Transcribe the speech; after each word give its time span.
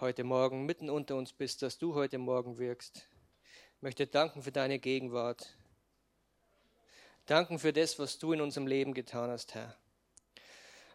heute 0.00 0.24
Morgen 0.24 0.66
mitten 0.66 0.90
unter 0.90 1.16
uns 1.16 1.32
bist, 1.32 1.62
dass 1.62 1.78
du 1.78 1.94
heute 1.94 2.18
Morgen 2.18 2.58
wirkst. 2.58 3.08
Ich 3.76 3.82
möchte 3.82 4.06
danken 4.06 4.42
für 4.42 4.52
deine 4.52 4.78
Gegenwart. 4.78 5.56
Danken 7.24 7.58
für 7.58 7.72
das, 7.72 7.98
was 7.98 8.18
du 8.18 8.34
in 8.34 8.42
unserem 8.42 8.66
Leben 8.66 8.92
getan 8.92 9.30
hast, 9.30 9.54
Herr. 9.54 9.74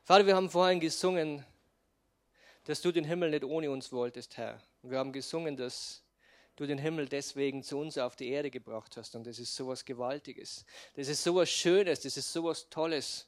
Vater, 0.03 0.27
wir 0.27 0.35
haben 0.35 0.51
vorhin 0.51 0.79
gesungen, 0.79 1.43
dass 2.65 2.81
du 2.81 2.91
den 2.91 3.03
Himmel 3.03 3.31
nicht 3.31 3.43
ohne 3.43 3.71
uns 3.71 3.91
wolltest, 3.91 4.37
Herr. 4.37 4.61
Wir 4.83 4.99
haben 4.99 5.13
gesungen, 5.13 5.57
dass 5.57 6.03
du 6.55 6.67
den 6.67 6.77
Himmel 6.77 7.07
deswegen 7.07 7.63
zu 7.63 7.79
uns 7.79 7.97
auf 7.97 8.15
die 8.15 8.29
Erde 8.29 8.51
gebracht 8.51 8.97
hast. 8.97 9.15
Und 9.15 9.25
das 9.25 9.39
ist 9.39 9.55
so 9.55 9.67
was 9.67 9.83
Gewaltiges. 9.83 10.63
Das 10.95 11.07
ist 11.07 11.23
so 11.23 11.33
was 11.35 11.49
Schönes, 11.49 12.01
das 12.01 12.17
ist 12.17 12.31
so 12.31 12.43
was 12.43 12.69
Tolles. 12.69 13.27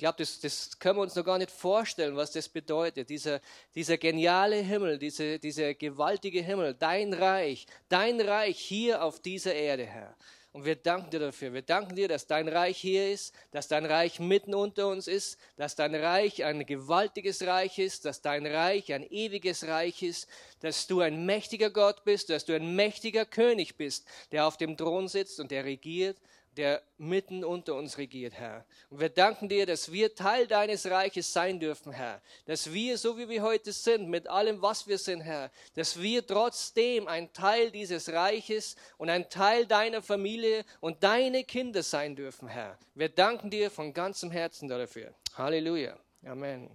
Ich 0.00 0.02
glaube, 0.02 0.16
das, 0.16 0.40
das 0.40 0.78
können 0.78 0.96
wir 0.96 1.02
uns 1.02 1.14
noch 1.14 1.26
gar 1.26 1.36
nicht 1.36 1.50
vorstellen, 1.50 2.16
was 2.16 2.32
das 2.32 2.48
bedeutet. 2.48 3.10
Dieser, 3.10 3.38
dieser 3.74 3.98
geniale 3.98 4.56
Himmel, 4.56 4.98
diese, 4.98 5.38
dieser 5.38 5.74
gewaltige 5.74 6.40
Himmel, 6.40 6.72
dein 6.72 7.12
Reich, 7.12 7.66
dein 7.90 8.18
Reich 8.18 8.58
hier 8.58 9.04
auf 9.04 9.20
dieser 9.20 9.52
Erde, 9.52 9.84
Herr. 9.84 10.16
Und 10.52 10.64
wir 10.64 10.76
danken 10.76 11.10
dir 11.10 11.20
dafür. 11.20 11.52
Wir 11.52 11.60
danken 11.60 11.96
dir, 11.96 12.08
dass 12.08 12.26
dein 12.26 12.48
Reich 12.48 12.78
hier 12.78 13.12
ist, 13.12 13.34
dass 13.50 13.68
dein 13.68 13.84
Reich 13.84 14.20
mitten 14.20 14.54
unter 14.54 14.88
uns 14.88 15.06
ist, 15.06 15.38
dass 15.56 15.76
dein 15.76 15.94
Reich 15.94 16.44
ein 16.44 16.64
gewaltiges 16.64 17.42
Reich 17.42 17.78
ist, 17.78 18.06
dass 18.06 18.22
dein 18.22 18.46
Reich 18.46 18.94
ein 18.94 19.02
ewiges 19.02 19.66
Reich 19.66 20.02
ist, 20.02 20.28
dass 20.60 20.86
du 20.86 21.00
ein 21.00 21.26
mächtiger 21.26 21.68
Gott 21.68 22.04
bist, 22.04 22.30
dass 22.30 22.46
du 22.46 22.54
ein 22.54 22.74
mächtiger 22.74 23.26
König 23.26 23.76
bist, 23.76 24.08
der 24.32 24.46
auf 24.46 24.56
dem 24.56 24.78
Thron 24.78 25.08
sitzt 25.08 25.40
und 25.40 25.50
der 25.50 25.66
regiert 25.66 26.16
der 26.60 26.82
mitten 26.98 27.42
unter 27.42 27.74
uns 27.74 27.96
regiert, 27.96 28.34
Herr. 28.34 28.66
Und 28.90 29.00
wir 29.00 29.08
danken 29.08 29.48
dir, 29.48 29.64
dass 29.64 29.90
wir 29.90 30.14
Teil 30.14 30.46
deines 30.46 30.84
Reiches 30.90 31.32
sein 31.32 31.58
dürfen, 31.58 31.90
Herr. 31.90 32.20
Dass 32.44 32.70
wir, 32.70 32.98
so 32.98 33.16
wie 33.16 33.30
wir 33.30 33.40
heute 33.42 33.72
sind, 33.72 34.10
mit 34.10 34.28
allem, 34.28 34.60
was 34.60 34.86
wir 34.86 34.98
sind, 34.98 35.22
Herr, 35.22 35.50
dass 35.74 35.98
wir 35.98 36.26
trotzdem 36.26 37.08
ein 37.08 37.32
Teil 37.32 37.70
dieses 37.70 38.10
Reiches 38.12 38.76
und 38.98 39.08
ein 39.08 39.30
Teil 39.30 39.66
deiner 39.66 40.02
Familie 40.02 40.66
und 40.80 41.02
deine 41.02 41.44
Kinder 41.44 41.82
sein 41.82 42.14
dürfen, 42.14 42.46
Herr. 42.46 42.78
Wir 42.94 43.08
danken 43.08 43.48
dir 43.48 43.70
von 43.70 43.94
ganzem 43.94 44.30
Herzen 44.30 44.68
dafür. 44.68 45.14
Halleluja. 45.38 45.98
Amen. 46.26 46.68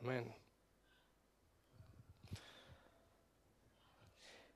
Amen. 0.00 0.43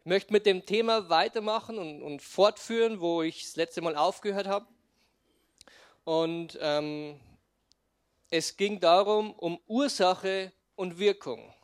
Möchte 0.09 0.33
mit 0.33 0.47
dem 0.47 0.65
Thema 0.65 1.09
weitermachen 1.09 1.79
und, 1.79 2.03
und 2.03 2.23
fortführen, 2.23 3.01
wo 3.01 3.23
ich 3.23 3.45
das 3.45 3.57
letzte 3.57 3.83
Mal 3.83 3.95
aufgehört 3.95 4.47
habe. 4.47 4.67
Und 6.05 6.59
ähm, 6.61 7.21
es 8.31 8.57
ging 8.57 8.81
darum, 8.81 9.33
um 9.35 9.61
Ursache 9.67 10.53
und 10.77 10.99
Wirkung. 10.99 11.55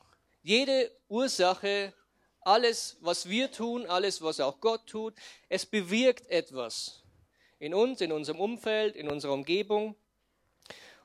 Jede 0.43 0.91
Ursache, 1.09 1.95
alles, 2.43 2.99
was 3.01 3.29
wir 3.29 3.51
tun, 3.51 3.87
alles, 3.87 4.21
was 4.21 4.41
auch 4.41 4.61
Gott 4.61 4.87
tut, 4.87 5.15
es 5.49 5.65
bewirkt 5.65 6.29
etwas 6.29 7.03
in 7.59 7.73
uns, 7.73 8.03
in 8.03 8.13
unserem 8.13 8.41
Umfeld, 8.41 8.95
in 8.95 9.09
unserer 9.09 9.33
Umgebung. 9.33 9.97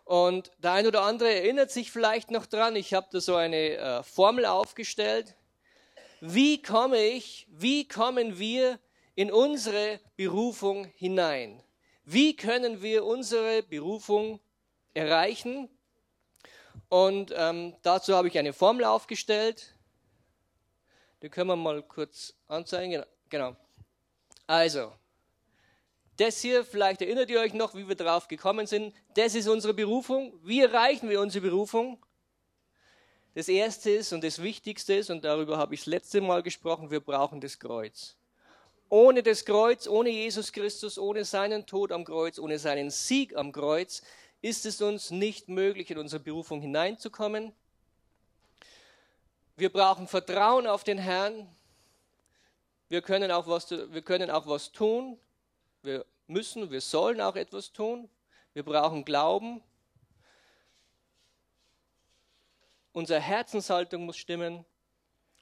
Und 0.04 0.52
der 0.58 0.74
ein 0.74 0.88
oder 0.88 1.04
andere 1.04 1.34
erinnert 1.34 1.72
sich 1.72 1.90
vielleicht 1.92 2.32
noch 2.32 2.46
dran, 2.48 2.76
ich 2.76 2.94
habe 2.94 3.08
da 3.12 3.22
so 3.22 3.36
eine 3.36 3.78
äh, 3.78 4.04
Formel 4.04 4.46
aufgestellt, 4.46 5.36
wie 6.22 6.62
komme 6.62 7.04
ich, 7.04 7.48
wie 7.50 7.88
kommen 7.88 8.40
wir 8.40 8.80
in 9.16 9.32
unsere 9.32 10.00
Berufung 10.16 10.86
hinein? 10.86 11.62
Wie 12.06 12.36
können 12.36 12.82
wir 12.82 13.06
unsere 13.06 13.64
Berufung 13.64 14.40
erreichen? 14.94 15.70
Und 16.90 17.34
ähm, 17.36 17.76
dazu 17.84 18.16
habe 18.16 18.28
ich 18.28 18.38
eine 18.38 18.54
Formel 18.54 18.84
aufgestellt. 18.86 19.76
Die 21.22 21.30
können 21.30 21.50
wir 21.50 21.56
mal 21.56 21.84
kurz 21.84 22.34
anzeigen. 22.48 23.04
Genau. 23.30 23.56
Also, 24.48 24.92
das 26.18 26.42
hier, 26.42 26.66
vielleicht 26.66 27.02
erinnert 27.02 27.30
ihr 27.30 27.40
euch 27.40 27.54
noch, 27.54 27.76
wie 27.76 27.88
wir 27.88 27.96
drauf 27.96 28.28
gekommen 28.28 28.68
sind. 28.68 28.94
Das 29.14 29.36
ist 29.36 29.48
unsere 29.48 29.74
Berufung. 29.74 30.34
Wie 30.44 30.62
erreichen 30.62 31.10
wir 31.10 31.22
unsere 31.22 31.48
Berufung? 31.48 32.04
Das 33.36 33.48
Erste 33.48 33.92
ist 33.92 34.12
und 34.12 34.24
das 34.24 34.42
Wichtigste 34.42 34.96
ist, 34.96 35.10
und 35.10 35.24
darüber 35.24 35.58
habe 35.58 35.74
ich 35.74 35.82
das 35.82 35.88
letzte 35.88 36.22
Mal 36.22 36.42
gesprochen, 36.44 36.90
wir 36.90 37.00
brauchen 37.00 37.40
das 37.40 37.60
Kreuz. 37.60 38.16
Ohne 38.90 39.22
das 39.22 39.46
Kreuz, 39.46 39.88
ohne 39.88 40.10
Jesus 40.10 40.52
Christus, 40.52 40.98
ohne 40.98 41.24
seinen 41.24 41.68
Tod 41.68 41.92
am 41.92 42.04
Kreuz, 42.04 42.40
ohne 42.40 42.58
seinen 42.58 42.90
Sieg 42.90 43.36
am 43.36 43.52
Kreuz, 43.52 44.02
ist 44.42 44.66
es 44.66 44.82
uns 44.82 45.12
nicht 45.12 45.48
möglich, 45.48 45.92
in 45.92 46.00
unsere 46.00 46.22
Berufung 46.22 46.60
hineinzukommen. 46.62 47.54
Wir 49.58 49.72
brauchen 49.72 50.08
Vertrauen 50.08 50.66
auf 50.66 50.84
den 50.84 50.98
Herrn. 50.98 51.48
Wir 52.88 53.02
können 53.02 53.30
auch 53.30 53.46
was, 53.46 53.70
wir 53.70 54.02
können 54.02 54.32
auch 54.32 54.48
was 54.48 54.72
tun. 54.72 55.20
Wir 55.84 56.06
müssen, 56.28 56.72
wir 56.72 56.82
sollen 56.82 57.22
auch 57.22 57.36
etwas 57.36 57.72
tun. 57.72 58.10
Wir 58.54 58.64
brauchen 58.64 59.06
Glauben. 59.06 59.62
Unsere 62.92 63.20
Herzenshaltung 63.20 64.06
muss 64.06 64.18
stimmen. 64.18 64.66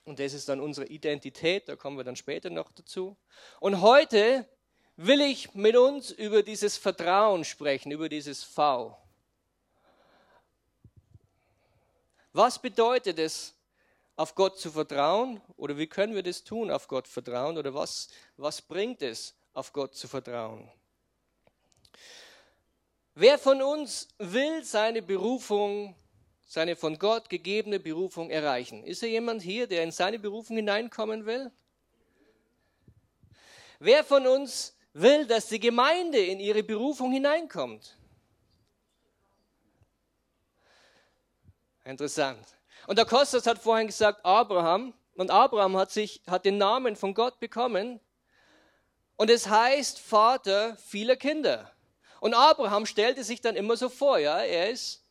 Und 0.05 0.19
das 0.19 0.33
ist 0.33 0.47
dann 0.47 0.61
unsere 0.61 0.87
Identität, 0.87 1.67
da 1.67 1.75
kommen 1.75 1.97
wir 1.97 2.03
dann 2.03 2.15
später 2.15 2.49
noch 2.49 2.71
dazu. 2.71 3.17
Und 3.59 3.81
heute 3.81 4.47
will 4.95 5.21
ich 5.21 5.53
mit 5.53 5.75
uns 5.75 6.11
über 6.11 6.43
dieses 6.43 6.77
Vertrauen 6.77 7.43
sprechen, 7.43 7.91
über 7.91 8.07
dieses 8.07 8.43
V. 8.43 8.97
Was 12.31 12.59
bedeutet 12.59 13.19
es, 13.19 13.53
auf 14.15 14.33
Gott 14.35 14.59
zu 14.59 14.71
vertrauen? 14.71 15.41
Oder 15.55 15.77
wie 15.77 15.87
können 15.87 16.15
wir 16.15 16.23
das 16.23 16.43
tun, 16.43 16.71
auf 16.71 16.87
Gott 16.87 17.07
vertrauen? 17.07 17.57
Oder 17.57 17.73
was, 17.73 18.09
was 18.35 18.61
bringt 18.61 19.01
es, 19.01 19.35
auf 19.53 19.71
Gott 19.71 19.95
zu 19.95 20.07
vertrauen? 20.07 20.69
Wer 23.13 23.39
von 23.39 23.61
uns 23.61 24.09
will 24.17 24.63
seine 24.63 25.01
Berufung 25.01 25.95
seine 26.47 26.77
von 26.77 26.97
Gott 26.97 27.29
gegebene 27.29 27.79
Berufung 27.79 28.29
erreichen. 28.29 28.83
Ist 28.83 29.03
er 29.03 29.09
jemand 29.09 29.41
hier, 29.41 29.67
der 29.67 29.83
in 29.83 29.91
seine 29.91 30.17
Berufung 30.17 30.55
hineinkommen 30.55 31.25
will? 31.25 31.51
Wer 33.79 34.03
von 34.05 34.25
uns 34.25 34.75
will, 34.93 35.27
dass 35.27 35.49
die 35.49 35.59
Gemeinde 35.59 36.19
in 36.19 36.39
ihre 36.39 36.63
Berufung 36.63 37.11
hineinkommt? 37.11 37.97
Interessant. 41.83 42.39
Und 42.87 42.97
der 42.97 43.05
Kostas 43.05 43.45
hat 43.45 43.59
vorhin 43.59 43.87
gesagt, 43.87 44.25
Abraham, 44.25 44.93
und 45.15 45.31
Abraham 45.31 45.75
hat, 45.77 45.91
sich, 45.91 46.21
hat 46.27 46.45
den 46.45 46.57
Namen 46.57 46.95
von 46.95 47.13
Gott 47.13 47.39
bekommen, 47.39 47.99
und 49.17 49.29
es 49.31 49.47
heißt 49.47 49.99
Vater 49.99 50.77
vieler 50.77 51.15
Kinder. 51.15 51.71
Und 52.19 52.35
Abraham 52.35 52.85
stellte 52.85 53.23
sich 53.23 53.41
dann 53.41 53.55
immer 53.55 53.75
so 53.75 53.89
vor, 53.89 54.19
ja, 54.19 54.39
er 54.39 54.69
ist 54.69 55.06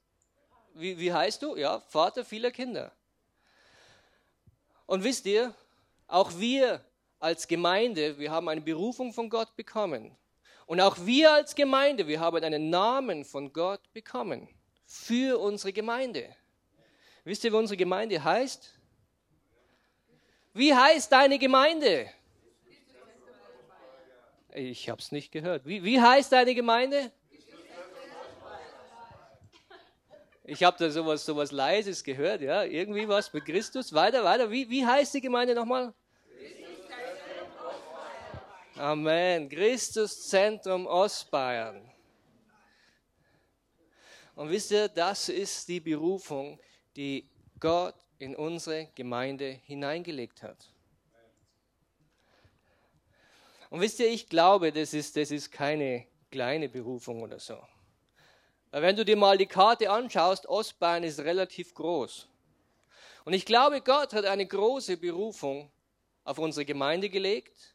wie, 0.78 0.98
wie 0.98 1.12
heißt 1.12 1.42
du? 1.42 1.56
Ja, 1.56 1.80
Vater 1.80 2.24
vieler 2.24 2.50
Kinder. 2.50 2.92
Und 4.86 5.02
wisst 5.02 5.26
ihr, 5.26 5.54
auch 6.06 6.38
wir 6.38 6.84
als 7.18 7.48
Gemeinde, 7.48 8.18
wir 8.18 8.30
haben 8.30 8.48
eine 8.48 8.60
Berufung 8.60 9.12
von 9.12 9.28
Gott 9.28 9.56
bekommen. 9.56 10.16
Und 10.66 10.80
auch 10.80 10.96
wir 11.00 11.32
als 11.32 11.54
Gemeinde, 11.54 12.06
wir 12.06 12.20
haben 12.20 12.42
einen 12.42 12.70
Namen 12.70 13.24
von 13.24 13.52
Gott 13.52 13.92
bekommen 13.92 14.48
für 14.84 15.38
unsere 15.40 15.72
Gemeinde. 15.72 16.34
Wisst 17.24 17.44
ihr, 17.44 17.52
wie 17.52 17.56
unsere 17.56 17.76
Gemeinde 17.76 18.22
heißt? 18.22 18.72
Wie 20.54 20.74
heißt 20.74 21.10
deine 21.10 21.38
Gemeinde? 21.38 22.10
Ich 24.54 24.88
habe 24.88 25.02
es 25.02 25.12
nicht 25.12 25.32
gehört. 25.32 25.66
Wie, 25.66 25.84
wie 25.84 26.00
heißt 26.00 26.32
deine 26.32 26.54
Gemeinde? 26.54 27.12
Ich 30.48 30.62
habe 30.62 30.76
da 30.78 30.88
sowas, 30.88 31.24
sowas 31.24 31.50
Leises 31.50 32.04
gehört, 32.04 32.40
ja, 32.40 32.62
irgendwie 32.62 33.08
was 33.08 33.32
mit 33.32 33.44
Christus. 33.44 33.92
Weiter, 33.92 34.22
weiter. 34.22 34.48
Wie, 34.48 34.70
wie 34.70 34.86
heißt 34.86 35.14
die 35.14 35.20
Gemeinde 35.20 35.56
nochmal? 35.56 35.92
Amen. 38.76 39.48
Christuszentrum 39.48 40.86
Ostbayern. 40.86 41.90
Und 44.36 44.50
wisst 44.50 44.70
ihr, 44.70 44.86
das 44.88 45.28
ist 45.28 45.66
die 45.66 45.80
Berufung, 45.80 46.60
die 46.94 47.28
Gott 47.58 47.96
in 48.18 48.36
unsere 48.36 48.86
Gemeinde 48.94 49.48
hineingelegt 49.64 50.44
hat. 50.44 50.70
Und 53.68 53.80
wisst 53.80 53.98
ihr, 53.98 54.08
ich 54.08 54.28
glaube, 54.28 54.70
das 54.70 54.94
ist, 54.94 55.16
das 55.16 55.32
ist 55.32 55.50
keine 55.50 56.06
kleine 56.30 56.68
Berufung 56.68 57.22
oder 57.22 57.40
so. 57.40 57.58
Wenn 58.78 58.94
du 58.94 59.06
dir 59.06 59.16
mal 59.16 59.38
die 59.38 59.46
Karte 59.46 59.90
anschaust, 59.90 60.46
Ostbayern 60.46 61.02
ist 61.02 61.20
relativ 61.20 61.72
groß. 61.72 62.28
Und 63.24 63.32
ich 63.32 63.46
glaube, 63.46 63.80
Gott 63.80 64.12
hat 64.12 64.26
eine 64.26 64.44
große 64.44 64.98
Berufung 64.98 65.70
auf 66.24 66.36
unsere 66.36 66.66
Gemeinde 66.66 67.08
gelegt. 67.08 67.74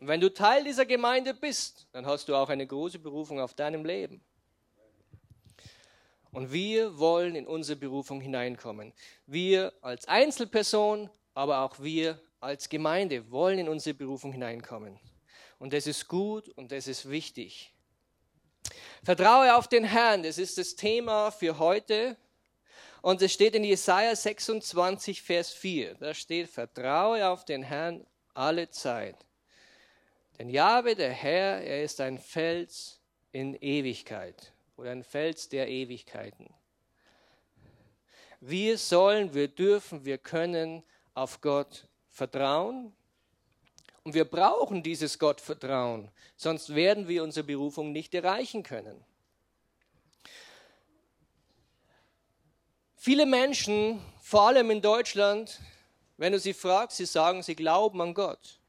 Und 0.00 0.08
wenn 0.08 0.20
du 0.20 0.34
Teil 0.34 0.64
dieser 0.64 0.86
Gemeinde 0.86 1.34
bist, 1.34 1.86
dann 1.92 2.04
hast 2.04 2.28
du 2.28 2.34
auch 2.34 2.48
eine 2.48 2.66
große 2.66 2.98
Berufung 2.98 3.38
auf 3.38 3.54
deinem 3.54 3.84
Leben. 3.84 4.20
Und 6.32 6.52
wir 6.52 6.98
wollen 6.98 7.36
in 7.36 7.46
unsere 7.46 7.78
Berufung 7.78 8.20
hineinkommen. 8.20 8.92
Wir 9.26 9.72
als 9.82 10.08
Einzelperson, 10.08 11.10
aber 11.34 11.60
auch 11.60 11.78
wir 11.78 12.20
als 12.40 12.68
Gemeinde 12.68 13.30
wollen 13.30 13.60
in 13.60 13.68
unsere 13.68 13.94
Berufung 13.94 14.32
hineinkommen. 14.32 14.98
Und 15.60 15.72
das 15.72 15.86
ist 15.86 16.08
gut 16.08 16.48
und 16.48 16.72
das 16.72 16.88
ist 16.88 17.08
wichtig. 17.08 17.73
Vertraue 19.04 19.54
auf 19.54 19.68
den 19.68 19.84
Herrn, 19.84 20.22
das 20.22 20.38
ist 20.38 20.56
das 20.56 20.76
Thema 20.76 21.30
für 21.30 21.58
heute. 21.58 22.16
Und 23.02 23.20
es 23.20 23.34
steht 23.34 23.54
in 23.54 23.62
Jesaja 23.62 24.16
26, 24.16 25.20
Vers 25.20 25.50
4. 25.50 25.96
Da 25.96 26.14
steht: 26.14 26.48
Vertraue 26.48 27.28
auf 27.28 27.44
den 27.44 27.62
Herrn 27.62 28.06
alle 28.32 28.70
Zeit. 28.70 29.16
Denn 30.38 30.48
Jahwe, 30.48 30.94
der 30.94 31.10
Herr, 31.10 31.60
er 31.60 31.84
ist 31.84 32.00
ein 32.00 32.18
Fels 32.18 32.98
in 33.30 33.54
Ewigkeit 33.60 34.54
oder 34.78 34.92
ein 34.92 35.04
Fels 35.04 35.50
der 35.50 35.68
Ewigkeiten. 35.68 36.48
Wir 38.40 38.78
sollen, 38.78 39.34
wir 39.34 39.48
dürfen, 39.48 40.06
wir 40.06 40.16
können 40.16 40.82
auf 41.12 41.42
Gott 41.42 41.86
vertrauen. 42.08 42.96
Und 44.04 44.12
wir 44.12 44.26
brauchen 44.26 44.82
dieses 44.82 45.18
Gottvertrauen, 45.18 46.10
sonst 46.36 46.74
werden 46.74 47.08
wir 47.08 47.24
unsere 47.24 47.46
Berufung 47.46 47.90
nicht 47.90 48.14
erreichen 48.14 48.62
können. 48.62 49.02
Viele 52.96 53.24
Menschen, 53.24 54.00
vor 54.20 54.48
allem 54.48 54.70
in 54.70 54.82
Deutschland, 54.82 55.58
wenn 56.18 56.32
du 56.32 56.38
sie 56.38 56.52
fragst, 56.52 56.98
sie 56.98 57.06
sagen, 57.06 57.42
sie 57.42 57.56
glauben 57.56 58.00
an 58.00 58.14
Gott. 58.14 58.60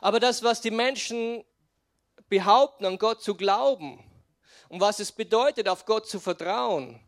Aber 0.00 0.20
das, 0.20 0.42
was 0.42 0.60
die 0.60 0.70
Menschen 0.70 1.44
behaupten, 2.28 2.84
an 2.84 2.98
Gott 2.98 3.22
zu 3.22 3.36
glauben 3.36 4.02
und 4.68 4.80
was 4.80 4.98
es 4.98 5.12
bedeutet, 5.12 5.68
auf 5.68 5.84
Gott 5.86 6.08
zu 6.08 6.20
vertrauen, 6.20 7.00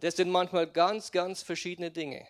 das 0.00 0.16
sind 0.16 0.30
manchmal 0.30 0.66
ganz, 0.66 1.12
ganz 1.12 1.42
verschiedene 1.42 1.90
Dinge. 1.90 2.26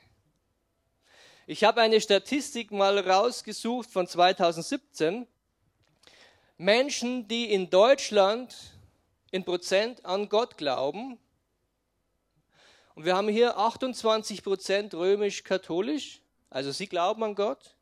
Ich 1.48 1.62
habe 1.62 1.81
eine 1.81 2.00
Statistik 2.00 2.72
mal 2.72 2.98
rausgesucht 2.98 3.88
von 3.88 4.08
2017. 4.08 5.28
Menschen, 6.58 7.28
die 7.28 7.52
in 7.52 7.70
Deutschland 7.70 8.56
in 9.31 9.44
Prozent 9.44 10.04
an 10.04 10.28
Gott 10.28 10.58
glauben. 10.58 11.20
Und 12.96 13.04
wir 13.04 13.14
haben 13.14 13.28
hier 13.28 13.56
28 13.58 14.43
Prozent 14.43 14.93
römisch-katholisch, 14.93 16.20
also 16.50 16.72
sie 16.72 16.88
glauben 16.88 17.22
an 17.22 17.37
Gott. 17.37 17.76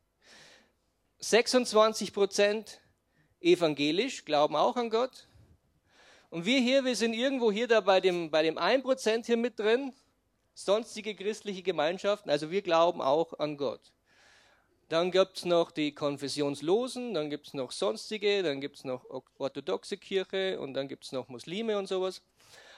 26 1.21 2.13
Prozent 2.13 2.83
evangelisch, 3.41 4.27
glauben 4.27 4.57
auch 4.57 4.77
an 4.77 4.91
Gott. 4.91 5.27
Und 6.29 6.45
wir 6.45 6.61
hier, 6.61 6.85
wir 6.85 6.97
sind 6.97 7.15
irgendwo 7.15 7.51
hier 7.51 7.67
da 7.67 7.81
bei 7.81 8.03
dem, 8.03 8.31
bei 8.31 8.43
dem 8.43 8.59
1 8.59 8.83
Prozent 8.83 9.25
hier 9.25 9.39
mit 9.39 9.59
drin 9.59 9.95
sonstige 10.55 11.15
christliche 11.15 11.63
Gemeinschaften, 11.63 12.31
also 12.31 12.51
wir 12.51 12.63
glauben 12.63 13.03
auch 13.03 13.39
an 13.39 13.57
Gott. 13.57 13.93
Dann 14.89 15.11
gibt 15.11 15.39
es 15.39 15.45
noch 15.45 15.71
die 15.71 15.95
Konfessionslosen, 15.95 17.15
dann 17.15 17.31
gibt 17.31 17.49
es 17.49 17.55
noch 17.55 17.73
sonstige, 17.73 18.43
dann 18.43 18.61
gibt 18.61 18.77
es 18.77 18.85
noch 18.85 19.05
orthodoxe 19.39 19.97
Kirche 19.97 20.61
und 20.61 20.75
dann 20.75 20.89
gibt 20.89 21.05
es 21.05 21.13
noch 21.13 21.29
Muslime 21.29 21.77
und 21.79 21.87
sowas. 21.87 22.23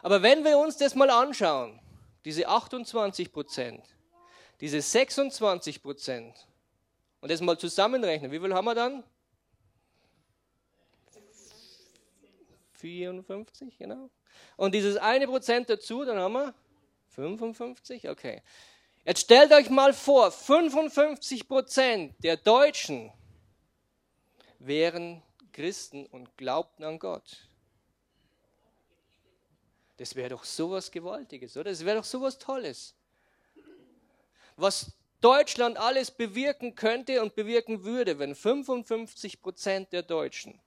Aber 0.03 0.23
wenn 0.23 0.45
wir 0.45 0.59
uns 0.59 0.77
das 0.77 0.95
mal 0.95 1.11
anschauen, 1.11 1.81
diese 2.25 2.49
28 2.49 3.33
Prozent, 3.33 3.85
diese 4.61 4.81
26 4.81 5.83
Prozent, 5.83 6.47
und 7.21 7.31
das 7.31 7.41
mal 7.41 7.59
zusammenrechnen, 7.59 8.31
wie 8.31 8.39
viel 8.39 8.55
haben 8.55 8.67
wir 8.67 8.75
dann? 8.75 9.03
54, 12.75 13.79
genau. 13.79 14.11
Und 14.57 14.75
dieses 14.75 14.97
eine 14.97 15.27
Prozent 15.27 15.69
dazu, 15.69 16.05
dann 16.05 16.19
haben 16.19 16.35
wir 16.35 16.55
55? 17.17 18.09
Okay. 18.09 18.43
Jetzt 19.05 19.23
stellt 19.23 19.53
euch 19.53 19.71
mal 19.71 19.93
vor, 19.93 20.31
55 20.31 21.49
Prozent 21.49 22.15
der 22.23 22.37
Deutschen 22.37 23.13
wären 24.59 25.23
Christen 25.53 26.07
und 26.07 26.37
glaubten 26.37 26.85
an 26.85 26.99
Gott. 26.99 27.49
Das 29.97 30.15
wäre 30.15 30.29
doch 30.31 30.45
sowas 30.45 30.91
Gewaltiges, 30.91 31.57
oder? 31.57 31.71
Das 31.71 31.85
wäre 31.85 31.97
doch 31.97 32.05
sowas 32.05 32.39
Tolles. 32.39 32.95
Was 34.57 34.93
Deutschland 35.23 35.79
alles 35.79 36.11
bewirken 36.11 36.75
könnte 36.75 37.23
und 37.23 37.35
bewirken 37.35 37.85
würde, 37.85 38.19
wenn 38.19 38.35
55 38.35 39.41
Prozent 39.41 39.93
der 39.93 40.03
Deutschen, 40.03 40.61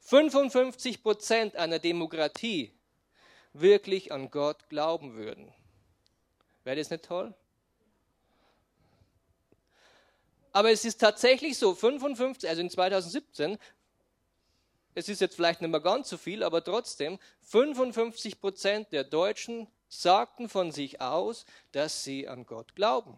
55 0.00 1.02
Prozent 1.02 1.56
einer 1.56 1.78
Demokratie 1.78 2.72
wirklich 3.52 4.12
an 4.12 4.30
Gott 4.30 4.68
glauben 4.68 5.14
würden. 5.14 5.52
Wäre 6.66 6.78
das 6.78 6.90
nicht 6.90 7.04
toll? 7.04 7.32
Aber 10.50 10.72
es 10.72 10.84
ist 10.84 11.00
tatsächlich 11.00 11.56
so, 11.56 11.76
55, 11.76 12.50
also 12.50 12.60
in 12.60 12.68
2017, 12.68 13.56
es 14.96 15.08
ist 15.08 15.20
jetzt 15.20 15.36
vielleicht 15.36 15.60
nicht 15.60 15.70
mehr 15.70 15.78
ganz 15.78 16.08
so 16.08 16.16
viel, 16.16 16.42
aber 16.42 16.64
trotzdem, 16.64 17.20
55 17.42 18.40
Prozent 18.40 18.90
der 18.90 19.04
Deutschen 19.04 19.68
sagten 19.88 20.48
von 20.48 20.72
sich 20.72 21.00
aus, 21.00 21.46
dass 21.70 22.02
sie 22.02 22.26
an 22.26 22.44
Gott 22.46 22.74
glauben. 22.74 23.16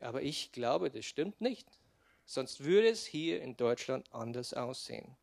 Aber 0.00 0.22
ich 0.22 0.50
glaube, 0.50 0.90
das 0.90 1.04
stimmt 1.04 1.42
nicht. 1.42 1.68
Sonst 2.24 2.64
würde 2.64 2.88
es 2.88 3.04
hier 3.04 3.42
in 3.42 3.54
Deutschland 3.58 4.06
anders 4.14 4.54
aussehen. 4.54 5.14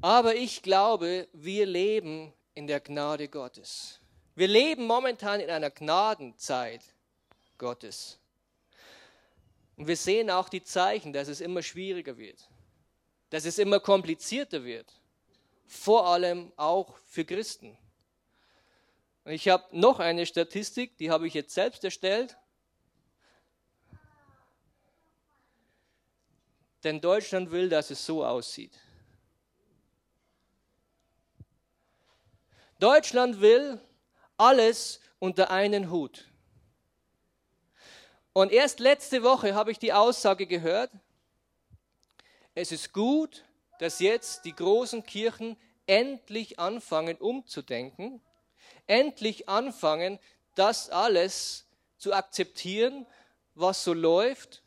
Aber 0.00 0.34
ich 0.34 0.62
glaube, 0.62 1.28
wir 1.32 1.64
leben 1.64 2.32
in 2.56 2.66
der 2.66 2.80
Gnade 2.80 3.28
Gottes. 3.28 4.00
Wir 4.34 4.48
leben 4.48 4.86
momentan 4.86 5.40
in 5.40 5.50
einer 5.50 5.70
Gnadenzeit 5.70 6.82
Gottes. 7.58 8.18
Und 9.76 9.86
wir 9.86 9.96
sehen 9.96 10.30
auch 10.30 10.48
die 10.48 10.62
Zeichen, 10.62 11.12
dass 11.12 11.28
es 11.28 11.42
immer 11.42 11.62
schwieriger 11.62 12.16
wird, 12.16 12.48
dass 13.28 13.44
es 13.44 13.58
immer 13.58 13.78
komplizierter 13.78 14.64
wird, 14.64 14.90
vor 15.66 16.06
allem 16.06 16.50
auch 16.56 16.98
für 17.04 17.26
Christen. 17.26 17.76
Und 19.24 19.32
ich 19.32 19.48
habe 19.48 19.64
noch 19.78 20.00
eine 20.00 20.24
Statistik, 20.24 20.96
die 20.96 21.10
habe 21.10 21.26
ich 21.26 21.34
jetzt 21.34 21.52
selbst 21.52 21.84
erstellt. 21.84 22.38
Denn 26.84 27.02
Deutschland 27.02 27.50
will, 27.50 27.68
dass 27.68 27.90
es 27.90 28.06
so 28.06 28.24
aussieht. 28.24 28.78
Deutschland 32.78 33.40
will 33.40 33.80
alles 34.36 35.00
unter 35.18 35.50
einen 35.50 35.90
Hut. 35.90 36.26
Und 38.34 38.52
erst 38.52 38.80
letzte 38.80 39.22
Woche 39.22 39.54
habe 39.54 39.70
ich 39.70 39.78
die 39.78 39.94
Aussage 39.94 40.46
gehört, 40.46 40.90
es 42.54 42.72
ist 42.72 42.92
gut, 42.92 43.44
dass 43.78 43.98
jetzt 43.98 44.44
die 44.44 44.54
großen 44.54 45.04
Kirchen 45.04 45.56
endlich 45.86 46.58
anfangen 46.58 47.16
umzudenken, 47.16 48.20
endlich 48.86 49.48
anfangen, 49.48 50.18
das 50.54 50.90
alles 50.90 51.66
zu 51.96 52.12
akzeptieren, 52.12 53.06
was 53.54 53.84
so 53.84 53.94
läuft. 53.94 54.62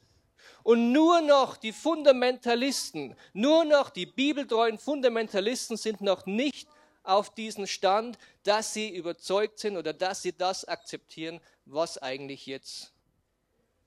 Und 0.63 0.91
nur 0.91 1.21
noch 1.21 1.57
die 1.57 1.73
Fundamentalisten, 1.73 3.15
nur 3.33 3.65
noch 3.65 3.91
die 3.91 4.05
bibeltreuen 4.05 4.77
Fundamentalisten 4.79 5.77
sind 5.77 6.01
noch 6.01 6.25
nicht 6.25 6.67
auf 7.03 7.33
diesen 7.33 7.67
Stand, 7.67 8.17
dass 8.43 8.73
sie 8.73 8.89
überzeugt 8.89 9.59
sind 9.59 9.77
oder 9.77 9.93
dass 9.93 10.21
sie 10.21 10.33
das 10.33 10.65
akzeptieren, 10.65 11.39
was 11.65 11.97
eigentlich 11.97 12.45
jetzt 12.45 12.93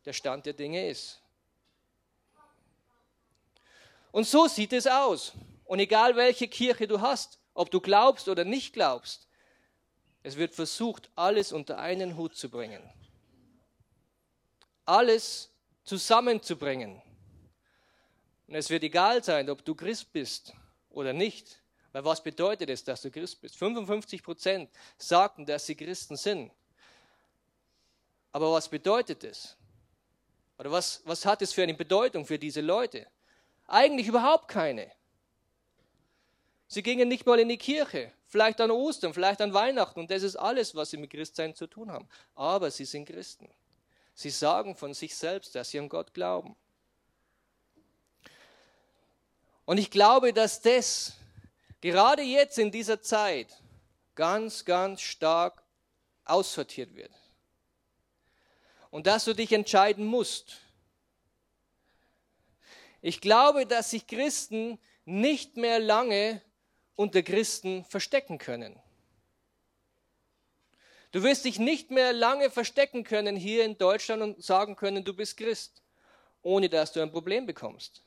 der 0.05 0.13
Stand 0.13 0.47
der 0.47 0.55
Dinge 0.55 0.89
ist. 0.89 1.21
Und 4.11 4.27
so 4.27 4.47
sieht 4.47 4.73
es 4.73 4.87
aus. 4.87 5.33
Und 5.65 5.79
egal 5.79 6.17
welche 6.17 6.49
Kirche 6.49 6.87
du 6.87 7.01
hast, 7.01 7.39
ob 7.55 7.71
du 7.71 7.81
glaubst 7.81 8.29
oder 8.29 8.45
nicht 8.45 8.73
glaubst, 8.73 9.29
es 10.23 10.37
wird 10.37 10.55
versucht, 10.55 11.11
alles 11.17 11.53
unter 11.53 11.79
einen 11.79 12.17
Hut 12.17 12.37
zu 12.37 12.49
bringen. 12.49 12.83
Alles 14.85 15.51
zusammenzubringen. 15.85 17.01
Und 18.47 18.55
es 18.55 18.71
wird 18.71 18.83
egal 18.83 19.25
sein, 19.25 19.49
ob 19.51 19.65
du 19.65 19.75
Christ 19.75 20.13
bist 20.13 20.53
oder 20.91 21.13
nicht. 21.13 21.62
Weil 21.93 22.05
was 22.05 22.23
bedeutet 22.23 22.71
es, 22.71 22.83
dass 22.83 23.03
du 23.03 23.11
Christ 23.11 23.41
bist? 23.41 23.57
55 23.57 24.23
Prozent 24.23 24.71
sagten, 24.97 25.45
dass 25.45 25.67
sie 25.67 25.75
Christen 25.75 26.17
sind. 26.17 26.51
Aber 28.33 28.51
was 28.53 28.69
bedeutet 28.69 29.25
es? 29.25 29.57
Oder 30.59 30.71
was, 30.71 31.03
was 31.05 31.27
hat 31.27 31.43
es 31.43 31.53
für 31.53 31.63
eine 31.63 31.75
Bedeutung 31.75 32.25
für 32.25 32.39
diese 32.39 32.63
Leute? 32.63 33.07
Eigentlich 33.67 34.09
überhaupt 34.09 34.49
keine. 34.49 34.91
Sie 36.67 36.83
gingen 36.83 37.09
nicht 37.09 37.27
mal 37.27 37.39
in 37.39 37.51
die 37.51 37.59
Kirche, 37.59 38.11
vielleicht 38.27 38.59
an 38.63 38.71
Ostern, 38.71 39.13
vielleicht 39.13 39.43
an 39.43 39.53
Weihnachten 39.53 40.01
und 40.01 40.11
das 40.11 40.23
ist 40.23 40.37
alles, 40.37 40.75
was 40.75 40.91
sie 40.91 40.97
mit 40.97 41.11
Christsein 41.11 41.55
zu 41.55 41.67
tun 41.67 41.91
haben. 41.91 42.09
Aber 42.35 42.71
sie 42.71 42.87
sind 42.87 43.05
Christen. 43.05 43.51
Sie 44.15 44.31
sagen 44.31 44.77
von 44.77 44.95
sich 44.95 45.15
selbst, 45.15 45.55
dass 45.55 45.71
sie 45.71 45.79
an 45.79 45.91
Gott 45.91 46.15
glauben. 46.15 46.57
Und 49.67 49.79
ich 49.79 49.91
glaube, 49.91 50.33
dass 50.33 50.63
das 50.63 51.13
gerade 51.83 52.23
jetzt 52.23 52.59
in 52.59 52.71
dieser 52.71 53.03
Zeit 53.03 53.63
ganz, 54.15 54.65
ganz 54.65 55.03
stark 55.03 55.63
aussortiert 56.25 56.95
wird. 56.95 57.13
Und 58.91 59.07
dass 59.07 59.25
du 59.25 59.35
dich 59.35 59.53
entscheiden 59.53 60.07
musst. 60.07 60.59
Ich 63.03 63.21
glaube, 63.21 63.67
dass 63.67 63.91
sich 63.91 64.07
Christen 64.07 64.79
nicht 65.05 65.57
mehr 65.57 65.81
lange 65.81 66.41
unter 66.95 67.23
Christen 67.23 67.85
verstecken 67.85 68.39
können. 68.39 68.81
Du 71.11 71.23
wirst 71.23 71.45
dich 71.45 71.59
nicht 71.59 71.91
mehr 71.91 72.13
lange 72.13 72.49
verstecken 72.51 73.03
können 73.03 73.35
hier 73.35 73.65
in 73.65 73.77
Deutschland 73.77 74.23
und 74.23 74.43
sagen 74.43 74.77
können, 74.77 75.05
du 75.05 75.15
bist 75.15 75.37
Christ, 75.37 75.83
ohne 76.43 76.69
dass 76.69 76.93
du 76.93 77.03
ein 77.03 77.11
Problem 77.11 77.45
bekommst. 77.45 78.03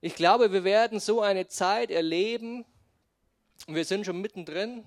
Ich 0.00 0.14
glaube, 0.14 0.52
wir 0.52 0.62
werden 0.62 1.00
so 1.00 1.22
eine 1.22 1.48
Zeit 1.48 1.90
erleben, 1.90 2.64
und 3.66 3.74
wir 3.74 3.84
sind 3.84 4.06
schon 4.06 4.20
mittendrin, 4.20 4.84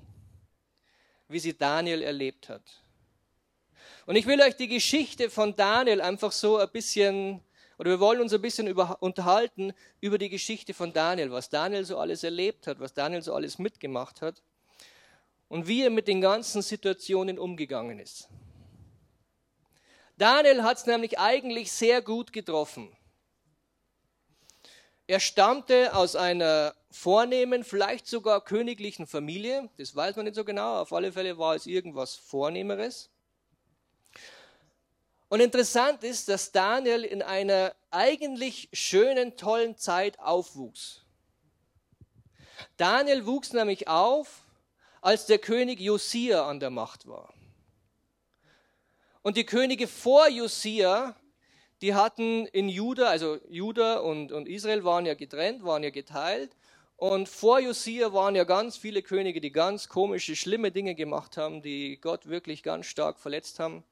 wie 1.27 1.39
sie 1.39 1.57
Daniel 1.57 2.01
erlebt 2.01 2.47
hat. 2.47 2.63
Und 4.05 4.15
ich 4.15 4.25
will 4.25 4.41
euch 4.41 4.55
die 4.55 4.69
Geschichte 4.69 5.29
von 5.29 5.55
Daniel 5.55 6.01
einfach 6.01 6.31
so 6.31 6.57
ein 6.57 6.69
bisschen, 6.69 7.41
oder 7.77 7.91
wir 7.91 7.99
wollen 7.99 8.21
uns 8.21 8.33
ein 8.33 8.41
bisschen 8.41 8.67
über, 8.67 9.01
unterhalten 9.01 9.73
über 9.99 10.17
die 10.17 10.29
Geschichte 10.29 10.73
von 10.73 10.93
Daniel, 10.93 11.31
was 11.31 11.49
Daniel 11.49 11.83
so 11.83 11.97
alles 11.97 12.23
erlebt 12.23 12.67
hat, 12.67 12.79
was 12.79 12.93
Daniel 12.93 13.21
so 13.21 13.33
alles 13.33 13.59
mitgemacht 13.59 14.21
hat 14.21 14.41
und 15.49 15.67
wie 15.67 15.83
er 15.83 15.89
mit 15.89 16.07
den 16.07 16.21
ganzen 16.21 16.61
Situationen 16.61 17.37
umgegangen 17.37 17.99
ist. 17.99 18.29
Daniel 20.17 20.63
hat 20.63 20.77
es 20.77 20.85
nämlich 20.85 21.19
eigentlich 21.19 21.71
sehr 21.71 22.01
gut 22.01 22.31
getroffen. 22.31 22.95
Er 25.11 25.19
stammte 25.19 25.93
aus 25.93 26.15
einer 26.15 26.73
vornehmen, 26.89 27.65
vielleicht 27.65 28.07
sogar 28.07 28.39
königlichen 28.45 29.05
Familie. 29.05 29.67
Das 29.77 29.93
weiß 29.93 30.15
man 30.15 30.23
nicht 30.23 30.35
so 30.35 30.45
genau. 30.45 30.79
Auf 30.79 30.93
alle 30.93 31.11
Fälle 31.11 31.37
war 31.37 31.53
es 31.53 31.65
irgendwas 31.65 32.15
Vornehmeres. 32.15 33.09
Und 35.27 35.41
interessant 35.41 36.05
ist, 36.05 36.29
dass 36.29 36.53
Daniel 36.53 37.03
in 37.03 37.21
einer 37.21 37.75
eigentlich 37.89 38.69
schönen, 38.71 39.35
tollen 39.35 39.75
Zeit 39.75 40.17
aufwuchs. 40.17 41.01
Daniel 42.77 43.25
wuchs 43.25 43.51
nämlich 43.51 43.89
auf, 43.89 44.45
als 45.01 45.25
der 45.25 45.39
König 45.39 45.81
Josia 45.81 46.47
an 46.47 46.61
der 46.61 46.69
Macht 46.69 47.05
war. 47.05 47.33
Und 49.23 49.35
die 49.35 49.45
Könige 49.45 49.89
vor 49.89 50.29
Josia, 50.29 51.17
die 51.81 51.95
hatten 51.95 52.45
in 52.47 52.69
Juda, 52.69 53.07
also 53.07 53.39
Juda 53.49 53.97
und, 53.97 54.31
und 54.31 54.47
Israel 54.47 54.83
waren 54.83 55.05
ja 55.05 55.15
getrennt, 55.15 55.63
waren 55.63 55.83
ja 55.83 55.89
geteilt. 55.89 56.55
Und 56.95 57.27
vor 57.27 57.59
Josia 57.59 58.13
waren 58.13 58.35
ja 58.35 58.43
ganz 58.43 58.77
viele 58.77 59.01
Könige, 59.01 59.41
die 59.41 59.51
ganz 59.51 59.89
komische, 59.89 60.35
schlimme 60.35 60.71
Dinge 60.71 60.93
gemacht 60.93 61.35
haben, 61.37 61.63
die 61.63 61.99
Gott 61.99 62.27
wirklich 62.27 62.61
ganz 62.61 62.85
stark 62.85 63.17
verletzt 63.17 63.57
haben. 63.57 63.83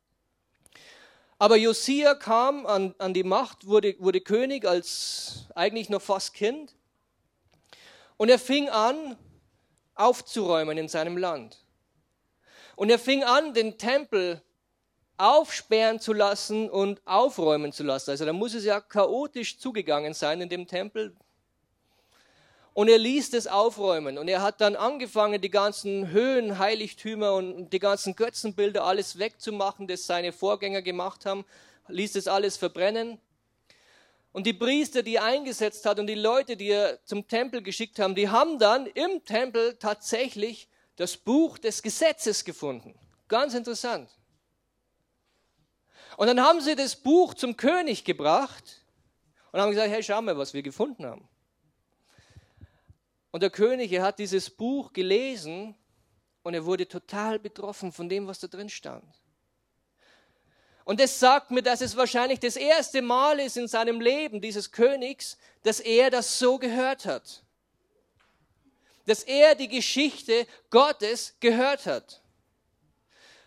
Aber 1.40 1.56
Josia 1.56 2.14
kam 2.14 2.68
an, 2.68 2.94
an 3.00 3.16
die 3.16 3.24
Macht, 3.24 3.66
wurde, 3.66 3.96
wurde 3.98 4.22
König 4.22 4.68
als 4.68 5.48
eigentlich 5.56 5.90
noch 5.90 6.04
fast 6.04 6.36
Kind. 6.36 6.76
Und 8.18 8.30
er 8.30 8.38
fing 8.38 8.70
an, 8.70 9.18
aufzuräumen 9.96 10.78
in 10.78 10.88
seinem 10.88 11.18
Land. 11.18 11.58
Und 12.76 12.92
er 12.92 13.00
fing 13.00 13.24
an, 13.24 13.56
den 13.56 13.80
Tempel 13.80 14.44
aufsperren 15.20 16.00
zu 16.00 16.14
lassen 16.14 16.70
und 16.70 17.02
aufräumen 17.06 17.74
zu 17.74 17.84
lassen. 17.84 18.12
Also 18.12 18.26
da 18.26 18.34
muss 18.34 18.54
es 18.54 18.64
ja 18.64 18.80
chaotisch 18.80 19.60
zugegangen 19.60 20.14
sein 20.14 20.40
in 20.42 20.50
dem 20.50 20.66
Tempel. 20.66 21.14
Und 22.74 22.88
er 22.88 22.98
ließ 22.98 23.32
das 23.32 23.46
aufräumen. 23.46 24.18
Und 24.18 24.30
er 24.30 24.42
hat 24.42 24.62
dann 24.62 24.78
angefangen, 24.78 25.42
die 25.42 25.50
ganzen 25.50 26.12
Höhenheiligtümer 26.12 27.34
und 27.34 27.72
die 27.72 27.80
ganzen 27.80 28.16
Götzenbilder 28.16 28.86
alles 28.86 29.20
wegzumachen, 29.20 29.88
das 29.88 30.08
seine 30.08 30.32
Vorgänger 30.32 30.82
gemacht 30.82 31.26
haben, 31.26 31.44
ließ 31.90 32.14
das 32.14 32.28
alles 32.28 32.56
verbrennen. 32.56 33.20
Und 34.32 34.46
die 34.46 34.54
Priester, 34.54 35.04
die 35.04 35.16
er 35.16 35.26
eingesetzt 35.26 35.86
hat 35.86 36.00
und 36.00 36.08
die 36.08 36.16
Leute, 36.16 36.56
die 36.56 36.70
er 36.70 37.04
zum 37.04 37.28
Tempel 37.28 37.62
geschickt 37.62 38.00
haben, 38.00 38.16
die 38.16 38.30
haben 38.30 38.58
dann 38.58 38.86
im 38.86 39.26
Tempel 39.26 39.76
tatsächlich 39.76 40.70
das 40.96 41.18
Buch 41.18 41.58
des 41.58 41.82
Gesetzes 41.82 42.46
gefunden. 42.46 42.96
Ganz 43.28 43.54
interessant. 43.54 44.10
Und 46.18 46.28
dann 46.28 46.42
haben 46.42 46.62
sie 46.62 46.76
das 46.76 46.96
Buch 46.96 47.34
zum 47.34 47.56
König 47.56 48.04
gebracht 48.04 48.82
und 49.52 49.60
haben 49.60 49.72
gesagt, 49.72 49.90
hey, 49.90 50.04
schau 50.04 50.22
mal, 50.22 50.38
was 50.38 50.54
wir 50.54 50.62
gefunden 50.62 51.06
haben. 51.06 51.28
Und 53.32 53.44
der 53.44 53.50
König, 53.50 53.92
er 53.92 54.04
hat 54.04 54.20
dieses 54.20 54.50
Buch 54.50 54.92
gelesen 54.92 55.76
und 56.44 56.54
er 56.54 56.66
wurde 56.66 56.88
total 56.88 57.40
betroffen 57.40 57.92
von 57.92 58.10
dem, 58.10 58.28
was 58.28 58.40
da 58.40 58.48
drin 58.48 58.70
stand. 58.70 59.06
Und 60.84 61.00
das 61.00 61.20
sagt 61.20 61.52
mir, 61.52 61.62
dass 61.62 61.82
es 61.82 61.96
wahrscheinlich 61.96 62.40
das 62.40 62.56
erste 62.56 63.04
Mal 63.04 63.40
ist 63.40 63.58
in 63.58 63.68
seinem 63.68 64.02
Leben 64.02 64.42
dieses 64.42 64.72
Königs, 64.72 65.38
dass 65.62 65.80
er 65.80 66.10
das 66.10 66.40
so 66.40 66.58
gehört 66.58 67.06
hat. 67.06 67.44
Dass 69.06 69.22
er 69.22 69.54
die 69.54 69.68
Geschichte 69.68 70.48
Gottes 70.72 71.36
gehört 71.40 71.86
hat. 71.86 72.24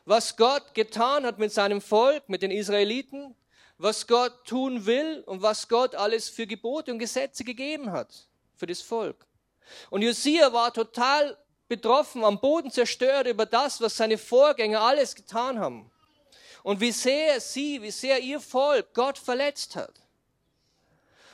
Was 0.04 0.37
Gott 0.37 0.75
getan 0.75 1.25
hat 1.25 1.38
mit 1.38 1.52
seinem 1.52 1.80
Volk, 1.80 2.28
mit 2.28 2.42
den 2.42 2.50
Israeliten, 2.50 3.37
was 3.78 4.06
Gott 4.06 4.44
tun 4.44 4.87
will 4.87 5.23
und 5.26 5.42
was 5.42 5.68
Gott 5.68 5.94
alles 5.94 6.28
für 6.28 6.47
Gebote 6.47 6.92
und 6.92 6.99
Gesetze 6.99 7.44
gegeben 7.44 7.92
hat 7.92 8.28
für 8.56 8.66
das 8.66 8.80
Volk. 8.80 9.26
Und 9.90 10.02
Josia 10.02 10.52
war 10.52 10.73
total 10.73 11.37
betroffen, 11.68 12.25
am 12.25 12.40
Boden 12.40 12.71
zerstört 12.71 13.26
über 13.26 13.47
das, 13.47 13.80
was 13.80 13.97
seine 13.97 14.18
Vorgänger 14.18 14.80
alles 14.80 15.14
getan 15.14 15.59
haben. 15.59 15.90
Und 16.62 16.80
wie 16.80 16.92
sehr 16.92 17.40
sie, 17.40 17.82
wie 17.82 17.90
sehr 17.90 18.21
ihr 18.21 18.40
Volk 18.40 18.94
Gott 18.94 19.18
verletzt 19.18 19.75
hat. 19.75 19.94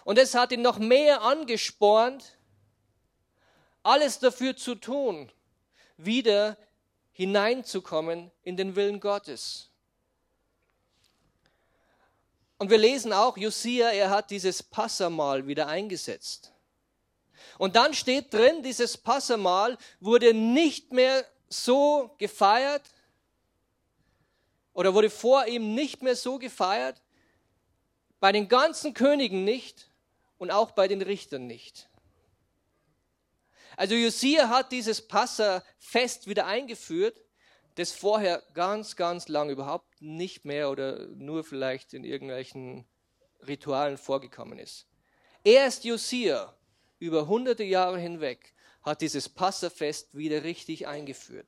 Und 0.05 0.19
es 0.19 0.35
hat 0.35 0.53
ihn 0.53 0.63
noch 0.63 0.79
mehr 0.79 1.21
angespornt, 1.21 2.39
alles 3.83 4.19
dafür 4.19 4.57
zu 4.57 4.75
tun, 4.75 5.31
wieder 5.97 6.57
hineinzukommen 7.19 8.31
in 8.45 8.57
den 8.57 8.77
Willen 8.77 9.01
Gottes. 9.01 9.71
Und 12.59 12.71
wir 12.71 12.79
lesen 12.79 13.13
auch, 13.13 13.37
Josia, 13.37 13.91
er 13.91 14.09
hat 14.09 14.31
dieses 14.31 14.63
Passamal 14.63 15.45
wieder 15.49 15.67
eingesetzt. 15.67 16.53
Und 17.59 17.75
dann 17.75 17.93
steht 17.93 18.33
drin, 18.33 18.63
dieses 18.63 18.97
Passamal 18.97 19.77
wurde 19.99 20.33
nicht 20.33 20.93
mehr 20.93 21.27
so 21.49 22.15
gefeiert 22.19 22.89
oder 24.73 24.95
wurde 24.95 25.11
vor 25.11 25.45
ihm 25.47 25.75
nicht 25.75 26.03
mehr 26.03 26.15
so 26.15 26.39
gefeiert, 26.39 27.03
bei 28.21 28.31
den 28.31 28.49
ganzen 28.49 28.95
Königen 28.95 29.43
nicht 29.43 29.91
und 30.39 30.53
auch 30.53 30.71
bei 30.71 30.87
den 30.87 31.03
Richtern 31.03 31.49
nicht. 31.49 31.88
Also 33.79 33.95
Josia 33.95 34.49
hat 34.49 34.73
dieses 34.73 35.01
Passafest 35.01 36.27
wieder 36.27 36.47
eingeführt, 36.47 37.23
das 37.77 37.93
vorher 37.93 38.43
ganz, 38.53 38.97
ganz 38.97 39.29
lang 39.29 39.51
überhaupt 39.51 40.03
nicht 40.03 40.45
mehr 40.45 40.69
oder 40.71 41.07
nur 41.15 41.45
vielleicht 41.45 41.95
in 41.95 42.03
irgendwelchen 42.03 42.89
Ritualen 43.47 43.97
vorgekommen 43.97 44.59
ist. 44.59 44.89
Erst 45.45 45.85
Josia 45.85 46.53
über 46.99 47.29
hunderte 47.29 47.63
Jahre 47.63 48.01
hinweg 48.01 48.53
hat 48.83 49.01
dieses 49.01 49.29
Passafest 49.29 50.17
wieder 50.17 50.43
richtig 50.43 50.89
eingeführt. 50.89 51.47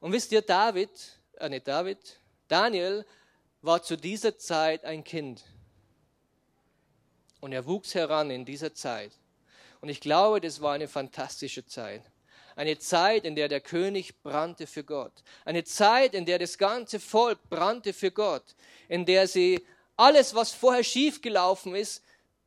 Und 0.00 0.10
wisst 0.10 0.32
ihr, 0.32 0.42
David, 0.42 0.90
äh 1.34 1.48
nicht 1.48 1.68
David, 1.68 2.18
Daniel 2.48 3.06
war 3.62 3.84
zu 3.84 3.96
dieser 3.96 4.36
Zeit 4.36 4.84
ein 4.84 5.04
Kind. 5.04 5.44
Und 7.40 7.52
er 7.52 7.66
wuchs 7.66 7.94
heran 7.94 8.30
in 8.30 8.44
dieser 8.44 8.74
Zeit. 8.74 9.12
Und 9.84 9.90
ich 9.90 10.00
glaube, 10.00 10.40
das 10.40 10.62
war 10.62 10.72
eine 10.72 10.88
fantastische 10.88 11.66
Zeit. 11.66 12.00
Eine 12.56 12.78
Zeit, 12.78 13.26
in 13.26 13.36
der 13.36 13.48
der 13.48 13.60
König 13.60 14.22
brannte 14.22 14.66
für 14.66 14.82
Gott. 14.82 15.12
Eine 15.44 15.62
Zeit, 15.64 16.14
in 16.14 16.24
der 16.24 16.38
das 16.38 16.56
ganze 16.56 16.98
Volk 16.98 17.38
brannte 17.50 17.92
für 17.92 18.10
Gott. 18.10 18.54
In 18.88 19.04
der 19.04 19.28
sie 19.28 19.62
alles, 19.94 20.34
was 20.34 20.52
vorher 20.52 20.84
schiefgelaufen 20.84 21.74
ist, 21.74 22.02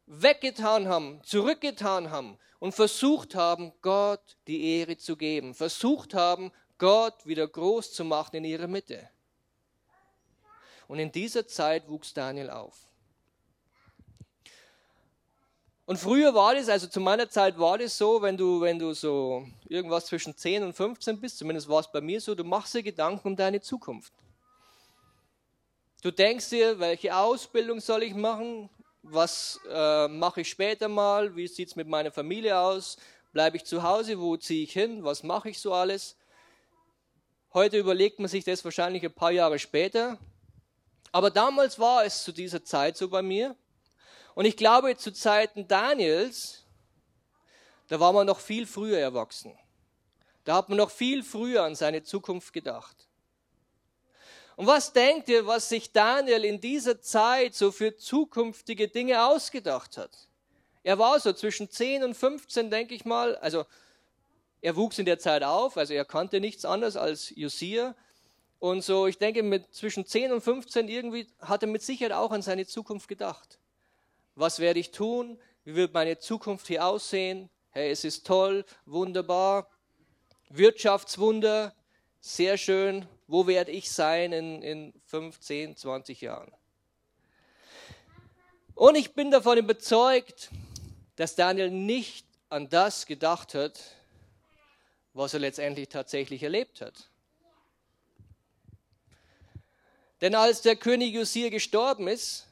weggetan 0.08 0.88
haben, 0.88 1.22
zurückgetan 1.24 2.10
haben 2.10 2.40
und 2.58 2.74
versucht 2.74 3.36
haben, 3.36 3.72
Gott 3.84 4.36
die 4.48 4.80
Ehre 4.80 4.98
zu 4.98 5.16
geben, 5.16 5.54
versucht 5.54 6.16
haben, 6.16 6.52
Gott 6.80 7.24
wieder 7.24 7.48
groß 7.48 7.94
zu 7.94 8.04
machen 8.04 8.38
in 8.38 8.46
ihrer 8.46 8.66
Mitte. 8.66 9.08
Und 10.88 10.98
in 10.98 11.12
dieser 11.12 11.46
Zeit 11.46 11.88
wuchs 11.88 12.16
Daniel 12.16 12.50
auf. 12.50 12.87
Und 15.88 15.96
früher 15.96 16.36
war 16.36 16.54
das, 16.54 16.68
also 16.68 16.88
zu 16.88 17.00
meiner 17.00 17.30
Zeit 17.30 17.58
war 17.58 17.78
das 17.78 17.98
so, 17.98 18.22
wenn 18.22 18.36
du, 18.36 18.60
wenn 18.60 18.78
du 18.78 18.94
so 18.94 19.48
irgendwas 19.70 20.08
zwischen 20.08 20.36
10 20.36 20.64
und 20.64 20.74
15 20.74 21.18
bist, 21.18 21.38
zumindest 21.38 21.70
war 21.70 21.80
es 21.80 21.90
bei 21.90 22.02
mir 22.02 22.20
so, 22.20 22.36
du 22.36 22.44
machst 22.44 22.74
dir 22.74 22.84
Gedanken 22.84 23.26
um 23.26 23.36
deine 23.38 23.62
Zukunft. 23.62 24.12
Du 26.02 26.12
denkst 26.12 26.50
dir, 26.50 26.78
welche 26.80 27.16
Ausbildung 27.16 27.80
soll 27.80 28.04
ich 28.04 28.14
machen? 28.14 28.70
Was 29.02 29.62
äh, 29.70 30.10
mache 30.10 30.42
ich 30.42 30.50
später 30.50 30.90
mal? 30.90 31.34
Wie 31.38 31.48
sieht 31.48 31.70
es 31.70 31.78
mit 31.78 31.88
meiner 31.88 32.12
Familie 32.12 32.60
aus? 32.60 32.98
Bleibe 33.32 33.56
ich 33.56 33.64
zu 33.64 33.82
Hause? 33.82 34.20
Wo 34.20 34.36
ziehe 34.36 34.64
ich 34.64 34.74
hin? 34.74 35.06
Was 35.06 35.24
mache 35.24 35.52
ich 35.52 35.60
so 35.60 35.74
alles? 35.74 36.18
Heute 37.54 37.78
überlegt 37.78 38.20
man 38.20 38.28
sich 38.28 38.44
das 38.44 38.66
wahrscheinlich 38.66 39.06
ein 39.06 39.14
paar 39.14 39.32
Jahre 39.32 39.58
später. 39.58 40.18
Aber 41.14 41.32
damals 41.32 41.80
war 41.80 42.04
es 42.04 42.26
zu 42.26 42.34
dieser 42.34 42.62
Zeit 42.66 42.98
so 42.98 43.08
bei 43.08 43.22
mir. 43.22 43.56
Und 44.38 44.46
ich 44.46 44.56
glaube, 44.56 44.96
zu 44.96 45.12
Zeiten 45.12 45.68
Daniels, 45.68 46.64
da 47.88 48.00
war 48.00 48.14
man 48.14 48.28
noch 48.28 48.40
viel 48.40 48.68
früher 48.68 49.00
erwachsen. 49.00 49.58
Da 50.44 50.58
hat 50.58 50.70
man 50.70 50.78
noch 50.78 50.92
viel 50.92 51.24
früher 51.24 51.64
an 51.64 51.74
seine 51.74 52.04
Zukunft 52.04 52.54
gedacht. 52.54 52.96
Und 54.56 54.68
was 54.68 54.94
denkt 54.94 55.28
ihr, 55.28 55.48
was 55.48 55.70
sich 55.70 55.92
Daniel 55.92 56.46
in 56.46 56.62
dieser 56.62 57.02
Zeit 57.02 57.56
so 57.56 57.72
für 57.72 57.98
zukünftige 57.98 58.88
Dinge 58.88 59.26
ausgedacht 59.26 59.98
hat? 59.98 60.16
Er 60.84 61.00
war 61.00 61.20
so 61.20 61.34
zwischen 61.34 61.72
10 61.72 62.04
und 62.04 62.14
15, 62.14 62.70
denke 62.70 62.94
ich 62.94 63.06
mal. 63.06 63.38
Also 63.38 63.66
er 64.62 64.76
wuchs 64.76 65.00
in 65.00 65.06
der 65.06 65.18
Zeit 65.18 65.42
auf, 65.42 65.78
also 65.78 65.96
er 65.96 66.06
kannte 66.06 66.40
nichts 66.40 66.64
anderes 66.64 66.96
als 66.96 67.34
Josia. 67.36 67.96
Und 68.60 68.84
so, 68.84 69.08
ich 69.08 69.18
denke, 69.18 69.42
mit 69.42 69.74
zwischen 69.74 70.06
10 70.06 70.32
und 70.32 70.42
15 70.42 70.90
irgendwie 70.90 71.28
hat 71.40 71.64
er 71.64 71.70
mit 71.70 71.82
Sicherheit 71.82 72.14
auch 72.14 72.30
an 72.30 72.44
seine 72.44 72.68
Zukunft 72.68 73.08
gedacht. 73.08 73.58
Was 74.38 74.60
werde 74.60 74.80
ich 74.80 74.92
tun? 74.92 75.40
Wie 75.64 75.74
wird 75.74 75.96
meine 75.96 76.20
Zukunft 76.20 76.68
hier 76.68 76.86
aussehen? 76.86 77.50
Hey, 77.72 77.90
es 77.90 78.04
ist 78.04 78.28
toll, 78.28 78.66
wunderbar. 78.86 79.68
Wirtschaftswunder, 80.50 81.74
sehr 82.20 82.60
schön. 82.60 83.08
Wo 83.26 83.48
werde 83.48 83.72
ich 83.72 83.90
sein 83.92 84.34
in, 84.34 84.62
in 84.62 84.94
15, 85.08 85.76
20 85.76 86.22
Jahren? 86.22 86.52
Und 88.76 88.96
ich 88.96 89.16
bin 89.16 89.32
davon 89.32 89.58
überzeugt, 89.58 90.52
dass 91.16 91.34
Daniel 91.34 91.72
nicht 91.72 92.28
an 92.50 92.70
das 92.70 93.08
gedacht 93.08 93.56
hat, 93.56 93.82
was 95.14 95.34
er 95.34 95.40
letztendlich 95.40 95.90
tatsächlich 95.90 96.44
erlebt 96.44 96.82
hat. 96.82 97.10
Denn 100.22 100.36
als 100.36 100.62
der 100.62 100.76
König 100.76 101.16
Josia 101.16 101.50
gestorben 101.50 102.08
ist, 102.08 102.47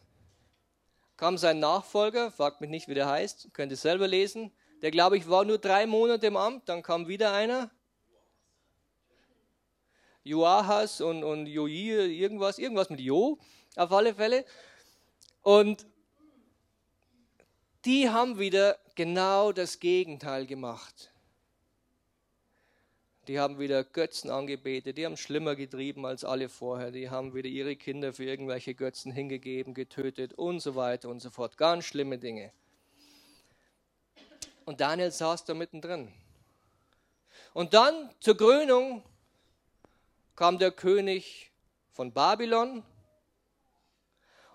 kam 1.18 1.38
sein 1.38 1.60
Nachfolger, 1.60 2.32
fragt 2.32 2.62
mich 2.62 2.70
nicht, 2.70 2.88
wie 2.88 2.94
der 2.94 3.08
heißt, 3.08 3.50
könnt 3.54 3.72
ihr 3.72 3.78
selber 3.78 4.08
lesen. 4.08 4.52
Der, 4.82 4.92
glaube 4.92 5.18
ich, 5.18 5.30
war 5.30 5.46
nur 5.46 5.58
drei 5.58 5.86
Monate 5.86 6.28
im 6.28 6.38
Amt, 6.38 6.68
dann 6.70 6.84
kam 6.84 7.08
wieder 7.08 7.34
einer. 7.34 7.72
Joahas 10.24 11.02
und, 11.02 11.24
und 11.24 11.46
Joir, 11.46 12.06
irgendwas, 12.06 12.58
irgendwas 12.58 12.90
mit 12.90 13.00
Jo, 13.00 13.38
auf 13.76 13.92
alle 13.92 14.16
Fälle. 14.16 14.44
Und 15.42 15.86
die 17.86 18.10
haben 18.10 18.40
wieder 18.40 18.80
genau 18.96 19.52
das 19.52 19.80
Gegenteil 19.80 20.48
gemacht. 20.48 21.12
Die 23.28 23.40
haben 23.40 23.58
wieder 23.58 23.84
Götzen 23.84 24.30
angebetet, 24.30 24.98
die 24.98 25.06
haben 25.06 25.18
schlimmer 25.18 25.56
getrieben 25.56 26.06
als 26.06 26.24
alle 26.24 26.48
vorher, 26.48 26.92
die 26.92 27.10
haben 27.10 27.34
wieder 27.34 27.50
ihre 27.50 27.76
Kinder 27.76 28.14
für 28.14 28.24
irgendwelche 28.24 28.76
Götzen 28.76 29.12
hingegeben, 29.12 29.74
getötet 29.74 30.34
und 30.34 30.60
so 30.60 30.76
weiter 30.76 31.10
und 31.10 31.22
so 31.22 31.32
fort. 31.32 31.58
Ganz 31.58 31.86
schlimme 31.86 32.20
Dinge. 32.20 32.52
Und 34.66 34.82
Daniel 34.82 35.12
saß 35.12 35.46
da 35.46 35.54
mittendrin. 35.54 36.12
Und 37.54 37.74
dann 37.74 38.10
zur 38.20 38.38
Krönung 38.38 39.04
kam 40.36 40.60
der 40.60 40.72
König 40.72 41.52
von 41.94 42.12
Babylon 42.12 42.84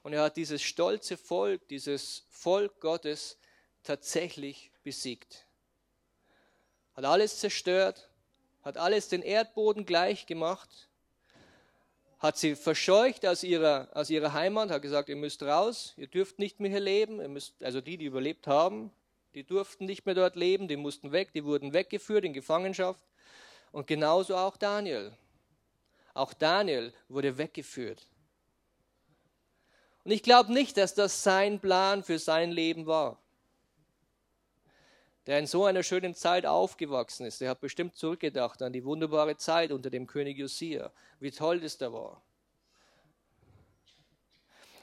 und 0.03 0.13
er 0.13 0.23
hat 0.23 0.37
dieses 0.37 0.63
stolze 0.63 1.17
Volk, 1.17 1.67
dieses 1.69 2.27
Volk 2.29 2.81
Gottes 2.81 3.39
tatsächlich 3.83 4.71
besiegt. 4.83 5.47
Hat 6.95 7.05
alles 7.05 7.39
zerstört, 7.39 8.10
hat 8.63 8.77
alles 8.77 9.09
den 9.09 9.23
Erdboden 9.23 9.87
gleich 9.87 10.27
gemacht, 10.27 10.89
hat 12.19 12.37
sie 12.37 12.55
verscheucht 12.55 13.27
aus 13.27 13.43
ihrer, 13.43 13.89
aus 13.95 14.11
ihrer 14.11 14.35
Heimat, 14.35 14.71
hat 14.71 14.83
gesagt, 14.83 15.09
ihr 15.09 15.17
müsst 15.17 15.43
raus, 15.43 15.95
ihr 15.97 16.07
dürft 16.07 16.39
nicht 16.39 16.61
mehr 16.61 16.71
hier 16.71 16.81
leben, 16.81 17.21
ihr 17.21 17.29
müsst, 17.29 17.63
also 17.63 17.81
die, 17.81 17.97
die 17.97 18.05
überlebt 18.05 18.47
haben, 18.47 18.91
die 19.35 19.45
durften 19.45 19.87
nicht 19.87 20.05
mehr 20.05 20.15
dort 20.15 20.37
leben, 20.37 20.69
die 20.69 20.77
mussten 20.77 21.13
weg, 21.13 21.33
die 21.33 21.45
wurden 21.45 21.73
weggeführt 21.73 22.25
in 22.25 22.33
Gefangenschaft. 22.33 23.03
Und 23.73 23.87
genauso 23.87 24.37
auch 24.37 24.57
Daniel. 24.57 25.17
Auch 26.13 26.35
Daniel 26.35 26.93
wurde 27.09 27.39
weggeführt. 27.39 28.07
Und 30.05 30.11
ich 30.11 30.23
glaube 30.23 30.53
nicht, 30.53 30.77
dass 30.77 30.95
das 30.95 31.23
sein 31.23 31.61
Plan 31.61 32.03
für 32.03 32.19
sein 32.19 32.51
Leben 32.51 32.87
war 32.87 33.19
der 35.31 35.39
in 35.39 35.47
so 35.47 35.65
einer 35.65 35.85
schönen 35.85 36.17
Zeit 36.17 36.45
aufgewachsen 36.45 37.25
ist, 37.25 37.41
der 37.41 37.51
hat 37.51 37.61
bestimmt 37.61 37.95
zurückgedacht 37.95 38.61
an 38.63 38.73
die 38.73 38.85
wunderbare 38.85 39.37
Zeit 39.37 39.71
unter 39.71 39.89
dem 39.89 40.09
König 40.09 40.37
Josia, 40.37 40.91
wie 41.21 41.31
toll 41.31 41.61
das 41.61 41.79
da 41.79 41.93
war. 41.93 42.21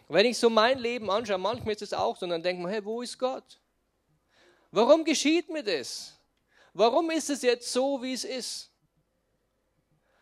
wenn 0.08 0.26
ich 0.26 0.38
so 0.38 0.50
mein 0.50 0.80
Leben 0.80 1.12
anschaue, 1.12 1.38
manchmal 1.38 1.74
ist 1.74 1.82
es 1.82 1.94
auch 1.94 2.16
so, 2.16 2.26
dann 2.28 2.42
denkt 2.42 2.64
man, 2.64 2.72
hey, 2.72 2.86
wo 2.86 3.02
ist 3.02 3.20
Gott? 3.20 3.60
Warum 4.72 5.04
geschieht 5.04 5.50
mir 5.50 5.64
das? 5.64 6.18
Warum 6.74 7.12
ist 7.12 7.30
es 7.30 7.42
jetzt 7.42 7.74
so, 7.74 8.02
wie 8.02 8.14
es 8.14 8.24
ist? 8.24 8.72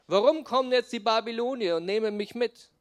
Warum 0.07 0.43
kommen 0.43 0.71
jetzt 0.71 0.91
die 0.91 0.99
Babylonier 0.99 1.75
und 1.75 1.85
nehmen 1.85 2.17
mich 2.17 2.33
mit? 2.33 2.71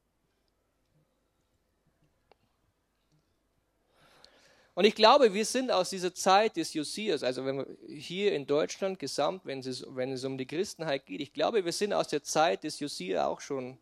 Und 4.74 4.84
ich 4.84 4.96
glaube, 4.96 5.32
wir 5.32 5.44
sind 5.44 5.70
aus 5.70 5.90
dieser 5.90 6.12
Zeit 6.12 6.56
des 6.56 6.74
Josias, 6.74 7.22
also 7.22 7.44
wenn 7.46 7.64
hier 7.86 8.34
in 8.34 8.44
Deutschland 8.44 8.98
gesamt, 8.98 9.46
wenn 9.46 9.60
es, 9.60 9.86
wenn 9.88 10.10
es 10.10 10.24
um 10.24 10.36
die 10.36 10.46
Christenheit 10.46 11.06
geht, 11.06 11.20
ich 11.20 11.32
glaube, 11.32 11.64
wir 11.64 11.72
sind 11.72 11.92
aus 11.92 12.08
der 12.08 12.24
Zeit 12.24 12.64
des 12.64 12.80
Josia 12.80 13.26
auch 13.26 13.40
schon 13.40 13.78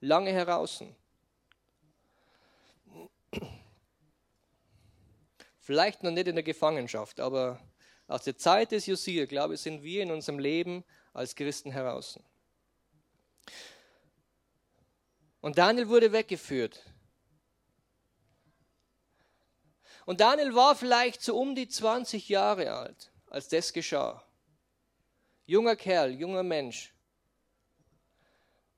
lange 0.00 0.30
heraus. 0.30 0.84
Vielleicht 5.60 6.02
noch 6.02 6.10
nicht 6.10 6.28
in 6.28 6.36
der 6.36 6.44
Gefangenschaft, 6.44 7.18
aber 7.18 7.58
aus 8.06 8.24
der 8.24 8.36
Zeit 8.36 8.72
des 8.72 8.84
Josia, 8.84 9.24
glaube 9.24 9.54
ich, 9.54 9.60
sind 9.60 9.82
wir 9.82 10.02
in 10.02 10.10
unserem 10.10 10.38
Leben 10.38 10.84
als 11.14 11.34
Christen 11.34 11.72
heraus. 11.72 12.20
Und 15.40 15.56
Daniel 15.56 15.88
wurde 15.88 16.12
weggeführt 16.12 16.82
Und 20.06 20.20
Daniel 20.20 20.54
war 20.54 20.76
vielleicht 20.76 21.20
so 21.20 21.36
um 21.36 21.56
die 21.56 21.68
20 21.68 22.28
Jahre 22.28 22.72
alt, 22.72 23.10
als 23.28 23.48
das 23.48 23.72
geschah. 23.72 24.22
Junger 25.46 25.74
Kerl, 25.74 26.12
junger 26.12 26.44
Mensch, 26.44 26.94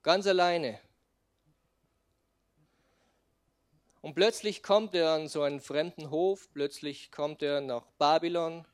ganz 0.03 0.27
alleine. 0.27 0.81
Und 4.01 4.14
plötzlich 4.14 4.62
kommt 4.62 4.95
er 4.95 5.11
an 5.11 5.29
so 5.29 5.43
einen 5.43 5.61
fremden 5.61 6.11
Hof, 6.11 6.49
plötzlich 6.55 7.12
kommt 7.12 7.43
er 7.43 7.61
nach 7.61 7.85
Babylon, 7.99 8.67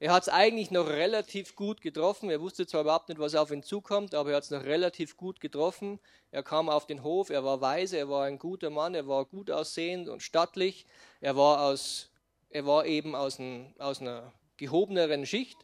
er 0.00 0.12
hat 0.12 0.22
es 0.22 0.28
eigentlich 0.30 0.70
noch 0.70 0.88
relativ 0.88 1.54
gut 1.54 1.82
getroffen. 1.82 2.30
Er 2.30 2.40
wusste 2.40 2.66
zwar 2.66 2.80
überhaupt 2.80 3.10
nicht, 3.10 3.20
was 3.20 3.34
auf 3.34 3.50
ihn 3.50 3.62
zukommt, 3.62 4.14
aber 4.14 4.30
er 4.30 4.36
hat 4.36 4.44
es 4.44 4.50
noch 4.50 4.64
relativ 4.64 5.18
gut 5.18 5.40
getroffen. 5.40 6.00
Er 6.30 6.42
kam 6.42 6.70
auf 6.70 6.86
den 6.86 7.02
Hof, 7.02 7.28
er 7.28 7.44
war 7.44 7.60
weise, 7.60 7.98
er 7.98 8.08
war 8.08 8.24
ein 8.24 8.38
guter 8.38 8.70
Mann, 8.70 8.94
er 8.94 9.06
war 9.06 9.26
gut 9.26 9.50
aussehend 9.50 10.08
und 10.08 10.22
stattlich. 10.22 10.86
Er 11.20 11.36
war, 11.36 11.60
aus, 11.60 12.08
er 12.48 12.64
war 12.64 12.86
eben 12.86 13.14
aus, 13.14 13.38
ein, 13.38 13.74
aus 13.78 14.00
einer 14.00 14.32
gehobeneren 14.56 15.26
Schicht. 15.26 15.58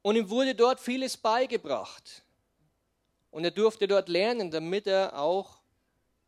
Und 0.00 0.16
ihm 0.16 0.30
wurde 0.30 0.54
dort 0.54 0.80
vieles 0.80 1.18
beigebracht. 1.18 2.22
Und 3.30 3.44
er 3.44 3.50
durfte 3.50 3.86
dort 3.86 4.08
lernen, 4.08 4.50
damit 4.50 4.86
er 4.86 5.20
auch 5.20 5.58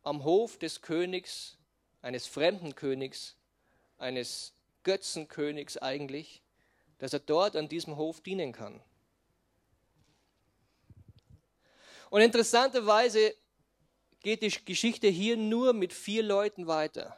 am 0.03 0.23
Hof 0.25 0.59
des 0.59 0.83
Königs, 0.83 1.57
eines 2.03 2.27
fremden 2.27 2.75
Königs, 2.75 3.35
eines 3.97 4.53
Götzenkönigs 4.83 5.77
eigentlich, 5.77 6.41
dass 6.99 7.13
er 7.13 7.19
dort 7.19 7.55
an 7.55 7.67
diesem 7.67 7.97
Hof 7.97 8.21
dienen 8.21 8.51
kann. 8.51 8.81
Und 12.09 12.21
interessanterweise 12.21 13.33
geht 14.21 14.41
die 14.41 14.53
Geschichte 14.65 15.07
hier 15.07 15.37
nur 15.37 15.73
mit 15.73 15.93
vier 15.93 16.23
Leuten 16.23 16.67
weiter. 16.67 17.17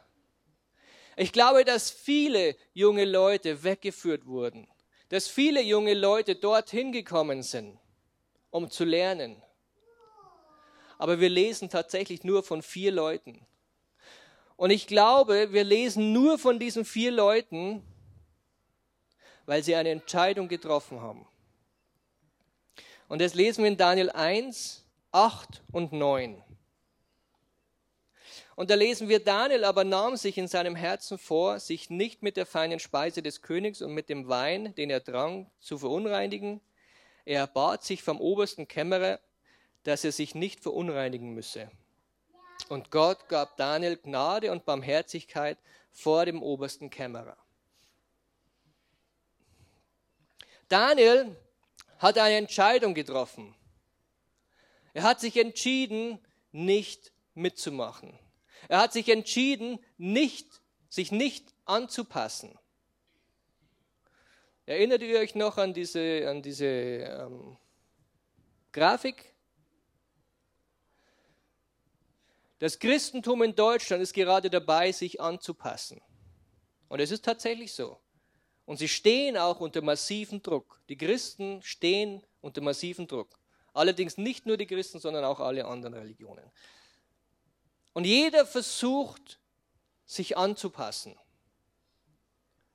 Ich 1.16 1.32
glaube, 1.32 1.64
dass 1.64 1.90
viele 1.90 2.56
junge 2.72 3.04
Leute 3.04 3.62
weggeführt 3.62 4.26
wurden, 4.26 4.66
dass 5.08 5.28
viele 5.28 5.62
junge 5.62 5.94
Leute 5.94 6.34
dorthin 6.34 6.92
gekommen 6.92 7.42
sind, 7.42 7.78
um 8.50 8.70
zu 8.70 8.84
lernen. 8.84 9.40
Aber 10.98 11.20
wir 11.20 11.28
lesen 11.28 11.68
tatsächlich 11.68 12.24
nur 12.24 12.42
von 12.42 12.62
vier 12.62 12.92
Leuten. 12.92 13.46
Und 14.56 14.70
ich 14.70 14.86
glaube, 14.86 15.52
wir 15.52 15.64
lesen 15.64 16.12
nur 16.12 16.38
von 16.38 16.58
diesen 16.58 16.84
vier 16.84 17.10
Leuten, 17.10 17.82
weil 19.46 19.62
sie 19.62 19.74
eine 19.74 19.90
Entscheidung 19.90 20.48
getroffen 20.48 21.00
haben. 21.00 21.26
Und 23.08 23.20
das 23.20 23.34
lesen 23.34 23.64
wir 23.64 23.70
in 23.70 23.76
Daniel 23.76 24.10
1, 24.10 24.84
8 25.12 25.62
und 25.72 25.92
9. 25.92 26.42
Und 28.56 28.70
da 28.70 28.74
lesen 28.76 29.08
wir, 29.08 29.18
Daniel 29.18 29.64
aber 29.64 29.82
nahm 29.82 30.16
sich 30.16 30.38
in 30.38 30.46
seinem 30.46 30.76
Herzen 30.76 31.18
vor, 31.18 31.58
sich 31.58 31.90
nicht 31.90 32.22
mit 32.22 32.36
der 32.36 32.46
feinen 32.46 32.78
Speise 32.78 33.20
des 33.20 33.42
Königs 33.42 33.82
und 33.82 33.92
mit 33.92 34.08
dem 34.08 34.28
Wein, 34.28 34.74
den 34.76 34.90
er 34.90 35.02
trank, 35.02 35.50
zu 35.58 35.78
verunreinigen. 35.78 36.60
Er 37.24 37.48
bat 37.48 37.82
sich 37.82 38.02
vom 38.02 38.20
obersten 38.20 38.68
Kämmerer, 38.68 39.18
dass 39.82 40.04
er 40.04 40.12
sich 40.12 40.36
nicht 40.36 40.60
verunreinigen 40.60 41.34
müsse. 41.34 41.70
Und 42.68 42.90
Gott 42.90 43.28
gab 43.28 43.56
Daniel 43.56 43.96
Gnade 43.96 44.50
und 44.50 44.64
Barmherzigkeit 44.64 45.58
vor 45.92 46.24
dem 46.24 46.42
obersten 46.42 46.90
Kämmerer. 46.90 47.36
Daniel 50.68 51.36
hat 51.98 52.18
eine 52.18 52.36
Entscheidung 52.36 52.94
getroffen. 52.94 53.54
Er 54.94 55.02
hat 55.02 55.20
sich 55.20 55.36
entschieden, 55.36 56.18
nicht 56.52 57.12
mitzumachen. 57.34 58.18
Er 58.68 58.78
hat 58.78 58.92
sich 58.92 59.08
entschieden, 59.08 59.78
nicht, 59.98 60.60
sich 60.88 61.12
nicht 61.12 61.52
anzupassen. 61.64 62.58
Erinnert 64.66 65.02
ihr 65.02 65.18
euch 65.18 65.34
noch 65.34 65.58
an 65.58 65.74
diese, 65.74 66.26
an 66.28 66.40
diese 66.40 66.64
ähm, 66.64 67.58
Grafik? 68.72 69.33
Das 72.58 72.78
Christentum 72.78 73.42
in 73.42 73.54
Deutschland 73.54 74.02
ist 74.02 74.12
gerade 74.12 74.48
dabei, 74.48 74.92
sich 74.92 75.20
anzupassen. 75.20 76.00
Und 76.88 77.00
es 77.00 77.10
ist 77.10 77.24
tatsächlich 77.24 77.72
so. 77.72 77.98
Und 78.64 78.78
sie 78.78 78.88
stehen 78.88 79.36
auch 79.36 79.60
unter 79.60 79.82
massiven 79.82 80.42
Druck. 80.42 80.80
Die 80.88 80.96
Christen 80.96 81.60
stehen 81.62 82.24
unter 82.40 82.60
massiven 82.60 83.06
Druck. 83.06 83.38
Allerdings 83.74 84.16
nicht 84.16 84.46
nur 84.46 84.56
die 84.56 84.66
Christen, 84.66 85.00
sondern 85.00 85.24
auch 85.24 85.40
alle 85.40 85.66
anderen 85.66 85.94
Religionen. 85.94 86.50
Und 87.92 88.04
jeder 88.04 88.46
versucht, 88.46 89.40
sich 90.06 90.36
anzupassen, 90.36 91.18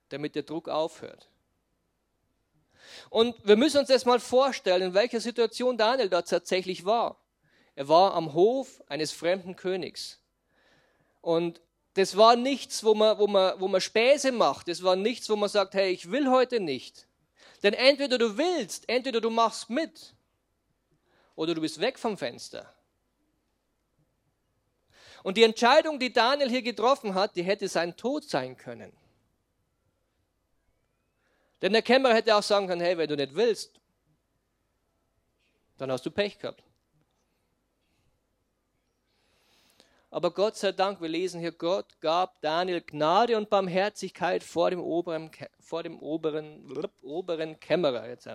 damit 0.10 0.36
der 0.36 0.44
Druck 0.44 0.68
aufhört. 0.68 1.30
Und 3.10 3.36
wir 3.46 3.56
müssen 3.56 3.80
uns 3.80 3.90
das 3.90 4.06
mal 4.06 4.20
vorstellen, 4.20 4.82
in 4.82 4.94
welcher 4.94 5.20
Situation 5.20 5.78
Daniel 5.78 6.10
da 6.10 6.22
tatsächlich 6.22 6.86
war. 6.86 7.22
Er 7.76 7.88
war 7.88 8.14
am 8.14 8.34
Hof 8.34 8.84
eines 8.88 9.12
fremden 9.12 9.56
Königs. 9.56 10.20
Und 11.22 11.62
das 11.94 12.16
war 12.16 12.36
nichts, 12.36 12.84
wo 12.84 12.94
man, 12.94 13.18
wo, 13.18 13.28
man, 13.28 13.60
wo 13.60 13.68
man 13.68 13.82
Späße 13.82 14.32
macht. 14.32 14.68
Das 14.68 14.84
war 14.84 14.96
nichts, 14.96 15.30
wo 15.30 15.36
man 15.36 15.50
sagt, 15.50 15.74
hey, 15.74 15.92
ich 15.92 16.12
will 16.12 16.30
heute 16.30 16.60
nicht. 16.60 17.08
Denn 17.64 17.74
entweder 17.74 18.18
du 18.18 18.38
willst, 18.38 18.88
entweder 18.88 19.20
du 19.20 19.30
machst 19.30 19.70
mit 19.70 20.14
oder 21.36 21.54
du 21.56 21.62
bist 21.62 21.80
weg 21.80 22.00
vom 22.00 22.18
Fenster. 22.18 22.74
Und 25.24 25.36
die 25.36 25.44
Entscheidung, 25.44 26.00
die 26.00 26.14
Daniel 26.14 26.50
hier 26.50 26.62
getroffen 26.62 27.14
hat, 27.14 27.36
die 27.36 27.44
hätte 27.44 27.68
sein 27.68 27.98
Tod 27.98 28.24
sein 28.24 28.56
können. 28.56 28.94
Denn 31.62 31.74
der 31.74 31.82
Kämmerer 31.82 32.14
hätte 32.14 32.36
auch 32.36 32.44
sagen 32.44 32.68
können, 32.68 32.82
hey, 32.82 32.98
wenn 32.98 33.10
du 33.10 33.18
nicht 33.18 33.36
willst, 33.36 33.80
dann 35.78 35.92
hast 35.92 36.06
du 36.06 36.12
Pech 36.12 36.40
gehabt. 36.40 36.64
Aber 40.12 40.32
Gott 40.32 40.56
sei 40.56 40.72
Dank, 40.72 41.02
wir 41.02 41.10
lesen 41.10 41.40
hier, 41.40 41.52
Gott 41.52 42.00
gab 42.02 42.42
Daniel 42.42 42.82
Gnade 42.82 43.38
und 43.38 43.50
Barmherzigkeit 43.50 44.44
vor 44.44 44.72
dem 44.72 44.80
oberen, 44.80 45.30
vor 45.60 45.84
dem 45.84 46.00
oberen, 46.00 46.90
oberen 47.04 47.60
Kämmerer. 47.60 48.10
Jetzt. 48.10 48.28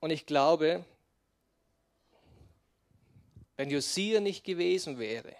Und 0.00 0.10
ich 0.10 0.24
glaube, 0.24 0.84
wenn 3.56 3.70
Josia 3.70 4.20
nicht 4.20 4.42
gewesen 4.42 4.98
wäre 4.98 5.36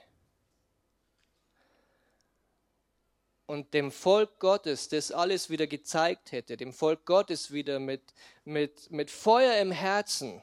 und 3.47 3.73
dem 3.73 3.91
Volk 3.91 4.39
Gottes 4.39 4.89
das 4.91 5.11
alles 5.11 5.49
wieder 5.49 5.67
gezeigt 5.67 6.33
hätte, 6.33 6.59
dem 6.59 6.75
Volk 6.75 7.07
Gottes 7.07 7.51
wieder 7.51 7.81
mit, 7.81 8.03
mit, 8.45 8.91
mit 8.91 9.11
Feuer 9.11 9.57
im 9.57 9.73
Herzen, 9.73 10.43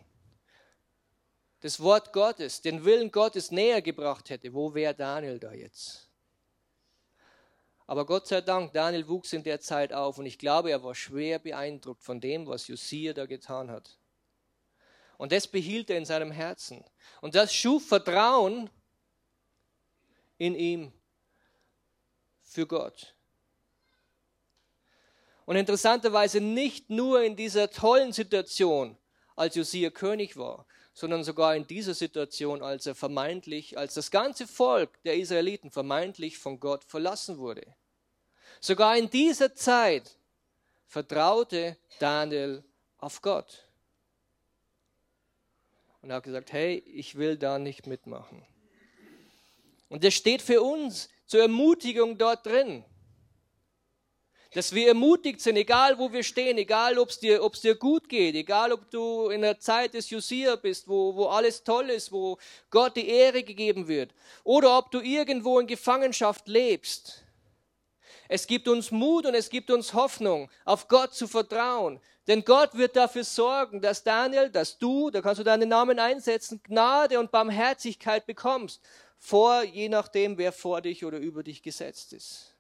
das 1.62 1.80
Wort 1.80 2.14
Gottes, 2.14 2.62
den 2.62 2.86
Willen 2.86 3.12
Gottes 3.12 3.52
näher 3.52 3.82
gebracht 3.82 4.30
hätte, 4.30 4.54
wo 4.54 4.74
wäre 4.74 4.94
Daniel 4.96 5.40
da 5.40 5.54
jetzt? 5.54 6.10
Aber 7.86 8.06
Gott 8.06 8.28
sei 8.28 8.42
Dank, 8.42 8.72
Daniel 8.72 9.08
wuchs 9.08 9.34
in 9.34 9.44
der 9.44 9.60
Zeit 9.60 9.92
auf 9.92 10.20
und 10.20 10.26
ich 10.26 10.38
glaube, 10.38 10.70
er 10.70 10.84
war 10.84 10.94
schwer 10.94 11.40
beeindruckt 11.40 12.04
von 12.04 12.22
dem, 12.22 12.46
was 12.46 12.68
Josia 12.68 13.14
da 13.14 13.26
getan 13.26 13.72
hat. 13.72 13.98
Und 15.18 15.32
das 15.32 15.48
behielt 15.48 15.90
er 15.90 15.98
in 15.98 16.06
seinem 16.06 16.32
Herzen. 16.32 16.86
Und 17.20 17.36
das 17.36 17.54
schuf 17.54 17.88
Vertrauen 17.88 18.70
in 20.38 20.56
ihm 20.56 20.94
für 22.42 22.66
Gott. 22.66 23.16
Und 25.46 25.56
interessanterweise 25.56 26.40
nicht 26.40 26.90
nur 26.90 27.24
in 27.24 27.36
dieser 27.36 27.72
tollen 27.72 28.14
Situation, 28.14 28.98
als 29.36 29.56
Josia 29.56 29.90
König 29.90 30.38
war, 30.38 30.68
sondern 30.94 31.24
sogar 31.24 31.56
in 31.56 31.68
dieser 31.68 31.94
Situation, 31.94 32.62
als 32.62 32.86
er 32.86 32.96
vermeintlich, 32.96 33.78
als 33.78 33.94
das 33.94 34.12
ganze 34.12 34.48
Volk 34.48 35.02
der 35.04 35.18
Israeliten 35.18 35.72
vermeintlich 35.72 36.38
von 36.38 36.60
Gott 36.60 36.84
verlassen 36.84 37.38
wurde. 37.38 37.76
Sogar 38.60 38.98
in 38.98 39.10
dieser 39.10 39.56
Zeit 39.56 40.18
vertraute 40.88 41.78
Daniel 42.00 42.64
auf 42.98 43.22
Gott. 43.22 43.70
Und 46.02 46.10
er 46.10 46.18
hat 46.18 46.24
gesagt, 46.24 46.52
hey, 46.52 46.78
ich 46.80 47.16
will 47.16 47.38
da 47.38 47.60
nicht 47.60 47.88
mitmachen. 47.88 48.46
Und 49.90 50.04
das 50.04 50.14
steht 50.14 50.42
für 50.42 50.62
uns 50.62 51.10
zur 51.26 51.42
Ermutigung 51.42 52.18
dort 52.18 52.46
drin. 52.46 52.86
Dass 54.52 54.74
wir 54.74 54.88
ermutigt 54.88 55.42
sind, 55.42 55.58
egal 55.58 56.00
wo 56.00 56.12
wir 56.12 56.24
stehen, 56.24 56.58
egal 56.58 56.98
ob 56.98 57.10
es 57.10 57.20
dir, 57.20 57.48
dir 57.64 57.76
gut 57.76 58.10
geht, 58.10 58.34
egal 58.34 58.72
ob 58.72 58.90
du 58.90 59.30
in 59.30 59.42
der 59.42 59.60
Zeit 59.60 59.94
des 59.94 60.10
Josia 60.10 60.56
bist, 60.56 60.88
wo, 60.88 61.16
wo 61.16 61.28
alles 61.28 61.64
toll 61.64 61.92
ist, 61.92 62.12
wo 62.12 62.40
Gott 62.72 62.96
die 62.96 63.08
Ehre 63.08 63.44
gegeben 63.44 63.88
wird, 63.88 64.12
oder 64.44 64.76
ob 64.80 64.90
du 64.90 65.02
irgendwo 65.02 65.60
in 65.60 65.68
Gefangenschaft 65.68 66.48
lebst. 66.48 67.24
Es 68.28 68.48
gibt 68.48 68.68
uns 68.68 68.90
Mut 68.90 69.28
und 69.28 69.36
es 69.36 69.50
gibt 69.50 69.70
uns 69.70 69.94
Hoffnung, 69.94 70.50
auf 70.66 70.88
Gott 70.88 71.14
zu 71.14 71.28
vertrauen. 71.28 72.00
Denn 72.28 72.44
Gott 72.44 72.76
wird 72.76 72.96
dafür 72.96 73.24
sorgen, 73.24 73.82
dass 73.82 74.04
Daniel, 74.04 74.50
dass 74.50 74.78
du, 74.78 75.10
da 75.10 75.22
kannst 75.22 75.40
du 75.40 75.44
deinen 75.44 75.70
Namen 75.70 75.98
einsetzen, 76.00 76.62
Gnade 76.64 77.20
und 77.20 77.32
Barmherzigkeit 77.32 78.28
bekommst, 78.28 78.82
vor 79.18 79.64
je 79.64 79.90
nachdem, 79.90 80.38
wer 80.38 80.52
vor 80.52 80.82
dich 80.82 81.06
oder 81.06 81.18
über 81.18 81.44
dich 81.44 81.64
gesetzt 81.64 82.14
ist. 82.14 82.56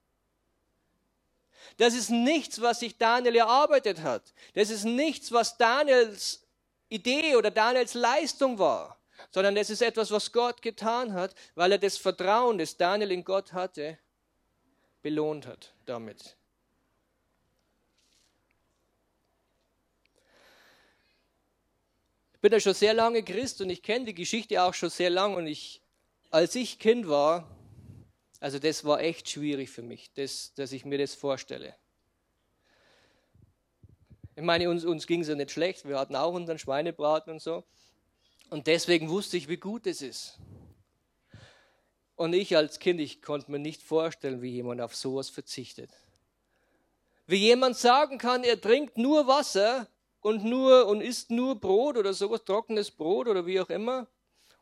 Das 1.79 1.93
ist 1.93 2.09
nichts, 2.09 2.59
was 2.59 2.81
sich 2.81 2.97
Daniel 2.97 3.37
erarbeitet 3.37 4.01
hat. 4.01 4.33
Das 4.53 4.69
ist 4.69 4.83
nichts, 4.83 5.31
was 5.31 5.57
Daniels 5.57 6.45
Idee 6.89 7.37
oder 7.37 7.51
Daniels 7.51 7.93
Leistung 7.93 8.59
war, 8.59 8.99
sondern 9.31 9.55
das 9.55 9.69
ist 9.69 9.81
etwas, 9.81 10.11
was 10.11 10.33
Gott 10.33 10.61
getan 10.61 11.13
hat, 11.13 11.33
weil 11.55 11.71
er 11.71 11.77
das 11.77 11.95
Vertrauen, 11.95 12.57
das 12.57 12.75
Daniel 12.75 13.11
in 13.11 13.23
Gott 13.23 13.53
hatte, 13.53 13.97
belohnt 15.01 15.47
hat 15.47 15.73
damit. 15.85 16.35
Ich 22.33 22.41
bin 22.41 22.51
ja 22.51 22.59
schon 22.59 22.73
sehr 22.73 22.93
lange 22.93 23.23
Christ 23.23 23.61
und 23.61 23.69
ich 23.69 23.81
kenne 23.81 24.03
die 24.03 24.15
Geschichte 24.15 24.61
auch 24.61 24.73
schon 24.73 24.89
sehr 24.89 25.09
lange 25.09 25.37
und 25.37 25.47
ich, 25.47 25.81
als 26.29 26.55
ich 26.55 26.77
Kind 26.77 27.07
war, 27.07 27.47
also 28.39 28.60
das 28.60 28.86
war 28.86 29.02
echt 29.02 29.30
schwierig 29.30 29.69
für 29.69 29.82
mich, 29.82 30.12
das, 30.13 30.54
dass 30.54 30.71
ich 30.71 30.86
mir 30.86 30.97
das 30.97 31.15
vorstelle. 31.15 31.75
Ich 34.36 34.43
meine, 34.43 34.69
uns, 34.69 34.86
uns 34.86 35.06
ging 35.06 35.21
es 35.21 35.28
ja 35.28 35.36
nicht 35.36 35.52
schlecht, 35.52 35.86
wir 35.86 35.99
hatten 35.99 36.15
auch 36.15 36.34
unseren 36.34 36.60
Schweinebraten 36.60 37.34
und 37.34 37.41
so. 37.41 37.63
Und 38.49 38.67
deswegen 38.67 39.10
wusste 39.10 39.36
ich, 39.38 39.49
wie 39.49 39.58
gut 39.58 39.86
es 39.86 40.02
ist. 40.02 40.39
Und 42.15 42.34
ich 42.34 42.56
als 42.56 42.80
Kind, 42.80 42.99
ich 42.99 43.21
konnte 43.21 43.52
mir 43.52 43.60
nicht 43.60 43.82
vorstellen, 43.84 44.41
wie 44.41 44.49
jemand 44.49 44.82
auf 44.82 44.95
sowas 44.95 45.30
verzichtet. 45.30 45.91
Wie 47.28 47.38
jemand 47.38 47.78
sagen 47.78 48.17
kann, 48.17 48.43
er 48.43 48.60
trinkt 48.60 48.97
nur 48.97 49.28
Wasser 49.28 49.88
und 50.21 50.43
nur 50.43 50.88
und 50.88 51.02
isst 51.02 51.32
nur 51.32 51.60
Brot 51.60 51.97
oder 51.97 52.13
sowas, 52.13 52.43
trockenes 52.43 52.91
Brot 52.91 53.28
oder 53.28 53.45
wie 53.45 53.60
auch 53.60 53.69
immer, 53.69 54.08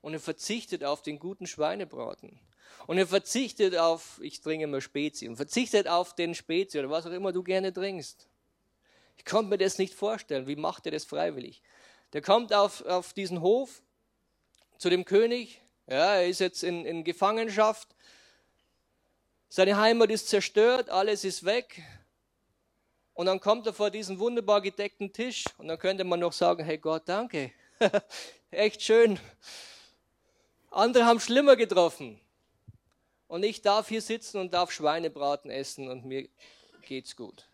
und 0.07 0.13
er 0.13 0.21
verzichtet 0.21 0.85
auf 0.85 1.01
den 1.01 1.19
guten 1.19 1.47
Schweinebraten. 1.47 2.39
Und 2.85 2.97
er 2.97 3.07
verzichtet 3.07 3.75
auf, 3.75 4.21
ich 4.23 4.39
trinke 4.39 4.63
immer 4.63 4.79
Spezi, 4.79 5.27
und 5.27 5.35
verzichtet 5.35 5.89
auf 5.89 6.15
den 6.15 6.33
Spezi 6.33 6.79
oder 6.79 6.89
was 6.89 7.05
auch 7.05 7.11
immer 7.11 7.33
du 7.33 7.43
gerne 7.43 7.73
trinkst. 7.73 8.25
Ich 9.17 9.25
konnte 9.25 9.49
mir 9.49 9.57
das 9.57 9.79
nicht 9.79 9.93
vorstellen. 9.93 10.47
Wie 10.47 10.55
macht 10.55 10.85
er 10.85 10.93
das 10.93 11.03
freiwillig? 11.03 11.61
Der 12.13 12.21
kommt 12.21 12.53
auf, 12.53 12.85
auf 12.85 13.11
diesen 13.11 13.41
Hof 13.41 13.81
zu 14.77 14.89
dem 14.89 15.03
König. 15.03 15.59
Ja, 15.87 16.15
er 16.15 16.27
ist 16.29 16.39
jetzt 16.39 16.63
in, 16.63 16.85
in 16.85 17.03
Gefangenschaft. 17.03 17.89
Seine 19.49 19.75
Heimat 19.75 20.09
ist 20.09 20.29
zerstört, 20.29 20.89
alles 20.89 21.25
ist 21.25 21.43
weg. 21.43 21.83
Und 23.13 23.25
dann 23.25 23.41
kommt 23.41 23.67
er 23.67 23.73
vor 23.73 23.89
diesen 23.91 24.19
wunderbar 24.19 24.61
gedeckten 24.61 25.11
Tisch 25.11 25.43
und 25.57 25.67
dann 25.67 25.77
könnte 25.77 26.05
man 26.05 26.21
noch 26.21 26.31
sagen, 26.31 26.63
hey 26.63 26.77
Gott, 26.77 27.03
danke. 27.09 27.51
echt 28.51 28.81
schön. 28.81 29.19
Andere 30.69 31.05
haben 31.05 31.19
schlimmer 31.19 31.55
getroffen. 31.55 32.19
Und 33.27 33.43
ich 33.43 33.61
darf 33.61 33.89
hier 33.89 34.01
sitzen 34.01 34.39
und 34.39 34.53
darf 34.53 34.71
Schweinebraten 34.71 35.51
essen 35.51 35.89
und 35.89 36.05
mir 36.05 36.29
geht's 36.83 37.15
gut. 37.15 37.47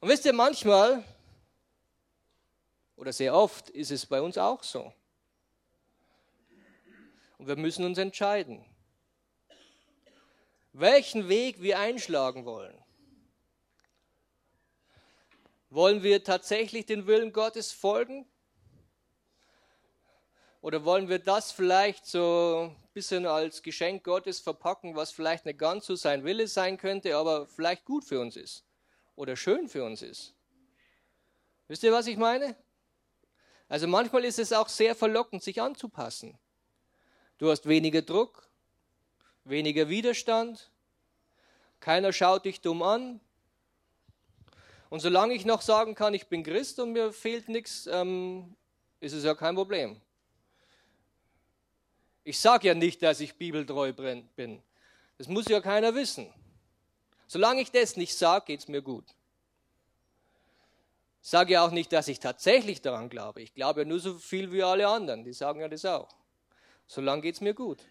Und 0.00 0.08
wisst 0.08 0.24
ihr, 0.24 0.32
manchmal 0.32 1.04
oder 2.96 3.12
sehr 3.12 3.34
oft 3.34 3.70
ist 3.70 3.90
es 3.90 4.06
bei 4.06 4.20
uns 4.20 4.38
auch 4.38 4.62
so. 4.62 4.92
Und 7.38 7.46
wir 7.46 7.56
müssen 7.56 7.84
uns 7.84 7.98
entscheiden, 7.98 8.64
welchen 10.72 11.28
Weg 11.28 11.60
wir 11.60 11.78
einschlagen 11.78 12.44
wollen. 12.44 12.76
Wollen 15.70 16.02
wir 16.02 16.22
tatsächlich 16.22 16.86
den 16.86 17.06
Willen 17.06 17.32
Gottes 17.32 17.72
folgen? 17.72 18.26
Oder 20.64 20.82
wollen 20.86 21.10
wir 21.10 21.18
das 21.18 21.52
vielleicht 21.52 22.06
so 22.06 22.70
ein 22.70 22.88
bisschen 22.94 23.26
als 23.26 23.62
Geschenk 23.62 24.02
Gottes 24.02 24.40
verpacken, 24.40 24.96
was 24.96 25.10
vielleicht 25.10 25.44
nicht 25.44 25.58
ganz 25.58 25.84
so 25.84 25.94
sein 25.94 26.24
Wille 26.24 26.48
sein 26.48 26.78
könnte, 26.78 27.18
aber 27.18 27.46
vielleicht 27.46 27.84
gut 27.84 28.02
für 28.02 28.18
uns 28.18 28.34
ist 28.34 28.64
oder 29.14 29.36
schön 29.36 29.68
für 29.68 29.84
uns 29.84 30.00
ist? 30.00 30.32
Wisst 31.68 31.82
ihr, 31.82 31.92
was 31.92 32.06
ich 32.06 32.16
meine? 32.16 32.56
Also 33.68 33.86
manchmal 33.86 34.24
ist 34.24 34.38
es 34.38 34.54
auch 34.54 34.70
sehr 34.70 34.94
verlockend, 34.94 35.42
sich 35.42 35.60
anzupassen. 35.60 36.38
Du 37.36 37.50
hast 37.50 37.68
weniger 37.68 38.00
Druck, 38.00 38.48
weniger 39.44 39.90
Widerstand, 39.90 40.70
keiner 41.78 42.10
schaut 42.10 42.46
dich 42.46 42.62
dumm 42.62 42.80
an. 42.82 43.20
Und 44.88 45.00
solange 45.00 45.34
ich 45.34 45.44
noch 45.44 45.60
sagen 45.60 45.94
kann, 45.94 46.14
ich 46.14 46.28
bin 46.28 46.42
Christ 46.42 46.80
und 46.80 46.92
mir 46.92 47.12
fehlt 47.12 47.50
nichts, 47.50 47.86
ähm, 47.86 48.56
ist 49.00 49.12
es 49.12 49.24
ja 49.24 49.34
kein 49.34 49.56
Problem. 49.56 50.00
Ich 52.24 52.38
sage 52.38 52.68
ja 52.68 52.74
nicht, 52.74 53.02
dass 53.02 53.20
ich 53.20 53.36
bibeltreu 53.36 53.92
bin. 53.92 54.62
Das 55.18 55.28
muss 55.28 55.46
ja 55.46 55.60
keiner 55.60 55.94
wissen. 55.94 56.32
Solange 57.26 57.60
ich 57.60 57.70
das 57.70 57.96
nicht 57.96 58.16
sage, 58.16 58.46
geht 58.46 58.60
es 58.60 58.68
mir 58.68 58.82
gut. 58.82 59.04
Ich 61.22 61.30
sage 61.30 61.54
ja 61.54 61.64
auch 61.64 61.70
nicht, 61.70 61.92
dass 61.92 62.08
ich 62.08 62.20
tatsächlich 62.20 62.82
daran 62.82 63.08
glaube. 63.08 63.42
Ich 63.42 63.54
glaube 63.54 63.82
ja 63.82 63.86
nur 63.86 64.00
so 64.00 64.14
viel 64.14 64.52
wie 64.52 64.62
alle 64.62 64.88
anderen. 64.88 65.24
Die 65.24 65.32
sagen 65.32 65.60
ja 65.60 65.68
das 65.68 65.84
auch. 65.84 66.08
Solange 66.86 67.22
geht 67.22 67.36
es 67.36 67.40
mir 67.40 67.54
gut. 67.54 67.82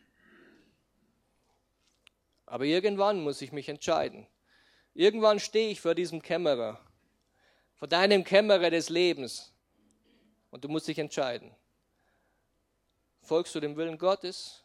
Aber 2.45 2.65
irgendwann 2.65 3.21
muss 3.21 3.41
ich 3.41 3.51
mich 3.51 3.69
entscheiden. 3.69 4.27
Irgendwann 4.93 5.39
stehe 5.39 5.69
ich 5.69 5.81
vor 5.81 5.95
diesem 5.95 6.21
Kämmerer, 6.21 6.79
vor 7.75 7.87
deinem 7.87 8.23
Kämmerer 8.23 8.69
des 8.69 8.89
Lebens. 8.89 9.51
Und 10.51 10.63
du 10.63 10.69
musst 10.69 10.87
dich 10.87 10.99
entscheiden. 10.99 11.55
Folgst 13.23 13.55
du 13.55 13.61
dem 13.61 13.77
Willen 13.77 13.97
Gottes 13.97 14.63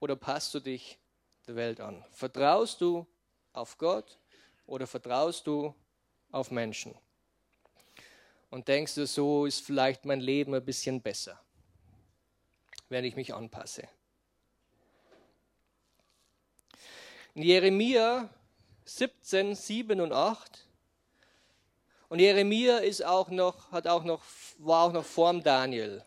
oder 0.00 0.16
passt 0.16 0.54
du 0.54 0.60
dich 0.60 0.98
der 1.46 1.56
Welt 1.56 1.78
an? 1.78 2.02
Vertraust 2.10 2.80
du 2.80 3.06
auf 3.52 3.76
Gott 3.76 4.18
oder 4.66 4.86
vertraust 4.86 5.46
du 5.46 5.74
auf 6.30 6.50
Menschen? 6.50 6.94
Und 8.48 8.66
denkst 8.68 8.94
du, 8.94 9.06
so 9.06 9.44
ist 9.44 9.60
vielleicht 9.60 10.06
mein 10.06 10.20
Leben 10.20 10.54
ein 10.54 10.64
bisschen 10.64 11.02
besser, 11.02 11.38
wenn 12.88 13.04
ich 13.04 13.14
mich 13.14 13.34
anpasse. 13.34 13.86
In 17.34 17.42
Jeremia 17.42 18.30
17, 18.86 19.54
7 19.54 20.00
und 20.00 20.12
8. 20.12 20.66
Und 22.08 22.20
Jeremia 22.20 22.78
ist 22.78 23.04
auch 23.04 23.28
noch, 23.28 23.70
hat 23.70 23.86
auch 23.86 24.04
noch, 24.04 24.22
war 24.58 24.84
auch 24.84 24.92
noch 24.92 25.04
vorm 25.04 25.42
Daniel. 25.42 26.02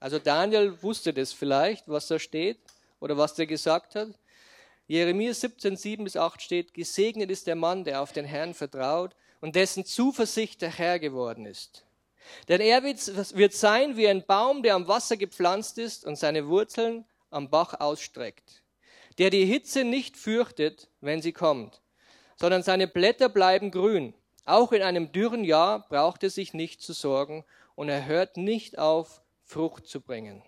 Also 0.00 0.18
Daniel 0.18 0.82
wusste 0.82 1.12
das 1.12 1.32
vielleicht, 1.32 1.86
was 1.86 2.08
da 2.08 2.18
steht 2.18 2.58
oder 2.98 3.16
was 3.18 3.34
der 3.34 3.46
gesagt 3.46 3.94
hat. 3.94 4.08
Jeremia 4.86 5.32
17, 5.32 5.76
7 5.76 6.02
bis 6.02 6.16
8 6.16 6.42
steht, 6.42 6.74
gesegnet 6.74 7.30
ist 7.30 7.46
der 7.46 7.54
Mann, 7.54 7.84
der 7.84 8.02
auf 8.02 8.12
den 8.12 8.24
Herrn 8.24 8.54
vertraut 8.54 9.14
und 9.40 9.54
dessen 9.54 9.84
Zuversicht 9.84 10.62
der 10.62 10.70
Herr 10.70 10.98
geworden 10.98 11.46
ist. 11.46 11.84
Denn 12.48 12.60
er 12.60 12.82
wird 12.82 13.52
sein 13.52 13.96
wie 13.96 14.08
ein 14.08 14.24
Baum, 14.26 14.62
der 14.62 14.74
am 14.74 14.88
Wasser 14.88 15.16
gepflanzt 15.16 15.78
ist 15.78 16.04
und 16.04 16.16
seine 16.16 16.48
Wurzeln 16.48 17.04
am 17.30 17.50
Bach 17.50 17.78
ausstreckt, 17.78 18.62
der 19.18 19.30
die 19.30 19.44
Hitze 19.44 19.84
nicht 19.84 20.16
fürchtet, 20.16 20.88
wenn 21.00 21.22
sie 21.22 21.32
kommt, 21.32 21.80
sondern 22.36 22.62
seine 22.62 22.88
Blätter 22.88 23.28
bleiben 23.28 23.70
grün. 23.70 24.14
Auch 24.44 24.72
in 24.72 24.82
einem 24.82 25.12
dürren 25.12 25.44
Jahr 25.44 25.88
braucht 25.88 26.22
er 26.22 26.30
sich 26.30 26.54
nicht 26.54 26.82
zu 26.82 26.92
sorgen 26.92 27.44
und 27.74 27.88
er 27.88 28.06
hört 28.06 28.36
nicht 28.36 28.78
auf, 28.78 29.22
Frucht 29.50 29.88
zu 29.88 30.00
bringen. 30.00 30.44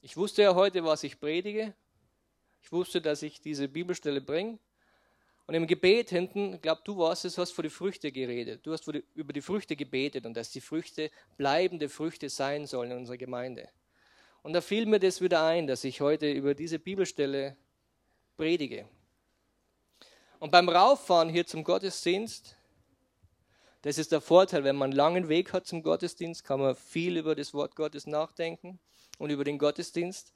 Ich 0.00 0.16
wusste 0.16 0.42
ja 0.42 0.56
heute, 0.56 0.82
was 0.82 1.04
ich 1.04 1.20
predige. 1.20 1.74
Ich 2.60 2.72
wusste, 2.72 3.00
dass 3.00 3.22
ich 3.22 3.40
diese 3.40 3.68
Bibelstelle 3.68 4.20
bringe. 4.20 4.58
Und 5.46 5.54
im 5.54 5.68
Gebet 5.68 6.10
hinten, 6.10 6.54
ich 6.54 6.60
glaube, 6.60 6.82
du 6.84 6.98
warst 6.98 7.24
es, 7.24 7.38
hast 7.38 7.52
vor 7.52 7.62
die 7.62 7.70
Früchte 7.70 8.10
geredet. 8.10 8.66
Du 8.66 8.72
hast 8.72 8.84
über 9.14 9.32
die 9.32 9.42
Früchte 9.42 9.76
gebetet 9.76 10.26
und 10.26 10.36
dass 10.36 10.50
die 10.50 10.60
Früchte 10.60 11.08
bleibende 11.36 11.88
Früchte 11.88 12.28
sein 12.28 12.66
sollen 12.66 12.90
in 12.90 12.96
unserer 12.96 13.16
Gemeinde. 13.16 13.68
Und 14.42 14.54
da 14.54 14.60
fiel 14.60 14.86
mir 14.86 14.98
das 14.98 15.20
wieder 15.20 15.44
ein, 15.44 15.68
dass 15.68 15.84
ich 15.84 16.00
heute 16.00 16.32
über 16.32 16.52
diese 16.56 16.80
Bibelstelle 16.80 17.56
predige. 18.36 18.88
Und 20.40 20.50
beim 20.50 20.68
Rauffahren 20.68 21.28
hier 21.28 21.46
zum 21.46 21.62
Gottesdienst 21.62 22.56
das 23.82 23.98
ist 23.98 24.12
der 24.12 24.20
Vorteil, 24.20 24.64
wenn 24.64 24.76
man 24.76 24.90
einen 24.90 24.96
langen 24.96 25.28
Weg 25.28 25.52
hat 25.52 25.66
zum 25.66 25.82
Gottesdienst, 25.82 26.44
kann 26.44 26.60
man 26.60 26.76
viel 26.76 27.16
über 27.16 27.34
das 27.34 27.52
Wort 27.52 27.74
Gottes 27.74 28.06
nachdenken 28.06 28.78
und 29.18 29.30
über 29.30 29.44
den 29.44 29.58
Gottesdienst. 29.58 30.32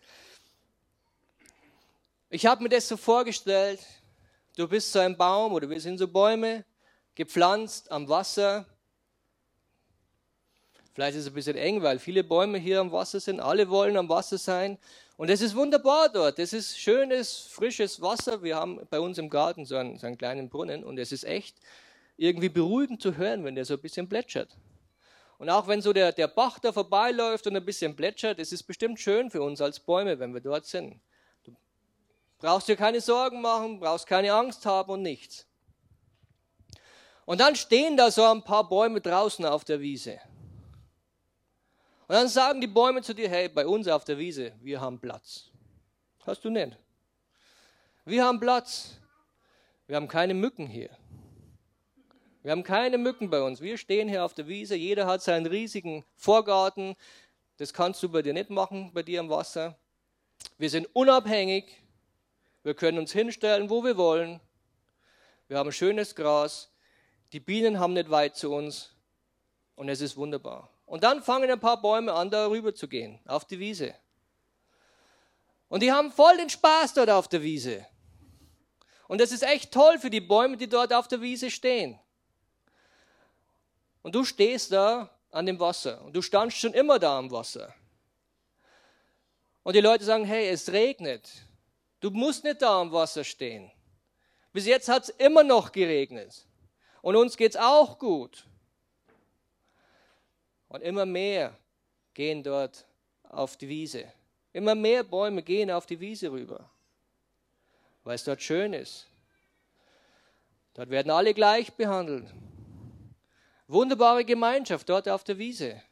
Ich 2.29 2.45
habe 2.45 2.65
mir 2.65 2.69
das 2.69 2.89
so 2.89 2.97
vorgestellt, 2.97 3.81
du 4.57 4.67
bist 4.67 4.93
so 4.93 4.99
ein 4.99 5.17
Baum 5.17 5.53
oder 5.53 5.71
wir 5.71 5.81
sind 5.81 5.99
so 5.99 6.09
Bäume, 6.09 6.65
gepflanzt 7.15 7.91
am 7.93 8.09
Wasser. 8.09 8.67
Vielleicht 10.93 11.17
ist 11.17 11.23
es 11.23 11.29
ein 11.29 11.35
bisschen 11.35 11.57
eng, 11.57 11.83
weil 11.83 12.01
viele 12.01 12.25
Bäume 12.25 12.59
hier 12.59 12.81
am 12.81 12.91
Wasser 12.91 13.21
sind. 13.21 13.39
Alle 13.39 13.69
wollen 13.69 13.97
am 13.97 14.09
Wasser 14.09 14.39
sein. 14.39 14.77
Und 15.17 15.31
es 15.31 15.41
ist 15.41 15.55
wunderbar 15.55 16.09
dort. 16.09 16.39
Es 16.41 16.53
ist 16.53 16.79
schönes, 16.79 17.47
frisches 17.51 18.01
Wasser. 18.01 18.43
Wir 18.43 18.57
haben 18.57 18.81
bei 18.91 18.99
uns 18.99 19.19
im 19.19 19.31
Garten 19.31 19.65
so 19.65 19.77
einen, 19.77 19.99
so 19.99 20.07
einen 20.07 20.19
kleinen 20.19 20.49
Brunnen 20.49 20.83
und 20.85 20.99
es 20.99 21.13
ist 21.13 21.25
echt 21.25 21.57
irgendwie 22.17 22.49
beruhigend 22.49 23.03
zu 23.03 23.17
hören, 23.17 23.45
wenn 23.45 23.55
der 23.55 23.65
so 23.65 23.75
ein 23.75 23.81
bisschen 23.81 24.09
plätschert. 24.09 24.57
Und 25.39 25.51
auch 25.51 25.69
wenn 25.69 25.83
so 25.83 25.93
der, 25.93 26.13
der 26.13 26.29
Bach 26.29 26.59
da 26.59 26.73
vorbeiläuft 26.73 27.47
und 27.47 27.57
ein 27.57 27.65
bisschen 27.65 27.95
plätschert, 27.95 28.39
es 28.39 28.53
ist 28.53 28.63
bestimmt 28.63 28.99
schön 28.99 29.31
für 29.31 29.43
uns 29.43 29.61
als 29.61 29.81
Bäume, 29.81 30.19
wenn 30.19 30.33
wir 30.33 30.41
dort 30.41 30.65
sind. 30.65 30.99
Du 31.45 31.55
brauchst 32.39 32.69
dir 32.69 32.77
keine 32.77 33.01
Sorgen 33.01 33.43
machen, 33.43 33.79
brauchst 33.79 34.07
keine 34.07 34.33
Angst 34.33 34.65
haben 34.65 34.91
und 34.91 35.03
nichts. 35.03 35.47
Und 37.27 37.41
dann 37.41 37.57
stehen 37.57 37.97
da 37.97 38.11
so 38.11 38.25
ein 38.25 38.43
paar 38.43 38.69
Bäume 38.69 39.01
draußen 39.01 39.45
auf 39.45 39.65
der 39.65 39.81
Wiese. 39.81 40.21
Und 42.09 42.15
dann 42.15 42.29
sagen 42.29 42.61
die 42.61 42.69
Bäume 42.69 43.03
zu 43.03 43.15
dir, 43.15 43.29
hey, 43.29 43.49
bei 43.49 43.67
uns 43.67 43.89
auf 43.89 44.05
der 44.05 44.17
Wiese, 44.17 44.53
wir 44.63 44.81
haben 44.81 45.01
Platz. 45.01 45.51
Hast 46.25 46.45
du 46.45 46.51
nicht? 46.51 46.79
Wir 48.05 48.25
haben 48.25 48.39
Platz. 48.39 49.01
Wir 49.89 49.97
haben 49.97 50.09
keine 50.09 50.35
Mücken 50.35 50.67
hier. 50.67 50.91
Wir 52.47 52.53
haben 52.53 52.63
keine 52.63 52.97
Mücken 52.97 53.29
bei 53.29 53.43
uns. 53.43 53.61
Wir 53.61 53.77
stehen 53.77 54.09
hier 54.09 54.25
auf 54.25 54.33
der 54.33 54.47
Wiese. 54.47 54.77
Jeder 54.77 55.09
hat 55.09 55.21
seinen 55.21 55.47
riesigen 55.47 56.05
Vorgarten. 56.15 56.95
Das 57.57 57.75
kannst 57.75 58.01
du 58.05 58.09
bei 58.09 58.23
dir 58.23 58.33
nicht 58.35 58.51
machen, 58.51 58.93
bei 58.95 59.03
dir 59.03 59.19
im 59.19 59.29
Wasser. 59.29 59.77
Wir 60.57 60.71
sind 60.71 60.87
unabhängig. 60.93 61.83
Wir 62.63 62.75
können 62.75 63.01
uns 63.01 63.11
hinstellen, 63.11 63.69
wo 63.69 63.83
wir 63.83 63.97
wollen. 63.97 64.39
Wir 65.49 65.59
haben 65.59 65.73
schönes 65.73 66.15
Gras. 66.15 66.71
Die 67.33 67.41
Bienen 67.41 67.81
haben 67.81 67.95
nicht 67.95 68.11
weit 68.11 68.37
zu 68.37 68.53
uns. 68.53 68.95
Und 69.75 69.89
es 69.89 70.01
ist 70.01 70.17
wunderbar. 70.17 70.71
Und 70.85 71.03
dann 71.03 71.25
fangen 71.25 71.51
ein 71.51 71.59
paar 71.59 71.83
Bäume 71.83 72.13
an, 72.13 72.31
da 72.31 72.47
rüber 72.47 72.77
zu 72.77 72.87
gehen, 72.87 73.19
auf 73.27 73.45
die 73.45 73.59
Wiese. 73.59 73.93
Und 75.69 75.83
die 75.83 75.91
haben 75.91 76.13
voll 76.13 76.37
den 76.37 76.49
Spaß 76.49 76.95
dort 76.95 77.11
auf 77.11 77.27
der 77.27 77.43
Wiese. 77.43 77.85
Und 79.09 79.21
das 79.21 79.33
ist 79.33 79.43
echt 79.43 79.73
toll 79.73 79.99
für 79.99 80.11
die 80.11 80.21
Bäume, 80.21 80.57
die 80.57 80.69
dort 80.69 80.95
auf 80.95 81.09
der 81.09 81.21
Wiese 81.21 81.51
stehen. 81.51 81.99
Und 84.07 84.15
du 84.15 84.25
stehst 84.25 84.71
da 84.71 85.11
an 85.33 85.47
dem 85.47 85.59
Wasser 85.59 86.01
und 86.05 86.15
du 86.15 86.23
standst 86.23 86.59
schon 86.59 86.73
immer 86.75 87.01
da 87.01 87.19
am 87.19 87.29
Wasser. 87.33 87.75
Und 89.65 89.75
die 89.75 89.81
Leute 89.81 90.05
sagen, 90.05 90.25
hey, 90.25 90.49
es 90.49 90.71
regnet. 90.71 91.29
Du 91.99 92.11
musst 92.11 92.45
nicht 92.45 92.63
da 92.63 92.83
am 92.83 92.93
Wasser 92.93 93.25
stehen. 93.25 93.69
Bis 94.53 94.65
jetzt 94.65 94.89
hat 94.89 95.03
es 95.03 95.09
immer 95.09 95.43
noch 95.43 95.73
geregnet. 95.73 96.47
Und 97.03 97.17
uns 97.17 97.37
geht 97.37 97.57
es 97.57 97.61
auch 97.61 97.99
gut. 97.99 98.47
Und 100.69 100.83
immer 100.83 101.05
mehr 101.05 101.59
gehen 102.15 102.45
dort 102.45 102.87
auf 103.25 103.57
die 103.57 103.69
Wiese. 103.69 104.05
Immer 104.53 104.77
mehr 104.77 105.03
Bäume 105.03 105.43
gehen 105.43 105.69
auf 105.69 105.85
die 105.85 105.99
Wiese 105.99 106.31
rüber, 106.31 106.71
weil 108.05 108.15
es 108.15 108.23
dort 108.23 108.41
schön 108.41 108.73
ist. 108.73 109.09
Dort 110.75 110.91
werden 110.91 111.11
alle 111.11 111.35
gleich 111.35 111.73
behandelt. 111.73 112.33
Wunderbare 113.69 114.25
Gemeinschaft 114.25 114.89
dort 114.89 115.09
auf 115.09 115.25
der 115.25 115.39
Wiese. 115.39 115.83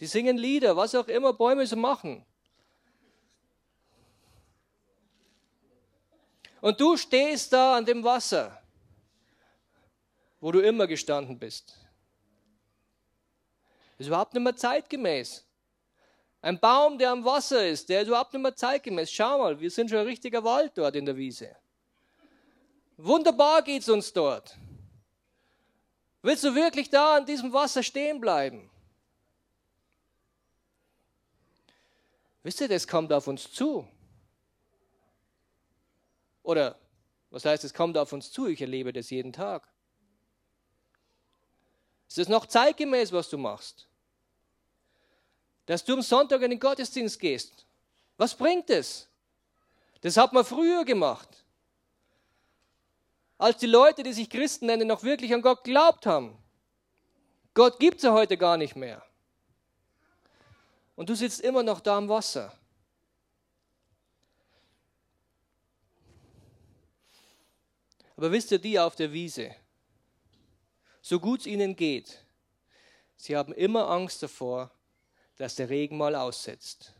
Die 0.00 0.06
singen 0.06 0.38
Lieder, 0.38 0.76
was 0.76 0.94
auch 0.94 1.08
immer 1.08 1.32
Bäume 1.32 1.66
so 1.66 1.76
machen. 1.76 2.24
Und 6.60 6.80
du 6.80 6.96
stehst 6.96 7.52
da 7.52 7.76
an 7.76 7.84
dem 7.84 8.02
Wasser, 8.02 8.58
wo 10.40 10.50
du 10.50 10.60
immer 10.60 10.86
gestanden 10.86 11.38
bist. 11.38 11.78
Ist 13.98 14.06
überhaupt 14.06 14.34
nicht 14.34 14.42
mehr 14.42 14.56
zeitgemäß. 14.56 15.44
Ein 16.40 16.58
Baum, 16.58 16.98
der 16.98 17.10
am 17.10 17.24
Wasser 17.24 17.66
ist, 17.66 17.88
der 17.88 18.02
ist 18.02 18.08
überhaupt 18.08 18.32
nicht 18.32 18.42
mehr 18.42 18.54
zeitgemäß. 18.54 19.10
Schau 19.10 19.38
mal, 19.38 19.58
wir 19.58 19.70
sind 19.70 19.88
schon 19.88 19.98
ein 19.98 20.06
richtiger 20.06 20.42
Wald 20.44 20.72
dort 20.76 20.96
in 20.96 21.06
der 21.06 21.16
Wiese. 21.16 21.54
Wunderbar 22.96 23.62
geht 23.62 23.82
es 23.82 23.88
uns 23.88 24.12
dort. 24.12 24.56
Willst 26.24 26.42
du 26.42 26.54
wirklich 26.54 26.88
da 26.88 27.16
an 27.16 27.26
diesem 27.26 27.52
Wasser 27.52 27.82
stehen 27.82 28.18
bleiben? 28.18 28.70
Wisst 32.42 32.62
ihr, 32.62 32.68
das 32.68 32.88
kommt 32.88 33.12
auf 33.12 33.26
uns 33.26 33.52
zu. 33.52 33.86
Oder 36.42 36.78
was 37.28 37.44
heißt, 37.44 37.62
es 37.64 37.74
kommt 37.74 37.98
auf 37.98 38.14
uns 38.14 38.32
zu? 38.32 38.46
Ich 38.46 38.62
erlebe 38.62 38.90
das 38.94 39.10
jeden 39.10 39.34
Tag. 39.34 39.68
Ist 42.08 42.16
es 42.16 42.28
noch 42.28 42.46
zeitgemäß, 42.46 43.12
was 43.12 43.28
du 43.28 43.36
machst? 43.36 43.86
Dass 45.66 45.84
du 45.84 45.92
am 45.92 46.00
Sonntag 46.00 46.40
in 46.40 46.52
den 46.52 46.60
Gottesdienst 46.60 47.20
gehst. 47.20 47.66
Was 48.16 48.34
bringt 48.34 48.70
es? 48.70 49.10
Das 50.00 50.16
hat 50.16 50.32
man 50.32 50.46
früher 50.46 50.86
gemacht. 50.86 51.43
Als 53.38 53.58
die 53.58 53.66
Leute, 53.66 54.02
die 54.02 54.12
sich 54.12 54.30
Christen 54.30 54.66
nennen, 54.66 54.86
noch 54.86 55.02
wirklich 55.02 55.34
an 55.34 55.42
Gott 55.42 55.64
glaubt 55.64 56.06
haben. 56.06 56.38
Gott 57.52 57.78
gibt 57.78 57.98
es 57.98 58.02
ja 58.02 58.12
heute 58.12 58.36
gar 58.36 58.56
nicht 58.56 58.76
mehr. 58.76 59.04
Und 60.96 61.08
du 61.08 61.14
sitzt 61.14 61.40
immer 61.40 61.62
noch 61.62 61.80
da 61.80 61.96
am 61.96 62.08
Wasser. 62.08 62.52
Aber 68.16 68.30
wisst 68.30 68.52
ihr, 68.52 68.58
die 68.58 68.78
auf 68.78 68.94
der 68.94 69.12
Wiese, 69.12 69.54
so 71.02 71.18
gut 71.18 71.40
es 71.40 71.46
ihnen 71.46 71.74
geht, 71.74 72.24
sie 73.16 73.36
haben 73.36 73.52
immer 73.52 73.90
Angst 73.90 74.22
davor, 74.22 74.70
dass 75.36 75.56
der 75.56 75.68
Regen 75.68 75.96
mal 75.96 76.14
aussetzt. 76.14 76.93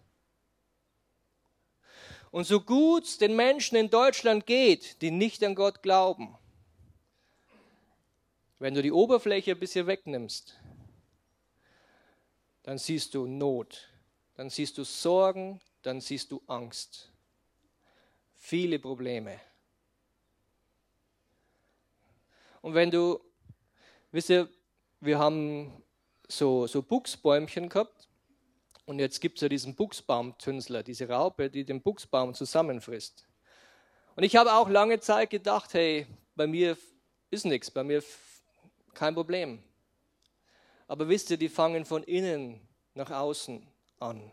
Und 2.34 2.48
so 2.48 2.60
gut 2.60 3.04
es 3.04 3.16
den 3.16 3.36
Menschen 3.36 3.76
in 3.76 3.90
Deutschland 3.90 4.44
geht, 4.44 5.00
die 5.02 5.12
nicht 5.12 5.44
an 5.44 5.54
Gott 5.54 5.84
glauben, 5.84 6.36
wenn 8.58 8.74
du 8.74 8.82
die 8.82 8.90
Oberfläche 8.90 9.52
ein 9.52 9.60
bisschen 9.60 9.86
wegnimmst, 9.86 10.58
dann 12.64 12.78
siehst 12.78 13.14
du 13.14 13.28
Not, 13.28 13.88
dann 14.34 14.50
siehst 14.50 14.76
du 14.78 14.82
Sorgen, 14.82 15.60
dann 15.82 16.00
siehst 16.00 16.32
du 16.32 16.42
Angst. 16.48 17.12
Viele 18.34 18.80
Probleme. 18.80 19.38
Und 22.62 22.74
wenn 22.74 22.90
du, 22.90 23.20
wisst 24.10 24.30
ihr, 24.30 24.48
wir 24.98 25.20
haben 25.20 25.70
so, 26.26 26.66
so 26.66 26.82
Buchsbäumchen 26.82 27.68
gehabt 27.68 28.08
und 28.86 28.98
jetzt 28.98 29.20
gibt 29.20 29.38
es 29.38 29.42
ja 29.42 29.48
diesen 29.48 29.74
Buchsbaumtünzler, 29.74 30.82
diese 30.82 31.08
Raupe, 31.08 31.50
die 31.50 31.64
den 31.64 31.80
Buchsbaum 31.80 32.34
zusammenfrisst. 32.34 33.26
Und 34.16 34.24
ich 34.24 34.36
habe 34.36 34.52
auch 34.52 34.68
lange 34.68 35.00
Zeit 35.00 35.30
gedacht, 35.30 35.74
hey, 35.74 36.06
bei 36.36 36.46
mir 36.46 36.76
ist 37.30 37.46
nichts, 37.46 37.70
bei 37.70 37.82
mir 37.82 38.02
kein 38.92 39.14
Problem. 39.14 39.62
Aber 40.86 41.08
wisst 41.08 41.30
ihr, 41.30 41.36
die 41.36 41.48
fangen 41.48 41.84
von 41.84 42.02
innen 42.02 42.60
nach 42.94 43.10
außen 43.10 43.66
an. 43.98 44.30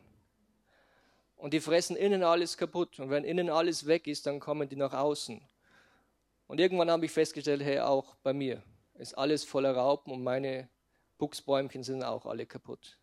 Und 1.37 1.53
die 1.53 1.61
fressen 1.61 1.95
innen 1.95 2.23
alles 2.23 2.57
kaputt. 2.57 2.99
Und 2.99 3.09
wenn 3.09 3.23
innen 3.23 3.49
alles 3.49 3.87
weg 3.87 4.05
ist, 4.05 4.27
dann 4.27 4.39
kommen 4.39 4.69
die 4.69 4.75
nach 4.75 4.93
außen. 4.93 5.41
Und 6.47 6.59
irgendwann 6.59 6.91
habe 6.91 7.05
ich 7.05 7.11
festgestellt, 7.11 7.63
hey, 7.63 7.79
auch 7.79 8.15
bei 8.21 8.33
mir 8.33 8.61
ist 8.95 9.17
alles 9.17 9.43
voller 9.43 9.75
Raupen 9.75 10.13
und 10.13 10.23
meine 10.23 10.69
Buchsbäumchen 11.17 11.83
sind 11.83 12.03
auch 12.03 12.25
alle 12.25 12.45
kaputt. 12.45 12.99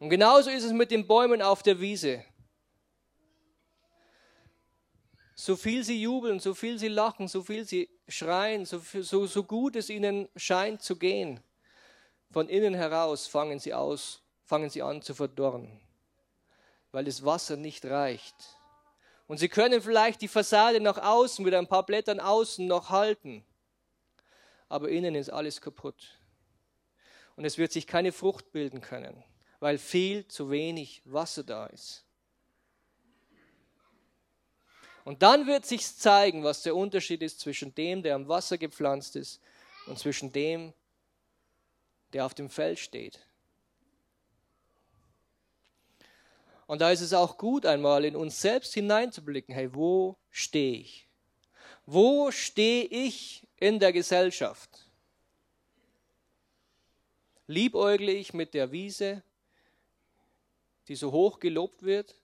Und 0.00 0.08
genauso 0.08 0.48
ist 0.48 0.64
es 0.64 0.72
mit 0.72 0.90
den 0.90 1.06
Bäumen 1.06 1.42
auf 1.42 1.62
der 1.62 1.78
Wiese. 1.78 2.24
So 5.34 5.56
viel 5.56 5.84
sie 5.84 6.00
jubeln, 6.00 6.40
so 6.40 6.54
viel 6.54 6.78
sie 6.78 6.88
lachen, 6.88 7.28
so 7.28 7.42
viel 7.42 7.66
sie 7.66 7.88
schreien, 8.08 8.64
so, 8.64 8.78
so, 8.78 9.26
so 9.26 9.44
gut 9.44 9.76
es 9.76 9.90
ihnen 9.90 10.28
scheint 10.36 10.82
zu 10.82 10.96
gehen, 10.96 11.40
von 12.30 12.48
innen 12.48 12.74
heraus 12.74 13.26
fangen 13.26 13.58
sie, 13.58 13.74
aus, 13.74 14.22
fangen 14.44 14.70
sie 14.70 14.82
an 14.82 15.02
zu 15.02 15.14
verdorren, 15.14 15.80
weil 16.92 17.04
das 17.04 17.24
Wasser 17.24 17.56
nicht 17.56 17.84
reicht. 17.84 18.34
Und 19.26 19.38
sie 19.38 19.48
können 19.48 19.82
vielleicht 19.82 20.22
die 20.22 20.28
Fassade 20.28 20.80
nach 20.80 20.98
außen 20.98 21.44
mit 21.44 21.54
ein 21.54 21.68
paar 21.68 21.84
Blättern 21.84 22.20
außen 22.20 22.66
noch 22.66 22.88
halten. 22.88 23.44
Aber 24.68 24.88
innen 24.88 25.14
ist 25.14 25.30
alles 25.30 25.60
kaputt. 25.60 26.18
Und 27.36 27.44
es 27.44 27.58
wird 27.58 27.70
sich 27.70 27.86
keine 27.86 28.12
Frucht 28.12 28.50
bilden 28.50 28.80
können, 28.80 29.22
weil 29.60 29.78
viel 29.78 30.26
zu 30.26 30.50
wenig 30.50 31.02
Wasser 31.04 31.44
da 31.44 31.66
ist. 31.66 32.04
Und 35.04 35.22
dann 35.22 35.46
wird 35.46 35.66
sich 35.66 35.86
zeigen, 35.96 36.44
was 36.44 36.62
der 36.62 36.76
Unterschied 36.76 37.22
ist 37.22 37.40
zwischen 37.40 37.74
dem, 37.74 38.02
der 38.02 38.14
am 38.14 38.28
Wasser 38.28 38.58
gepflanzt 38.58 39.16
ist, 39.16 39.40
und 39.86 39.98
zwischen 39.98 40.32
dem, 40.32 40.72
der 42.12 42.26
auf 42.26 42.34
dem 42.34 42.50
Feld 42.50 42.78
steht. 42.78 43.26
Und 46.66 46.80
da 46.80 46.90
ist 46.90 47.00
es 47.00 47.12
auch 47.12 47.36
gut, 47.36 47.66
einmal 47.66 48.04
in 48.04 48.14
uns 48.14 48.40
selbst 48.40 48.74
hineinzublicken. 48.74 49.52
Hey, 49.54 49.74
wo 49.74 50.16
stehe 50.30 50.78
ich? 50.78 51.08
Wo 51.84 52.30
stehe 52.30 52.84
ich 52.84 53.48
in 53.56 53.80
der 53.80 53.92
Gesellschaft? 53.92 54.86
Liebäugle 57.48 58.12
ich 58.12 58.32
mit 58.32 58.54
der 58.54 58.70
Wiese, 58.70 59.24
die 60.90 60.96
so 60.96 61.12
hoch 61.12 61.38
gelobt 61.38 61.84
wird? 61.84 62.16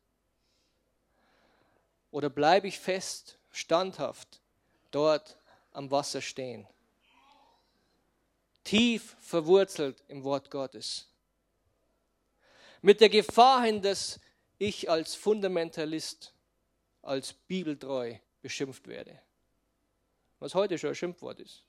Oder 2.11 2.29
bleibe 2.29 2.67
ich 2.67 2.81
fest, 2.81 3.39
standhaft 3.53 4.41
dort 4.91 5.39
am 5.71 5.93
Wasser 5.93 6.21
stehen? 6.21 6.67
Tief 8.65 9.17
verwurzelt 9.21 10.03
im 10.09 10.25
Wort 10.25 10.51
Gottes. 10.51 11.09
Mit 12.83 13.01
der 13.01 13.09
Gefahr 13.09 13.63
hin, 13.63 13.83
dass 13.83 14.19
ich 14.59 14.91
als 14.91 15.15
Fundamentalist, 15.15 16.35
als 17.03 17.35
bibeltreu 17.35 18.17
beschimpft 18.43 18.89
werde. 18.89 19.23
Was 20.41 20.57
heute 20.57 20.77
schon 20.77 20.91
ein 20.91 20.97
Schimpfwort 20.97 21.39
ist. 21.39 21.63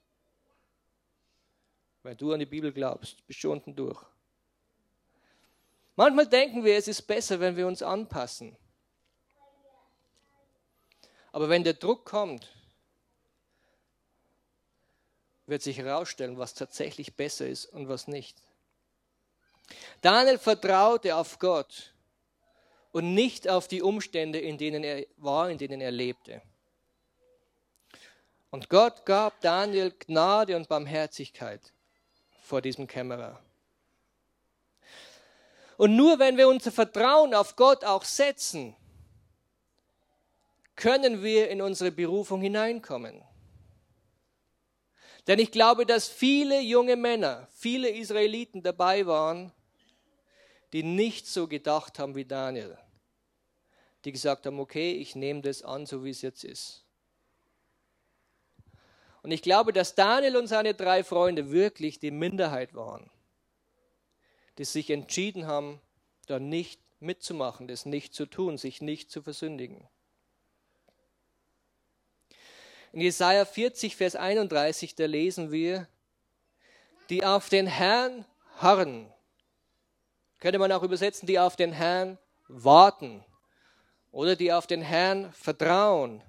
Weil 2.02 2.16
du 2.16 2.34
an 2.34 2.40
die 2.40 2.48
Bibel 2.48 2.74
glaubst, 2.74 3.24
bist 3.28 3.44
du 3.44 3.52
unten 3.52 3.76
durch. 3.76 4.04
Manchmal 5.98 6.28
denken 6.28 6.64
wir, 6.64 6.78
es 6.78 6.88
ist 6.88 7.02
besser, 7.02 7.40
wenn 7.40 7.58
wir 7.58 7.66
uns 7.66 7.82
anpassen. 7.82 8.56
Aber 11.32 11.50
wenn 11.50 11.64
der 11.64 11.74
Druck 11.74 12.06
kommt, 12.06 12.48
wird 15.48 15.64
sich 15.64 15.80
herausstellen, 15.80 16.38
was 16.38 16.54
tatsächlich 16.54 17.16
besser 17.16 17.48
ist 17.48 17.66
und 17.66 17.90
was 17.90 18.08
nicht. 18.08 18.44
Daniel 20.02 20.38
vertraute 20.38 21.16
auf 21.16 21.40
Gott 21.40 21.96
und 22.92 23.16
nicht 23.16 23.50
auf 23.50 23.68
die 23.68 23.82
Umstände, 23.82 24.40
in 24.40 24.60
denen 24.60 24.84
er 24.84 25.08
war, 25.18 25.50
in 25.50 25.58
denen 25.58 25.82
er 25.82 25.92
lebte. 25.92 26.44
Und 28.52 28.70
Gott 28.70 29.04
gab 29.04 29.42
Daniel 29.42 29.92
Gnade 29.98 30.56
und 30.56 30.70
Barmherzigkeit 30.70 31.74
vor 32.44 32.62
diesem 32.62 32.86
Kämmerer. 32.86 33.42
Und 35.78 35.96
nur 35.96 36.20
wenn 36.20 36.38
wir 36.38 36.48
unser 36.48 36.72
Vertrauen 36.72 37.34
auf 37.34 37.56
Gott 37.56 37.86
auch 37.86 38.04
setzen, 38.04 38.76
können 40.76 41.24
wir 41.24 41.50
in 41.50 41.62
unsere 41.62 41.92
Berufung 41.92 42.42
hineinkommen. 42.42 43.24
Denn 45.28 45.40
ich 45.40 45.52
glaube, 45.52 45.86
dass 45.86 46.08
viele 46.08 46.60
junge 46.62 46.96
Männer, 46.96 47.48
viele 47.52 47.90
Israeliten 47.90 48.62
dabei 48.62 49.06
waren, 49.08 49.52
die 50.74 50.84
nicht 50.84 51.28
so 51.28 51.48
gedacht 51.48 52.00
haben 52.00 52.16
wie 52.16 52.26
Daniel 52.26 52.78
die 54.08 54.14
gesagt 54.14 54.46
haben, 54.46 54.58
okay, 54.62 54.94
ich 54.94 55.16
nehme 55.18 55.42
das 55.42 55.64
an, 55.64 55.86
so 55.86 56.06
wie 56.06 56.12
es 56.12 56.22
jetzt 56.22 56.46
ist. 56.46 56.86
Und 59.22 59.32
ich 59.32 59.42
glaube, 59.42 59.74
dass 59.74 59.96
Daniel 59.96 60.38
und 60.38 60.48
seine 60.48 60.74
drei 60.74 61.04
Freunde 61.04 61.52
wirklich 61.52 62.00
die 62.00 62.12
Minderheit 62.12 62.74
waren, 62.74 63.10
die 64.58 64.66
sich 64.66 64.90
entschieden 64.90 65.48
haben, 65.48 65.82
da 66.26 66.40
nicht 66.40 66.82
mitzumachen, 67.00 67.68
das 67.68 67.86
nicht 67.86 68.14
zu 68.14 68.26
tun, 68.26 68.58
sich 68.58 68.82
nicht 68.82 69.12
zu 69.12 69.22
versündigen. 69.22 69.88
In 72.92 73.02
Jesaja 73.02 73.46
40, 73.46 73.96
Vers 73.96 74.16
31, 74.16 74.96
da 74.96 75.06
lesen 75.06 75.52
wir: 75.52 75.88
die 77.10 77.24
auf 77.24 77.50
den 77.50 77.68
Herrn 77.68 78.26
harren. 78.58 79.12
Könnte 80.40 80.60
man 80.60 80.72
auch 80.72 80.84
übersetzen, 80.84 81.28
die 81.28 81.40
auf 81.40 81.56
den 81.56 81.72
Herrn 81.72 82.18
warten 82.48 83.24
oder 84.12 84.36
die 84.36 84.54
auf 84.54 84.68
den 84.68 84.82
Herrn 84.82 85.32
vertrauen. 85.34 86.22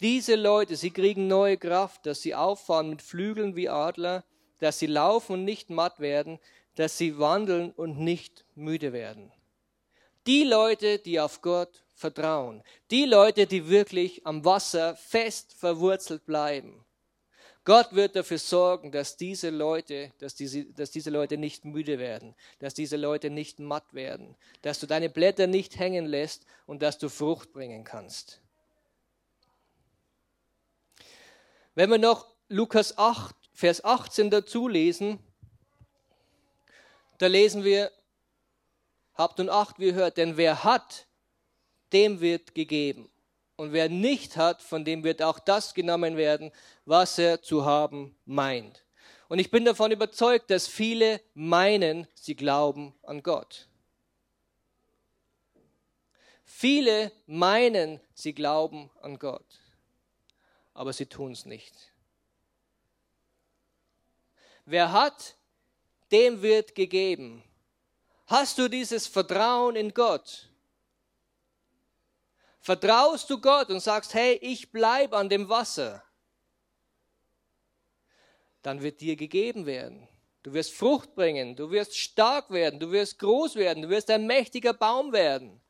Diese 0.00 0.34
Leute, 0.34 0.76
sie 0.76 0.90
kriegen 0.90 1.26
neue 1.26 1.56
Kraft, 1.56 2.06
dass 2.06 2.22
sie 2.22 2.34
auffahren 2.34 2.90
mit 2.90 3.02
Flügeln 3.02 3.56
wie 3.56 3.68
Adler, 3.68 4.24
dass 4.60 4.78
sie 4.78 4.86
laufen 4.86 5.34
und 5.34 5.44
nicht 5.44 5.70
matt 5.70 6.00
werden, 6.00 6.38
dass 6.76 6.98
sie 6.98 7.18
wandeln 7.18 7.70
und 7.72 7.98
nicht 7.98 8.44
müde 8.54 8.92
werden. 8.92 9.32
Die 10.26 10.44
Leute, 10.44 10.98
die 10.98 11.20
auf 11.20 11.42
Gott 11.42 11.84
vertrauen, 11.94 12.62
die 12.90 13.04
Leute, 13.04 13.46
die 13.46 13.68
wirklich 13.68 14.26
am 14.26 14.44
Wasser 14.44 14.96
fest 14.96 15.54
verwurzelt 15.54 16.24
bleiben. 16.26 16.84
Gott 17.64 17.94
wird 17.94 18.14
dafür 18.14 18.38
sorgen, 18.38 18.92
dass 18.92 19.16
diese 19.16 19.48
Leute, 19.48 20.12
dass 20.18 20.34
diese, 20.34 20.66
dass 20.66 20.90
diese 20.90 21.08
Leute 21.08 21.38
nicht 21.38 21.64
müde 21.64 21.98
werden, 21.98 22.34
dass 22.58 22.74
diese 22.74 22.98
Leute 22.98 23.30
nicht 23.30 23.58
matt 23.58 23.94
werden, 23.94 24.36
dass 24.60 24.80
du 24.80 24.86
deine 24.86 25.08
Blätter 25.08 25.46
nicht 25.46 25.78
hängen 25.78 26.04
lässt 26.04 26.44
und 26.66 26.82
dass 26.82 26.98
du 26.98 27.08
Frucht 27.08 27.54
bringen 27.54 27.84
kannst. 27.84 28.42
Wenn 31.74 31.90
wir 31.90 31.98
noch 31.98 32.34
Lukas 32.48 32.98
8, 32.98 33.34
Vers 33.54 33.82
18 33.82 34.30
dazu 34.30 34.68
lesen, 34.68 35.18
da 37.18 37.26
lesen 37.26 37.64
wir, 37.64 37.90
habt 39.14 39.38
nun 39.38 39.48
Acht, 39.48 39.78
wie 39.78 39.86
ihr 39.86 39.94
hört, 39.94 40.16
denn 40.16 40.36
wer 40.36 40.64
hat, 40.64 41.06
dem 41.92 42.20
wird 42.20 42.54
gegeben. 42.54 43.10
Und 43.56 43.72
wer 43.72 43.88
nicht 43.88 44.36
hat, 44.36 44.62
von 44.62 44.84
dem 44.84 45.04
wird 45.04 45.22
auch 45.22 45.38
das 45.38 45.74
genommen 45.74 46.16
werden, 46.16 46.50
was 46.84 47.18
er 47.18 47.40
zu 47.40 47.64
haben 47.64 48.16
meint. 48.24 48.84
Und 49.28 49.38
ich 49.38 49.50
bin 49.50 49.64
davon 49.64 49.92
überzeugt, 49.92 50.50
dass 50.50 50.66
viele 50.66 51.20
meinen, 51.34 52.08
sie 52.14 52.34
glauben 52.34 52.94
an 53.02 53.22
Gott. 53.22 53.68
Viele 56.44 57.10
meinen, 57.26 58.00
sie 58.14 58.34
glauben 58.34 58.90
an 59.00 59.18
Gott, 59.18 59.60
aber 60.72 60.92
sie 60.92 61.06
tun 61.06 61.32
es 61.32 61.46
nicht. 61.46 61.74
Wer 64.66 64.92
hat, 64.92 65.36
dem 66.12 66.42
wird 66.42 66.74
gegeben. 66.74 67.42
Hast 68.26 68.58
du 68.58 68.68
dieses 68.68 69.06
Vertrauen 69.06 69.76
in 69.76 69.92
Gott? 69.92 70.48
Vertraust 72.60 73.28
du 73.28 73.38
Gott 73.40 73.68
und 73.68 73.80
sagst, 73.80 74.14
hey, 74.14 74.38
ich 74.40 74.72
bleibe 74.72 75.16
an 75.16 75.28
dem 75.28 75.48
Wasser? 75.48 76.02
Dann 78.62 78.82
wird 78.82 79.00
dir 79.02 79.16
gegeben 79.16 79.66
werden. 79.66 80.08
Du 80.42 80.52
wirst 80.52 80.72
Frucht 80.72 81.14
bringen, 81.14 81.56
du 81.56 81.70
wirst 81.70 81.96
stark 81.96 82.50
werden, 82.50 82.80
du 82.80 82.90
wirst 82.90 83.18
groß 83.18 83.56
werden, 83.56 83.82
du 83.82 83.88
wirst 83.88 84.10
ein 84.10 84.26
mächtiger 84.26 84.72
Baum 84.72 85.12
werden. 85.12 85.60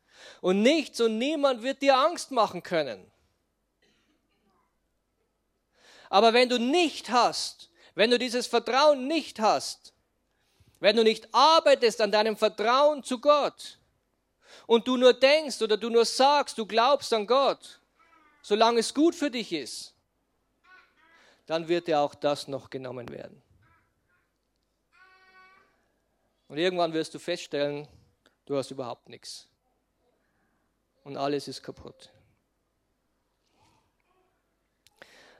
Und 0.40 0.62
nichts 0.62 1.00
und 1.00 1.18
niemand 1.18 1.62
wird 1.62 1.82
dir 1.82 1.96
Angst 1.96 2.30
machen 2.30 2.62
können. 2.62 3.10
Aber 6.10 6.32
wenn 6.32 6.48
du 6.48 6.58
nicht 6.58 7.10
hast, 7.10 7.70
wenn 7.94 8.10
du 8.10 8.18
dieses 8.18 8.46
Vertrauen 8.46 9.08
nicht 9.08 9.40
hast, 9.40 9.93
wenn 10.80 10.96
du 10.96 11.04
nicht 11.04 11.28
arbeitest 11.32 12.00
an 12.00 12.12
deinem 12.12 12.36
Vertrauen 12.36 13.02
zu 13.02 13.20
Gott, 13.20 13.78
und 14.66 14.86
du 14.86 14.96
nur 14.96 15.12
denkst 15.12 15.60
oder 15.62 15.76
du 15.76 15.90
nur 15.90 16.04
sagst, 16.04 16.58
du 16.58 16.66
glaubst 16.66 17.12
an 17.12 17.26
Gott, 17.26 17.80
solange 18.42 18.80
es 18.80 18.94
gut 18.94 19.14
für 19.14 19.30
dich 19.30 19.52
ist, 19.52 19.94
dann 21.46 21.68
wird 21.68 21.88
dir 21.88 22.00
auch 22.00 22.14
das 22.14 22.48
noch 22.48 22.70
genommen 22.70 23.08
werden. 23.10 23.42
Und 26.48 26.58
irgendwann 26.58 26.92
wirst 26.92 27.14
du 27.14 27.18
feststellen, 27.18 27.88
du 28.46 28.56
hast 28.56 28.70
überhaupt 28.70 29.08
nichts. 29.08 29.48
Und 31.02 31.16
alles 31.16 31.48
ist 31.48 31.62
kaputt. 31.62 32.10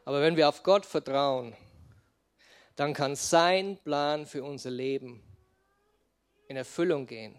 Aber 0.05 0.21
wenn 0.21 0.37
wir 0.37 0.49
auf 0.49 0.63
Gott 0.63 0.85
vertrauen, 0.85 1.57
dann 2.77 2.95
kann 2.95 3.17
sein 3.17 3.79
Plan 3.85 4.27
für 4.27 4.43
unser 4.45 4.71
Leben 4.71 5.23
in 6.49 6.57
Erfüllung 6.57 7.07
gehen 7.07 7.39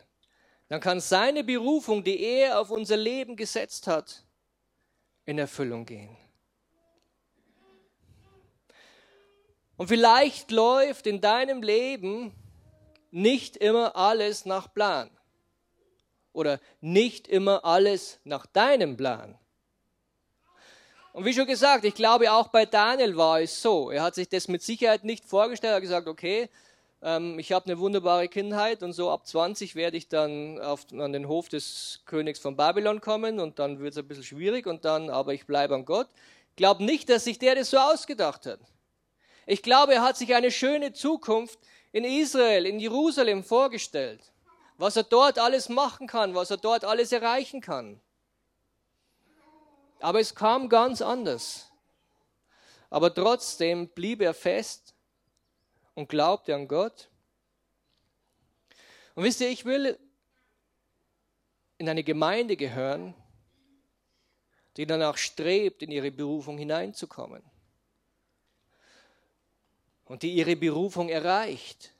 dann 0.67 0.79
kann 0.79 0.99
seine 0.99 1.43
Berufung, 1.43 2.03
die 2.03 2.19
er 2.19 2.59
auf 2.59 2.71
unser 2.71 2.97
Leben 2.97 3.35
gesetzt 3.35 3.87
hat, 3.87 4.23
in 5.25 5.37
Erfüllung 5.37 5.85
gehen. 5.85 6.15
Und 9.77 9.87
vielleicht 9.87 10.51
läuft 10.51 11.05
in 11.05 11.21
deinem 11.21 11.61
Leben 11.61 12.33
nicht 13.11 13.57
immer 13.57 13.95
alles 13.95 14.45
nach 14.45 14.73
Plan 14.73 15.09
oder 16.31 16.59
nicht 16.81 17.27
immer 17.27 17.63
alles 17.65 18.19
nach 18.23 18.45
deinem 18.45 18.97
Plan. 18.97 19.37
Und 21.15 21.23
wie 21.23 21.33
schon 21.33 21.45
gesagt, 21.45 21.85
ich 21.85 21.95
glaube 21.95 22.29
auch 22.29 22.49
bei 22.49 22.65
Daniel 22.65 23.15
war 23.15 23.39
es 23.39 23.61
so. 23.61 23.89
Er 23.89 24.03
hat 24.03 24.15
sich 24.15 24.27
das 24.27 24.49
mit 24.49 24.61
Sicherheit 24.61 25.05
nicht 25.05 25.23
vorgestellt. 25.23 25.71
Er 25.71 25.75
hat 25.77 25.81
gesagt, 25.81 26.07
okay, 26.09 26.49
ähm, 27.01 27.39
ich 27.39 27.53
habe 27.53 27.67
eine 27.67 27.79
wunderbare 27.79 28.27
Kindheit 28.27 28.83
und 28.83 28.91
so 28.91 29.09
ab 29.09 29.25
20 29.25 29.75
werde 29.75 29.95
ich 29.95 30.09
dann 30.09 30.59
auf, 30.59 30.81
an 30.91 31.13
den 31.13 31.29
Hof 31.29 31.47
des 31.47 32.01
Königs 32.05 32.39
von 32.39 32.57
Babylon 32.57 32.99
kommen 32.99 33.39
und 33.39 33.59
dann 33.59 33.79
wird 33.79 33.93
es 33.93 33.97
ein 33.97 34.09
bisschen 34.09 34.25
schwierig 34.25 34.67
und 34.67 34.83
dann, 34.83 35.09
aber 35.09 35.33
ich 35.33 35.45
bleibe 35.45 35.73
an 35.73 35.85
Gott. 35.85 36.09
Ich 36.49 36.57
glaube 36.57 36.83
nicht, 36.83 37.07
dass 37.07 37.23
sich 37.23 37.39
der 37.39 37.55
das 37.55 37.69
so 37.69 37.77
ausgedacht 37.77 38.45
hat. 38.45 38.59
Ich 39.45 39.63
glaube, 39.63 39.93
er 39.93 40.01
hat 40.01 40.17
sich 40.17 40.35
eine 40.35 40.51
schöne 40.51 40.91
Zukunft 40.91 41.57
in 41.93 42.03
Israel, 42.03 42.65
in 42.65 42.77
Jerusalem 42.77 43.45
vorgestellt. 43.45 44.19
Was 44.77 44.97
er 44.97 45.03
dort 45.03 45.39
alles 45.39 45.69
machen 45.69 46.07
kann, 46.07 46.35
was 46.35 46.51
er 46.51 46.57
dort 46.57 46.83
alles 46.83 47.13
erreichen 47.13 47.61
kann. 47.61 48.01
Aber 50.05 50.19
es 50.19 50.35
kam 50.35 50.69
ganz 50.69 51.01
anders. 51.01 51.71
Aber 52.91 53.11
trotzdem 53.11 53.87
blieb 53.87 54.21
er 54.21 54.35
fest 54.35 54.93
und 55.95 56.09
glaubte 56.09 56.53
an 56.53 56.67
Gott. 56.67 57.09
Und 59.15 59.23
wisst 59.23 59.41
ihr, 59.41 59.49
ich 59.49 59.65
will 59.65 59.97
in 61.79 61.89
eine 61.89 62.03
Gemeinde 62.03 62.55
gehören, 62.55 63.15
die 64.77 64.85
danach 64.85 65.17
strebt, 65.17 65.81
in 65.81 65.89
ihre 65.89 66.11
Berufung 66.11 66.59
hineinzukommen. 66.59 67.41
Und 70.03 70.21
die 70.21 70.35
ihre 70.35 70.55
Berufung 70.55 71.09
erreicht. 71.09 71.93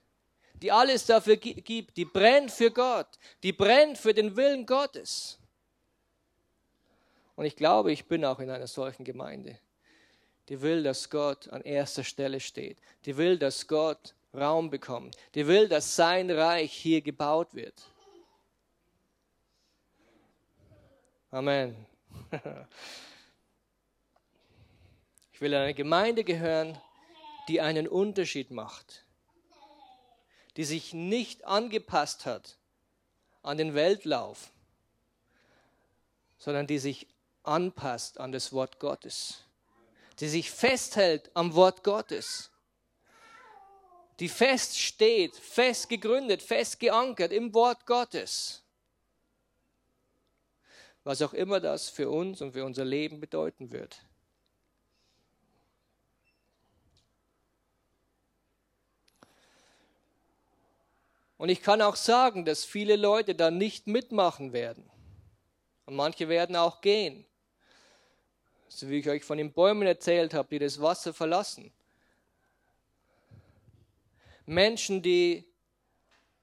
Die 0.53 0.71
alles 0.71 1.07
dafür 1.07 1.37
gibt, 1.37 1.97
die 1.97 2.05
brennt 2.05 2.51
für 2.51 2.69
Gott, 2.69 3.17
die 3.41 3.51
brennt 3.51 3.97
für 3.97 4.13
den 4.13 4.35
Willen 4.35 4.67
Gottes. 4.67 5.39
Und 7.36 7.45
ich 7.45 7.55
glaube, 7.55 7.91
ich 7.91 8.05
bin 8.05 8.23
auch 8.25 8.39
in 8.39 8.49
einer 8.49 8.67
solchen 8.67 9.03
Gemeinde 9.03 9.59
die 10.49 10.61
will, 10.61 10.83
dass 10.83 11.09
Gott 11.09 11.47
an 11.49 11.61
erster 11.61 12.03
Stelle 12.03 12.39
steht. 12.39 12.77
Die 13.05 13.17
will, 13.17 13.38
dass 13.38 13.67
Gott 13.67 14.13
Raum 14.33 14.69
bekommt. 14.69 15.15
Die 15.33 15.47
will, 15.47 15.67
dass 15.67 15.95
sein 15.95 16.29
Reich 16.29 16.71
hier 16.73 17.01
gebaut 17.01 17.53
wird. 17.53 17.81
Amen. 21.31 21.75
Ich 25.31 25.41
will 25.41 25.51
in 25.51 25.59
eine 25.59 25.73
Gemeinde 25.73 26.23
gehören, 26.23 26.79
die 27.49 27.59
einen 27.59 27.89
Unterschied 27.89 28.51
macht, 28.51 29.03
die 30.55 30.63
sich 30.63 30.93
nicht 30.93 31.43
angepasst 31.43 32.25
hat 32.25 32.57
an 33.43 33.57
den 33.57 33.73
Weltlauf, 33.73 34.53
sondern 36.38 36.67
die 36.67 36.79
sich 36.79 37.07
anpasst 37.47 38.19
an 38.19 38.31
das 38.31 38.51
Wort 38.51 38.79
Gottes 38.79 39.45
die 40.19 40.27
sich 40.27 40.51
festhält 40.51 41.29
am 41.33 41.53
Wort 41.55 41.83
Gottes, 41.83 42.49
die 44.19 44.29
fest 44.29 44.79
steht, 44.79 45.35
fest 45.35 45.89
gegründet, 45.89 46.41
fest 46.41 46.79
geankert 46.79 47.33
im 47.33 47.53
Wort 47.53 47.85
Gottes. 47.85 48.63
Was 51.03 51.21
auch 51.21 51.33
immer 51.33 51.59
das 51.59 51.89
für 51.89 52.09
uns 52.09 52.41
und 52.41 52.53
für 52.53 52.63
unser 52.65 52.85
Leben 52.85 53.19
bedeuten 53.19 53.71
wird. 53.71 54.01
Und 61.37 61.49
ich 61.49 61.61
kann 61.61 61.81
auch 61.81 61.97
sagen, 61.97 62.45
dass 62.45 62.63
viele 62.63 62.95
Leute 62.95 63.35
da 63.35 63.51
nicht 63.51 63.87
mitmachen 63.87 64.53
werden. 64.53 64.89
Und 65.85 65.95
manche 65.95 66.29
werden 66.29 66.55
auch 66.55 66.79
gehen 66.79 67.25
so 68.68 68.89
wie 68.89 68.99
ich 68.99 69.09
euch 69.09 69.24
von 69.24 69.38
den 69.38 69.53
Bäumen 69.53 69.88
erzählt 69.88 70.34
habe, 70.34 70.49
die 70.49 70.59
das 70.59 70.82
Wasser 70.82 71.13
verlassen. 71.13 71.72
Menschen, 74.45 75.01
die 75.01 75.45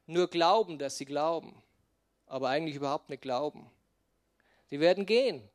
nur 0.07 0.29
glauben, 0.29 0.79
dass 0.79 0.99
sie 0.99 1.05
glauben, 1.05 1.63
aber 2.27 2.49
eigentlich 2.49 2.77
überhaupt 2.77 3.09
nicht 3.09 3.23
glauben. 3.23 3.71
Die 4.71 4.81
werden 4.81 5.07
gehen. 5.07 5.49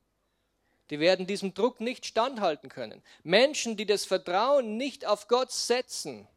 Die 0.90 1.00
werden 1.00 1.28
diesem 1.28 1.54
Druck 1.54 1.82
nicht 1.82 2.06
standhalten 2.06 2.70
können. 2.70 3.04
Menschen, 3.24 3.76
die 3.76 3.86
das 3.86 4.06
Vertrauen 4.06 4.78
nicht 4.78 5.06
auf 5.06 5.28
Gott 5.28 5.52
setzen, 5.52 6.28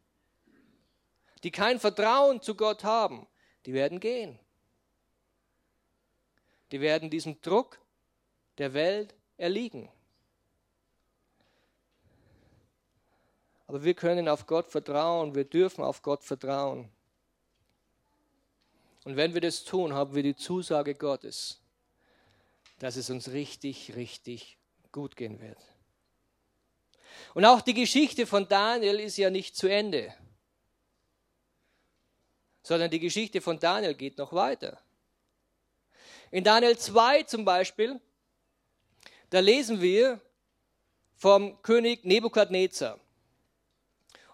die 1.44 1.52
kein 1.52 1.78
Vertrauen 1.78 2.42
zu 2.42 2.56
Gott 2.56 2.82
haben, 2.82 3.26
die 3.66 3.72
werden 3.72 4.00
gehen. 4.00 4.38
Die 6.72 6.80
werden 6.80 7.10
diesem 7.10 7.40
Druck 7.40 7.80
der 8.58 8.74
Welt 8.74 9.14
erliegen. 9.36 9.88
Aber 13.70 13.84
wir 13.84 13.94
können 13.94 14.28
auf 14.28 14.48
Gott 14.48 14.68
vertrauen, 14.68 15.36
wir 15.36 15.44
dürfen 15.44 15.84
auf 15.84 16.02
Gott 16.02 16.24
vertrauen. 16.24 16.90
Und 19.04 19.14
wenn 19.14 19.32
wir 19.32 19.40
das 19.40 19.62
tun, 19.62 19.94
haben 19.94 20.12
wir 20.12 20.24
die 20.24 20.34
Zusage 20.34 20.96
Gottes, 20.96 21.60
dass 22.80 22.96
es 22.96 23.10
uns 23.10 23.30
richtig, 23.30 23.94
richtig 23.94 24.58
gut 24.90 25.14
gehen 25.14 25.40
wird. 25.40 25.56
Und 27.32 27.44
auch 27.44 27.60
die 27.60 27.74
Geschichte 27.74 28.26
von 28.26 28.48
Daniel 28.48 28.98
ist 28.98 29.16
ja 29.16 29.30
nicht 29.30 29.54
zu 29.54 29.68
Ende, 29.68 30.12
sondern 32.64 32.90
die 32.90 32.98
Geschichte 32.98 33.40
von 33.40 33.60
Daniel 33.60 33.94
geht 33.94 34.18
noch 34.18 34.32
weiter. 34.32 34.80
In 36.32 36.42
Daniel 36.42 36.76
2 36.76 37.22
zum 37.22 37.44
Beispiel, 37.44 38.00
da 39.30 39.38
lesen 39.38 39.80
wir 39.80 40.20
vom 41.14 41.62
König 41.62 42.04
Nebukadnezar. 42.04 42.98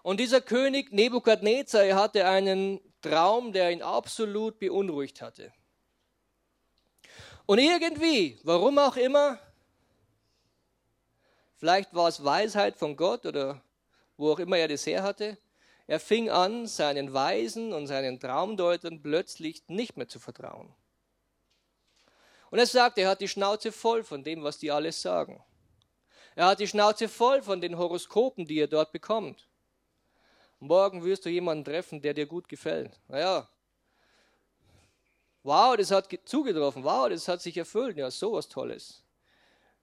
Und 0.03 0.19
dieser 0.19 0.41
König 0.41 0.91
Nebukadnezar, 0.91 1.83
er 1.83 1.95
hatte 1.95 2.25
einen 2.27 2.79
Traum, 3.01 3.51
der 3.51 3.71
ihn 3.71 3.81
absolut 3.81 4.59
beunruhigt 4.59 5.21
hatte. 5.21 5.51
Und 7.45 7.59
irgendwie, 7.59 8.39
warum 8.43 8.77
auch 8.77 8.97
immer, 8.97 9.39
vielleicht 11.55 11.93
war 11.93 12.09
es 12.09 12.23
Weisheit 12.23 12.77
von 12.77 12.95
Gott 12.95 13.25
oder 13.25 13.61
wo 14.17 14.31
auch 14.31 14.39
immer 14.39 14.57
er 14.57 14.67
das 14.67 14.85
her 14.85 15.03
hatte, 15.03 15.37
er 15.87 16.01
fing 16.01 16.29
an, 16.29 16.67
seinen 16.67 17.13
Weisen 17.13 17.71
und 17.71 17.87
seinen 17.87 18.19
Traumdeutern 18.19 19.01
plötzlich 19.01 19.63
nicht 19.67 19.95
mehr 19.95 20.09
zu 20.09 20.19
vertrauen. 20.19 20.73
Und 22.49 22.59
er 22.59 22.65
sagt, 22.65 22.97
er 22.97 23.09
hat 23.09 23.21
die 23.21 23.27
Schnauze 23.29 23.71
voll 23.71 24.03
von 24.03 24.23
dem, 24.23 24.43
was 24.43 24.57
die 24.57 24.71
alles 24.71 25.01
sagen. 25.01 25.41
Er 26.35 26.47
hat 26.47 26.59
die 26.59 26.67
Schnauze 26.67 27.07
voll 27.07 27.41
von 27.41 27.61
den 27.61 27.77
Horoskopen, 27.77 28.45
die 28.45 28.59
er 28.59 28.67
dort 28.67 28.91
bekommt. 28.91 29.46
Morgen 30.59 31.03
wirst 31.03 31.25
du 31.25 31.29
jemanden 31.29 31.65
treffen, 31.65 32.01
der 32.01 32.13
dir 32.13 32.25
gut 32.25 32.49
gefällt. 32.49 32.99
Naja, 33.07 33.47
wow, 35.43 35.77
das 35.77 35.91
hat 35.91 36.09
zugetroffen, 36.25 36.83
wow, 36.83 37.07
das 37.09 37.27
hat 37.27 37.41
sich 37.41 37.57
erfüllt. 37.57 37.97
Ja, 37.97 38.09
sowas 38.11 38.47
Tolles. 38.47 39.03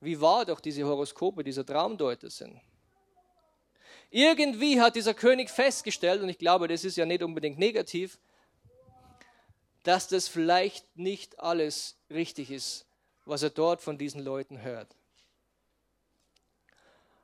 Wie 0.00 0.20
wahr 0.20 0.44
doch 0.44 0.60
diese 0.60 0.84
Horoskope 0.84 1.44
dieser 1.44 1.64
Traumdeuter 1.64 2.28
sind. 2.28 2.60
Irgendwie 4.10 4.80
hat 4.80 4.96
dieser 4.96 5.14
König 5.14 5.50
festgestellt, 5.50 6.22
und 6.22 6.28
ich 6.28 6.38
glaube, 6.38 6.68
das 6.68 6.84
ist 6.84 6.96
ja 6.96 7.06
nicht 7.06 7.22
unbedingt 7.22 7.58
negativ, 7.58 8.18
dass 9.82 10.08
das 10.08 10.28
vielleicht 10.28 10.96
nicht 10.96 11.40
alles 11.40 11.96
richtig 12.10 12.50
ist, 12.50 12.86
was 13.24 13.42
er 13.42 13.50
dort 13.50 13.80
von 13.80 13.98
diesen 13.98 14.22
Leuten 14.22 14.62
hört. 14.62 14.94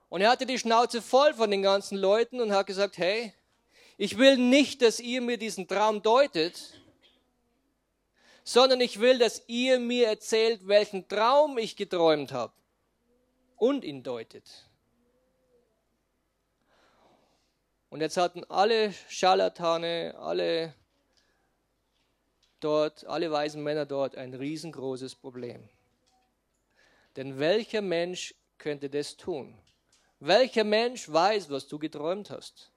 Und 0.08 0.22
er 0.22 0.30
hatte 0.30 0.46
die 0.46 0.58
Schnauze 0.58 1.00
voll 1.00 1.34
von 1.34 1.50
den 1.50 1.62
ganzen 1.62 1.96
Leuten 1.96 2.40
und 2.40 2.52
hat 2.52 2.66
gesagt, 2.66 2.98
hey, 2.98 3.32
ich 4.00 4.16
will 4.16 4.38
nicht, 4.38 4.80
dass 4.80 4.98
ihr 4.98 5.20
mir 5.20 5.36
diesen 5.36 5.68
Traum 5.68 6.00
deutet, 6.00 6.80
sondern 8.44 8.80
ich 8.80 8.98
will, 8.98 9.18
dass 9.18 9.42
ihr 9.46 9.78
mir 9.78 10.08
erzählt, 10.08 10.66
welchen 10.66 11.06
Traum 11.06 11.58
ich 11.58 11.76
geträumt 11.76 12.32
habe 12.32 12.54
und 13.56 13.84
ihn 13.84 14.02
deutet. 14.02 14.44
Und 17.90 18.00
jetzt 18.00 18.16
hatten 18.16 18.42
alle 18.44 18.94
Scharlatane, 19.10 20.14
alle 20.16 20.74
dort, 22.60 23.04
alle 23.04 23.30
weisen 23.30 23.62
Männer 23.62 23.84
dort 23.84 24.16
ein 24.16 24.32
riesengroßes 24.32 25.14
Problem. 25.14 25.68
Denn 27.16 27.38
welcher 27.38 27.82
Mensch 27.82 28.34
könnte 28.56 28.88
das 28.88 29.18
tun? 29.18 29.58
Welcher 30.20 30.64
Mensch 30.64 31.06
weiß, 31.12 31.50
was 31.50 31.68
du 31.68 31.78
geträumt 31.78 32.30
hast? 32.30 32.72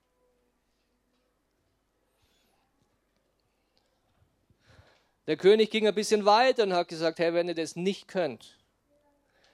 Der 5.28 5.38
König 5.38 5.72
ging 5.72 5.88
ein 5.88 5.96
bisschen 5.96 6.26
weiter 6.26 6.64
und 6.64 6.74
hat 6.74 6.88
gesagt, 6.88 7.20
hey, 7.20 7.34
wenn 7.34 7.48
ihr 7.48 7.56
das 7.56 7.76
nicht 7.76 8.08
könnt, 8.08 8.58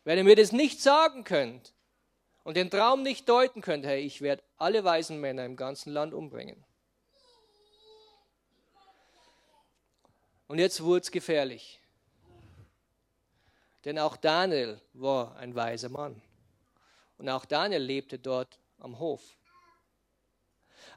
wenn 0.04 0.18
ihr 0.18 0.24
mir 0.24 0.36
das 0.36 0.52
nicht 0.52 0.82
sagen 0.82 1.24
könnt 1.24 1.74
und 2.44 2.58
den 2.58 2.72
Traum 2.72 3.04
nicht 3.04 3.30
deuten 3.30 3.62
könnt, 3.62 3.86
hey, 3.86 4.02
ich 4.02 4.22
werde 4.22 4.44
alle 4.58 4.84
weisen 4.84 5.20
Männer 5.20 5.46
im 5.46 5.56
ganzen 5.56 5.94
Land 5.94 6.14
umbringen. 6.14 6.64
Und 10.48 10.58
jetzt 10.58 10.82
wurde 10.82 11.02
es 11.02 11.12
gefährlich. 11.12 11.80
Denn 13.86 14.00
auch 14.00 14.18
Daniel 14.18 14.82
war 14.94 15.36
ein 15.36 15.54
weiser 15.54 15.90
Mann. 15.90 16.22
Und 17.20 17.30
auch 17.30 17.46
Daniel 17.46 17.82
lebte 17.82 18.18
dort 18.18 18.60
am 18.80 18.98
Hof. 18.98 19.22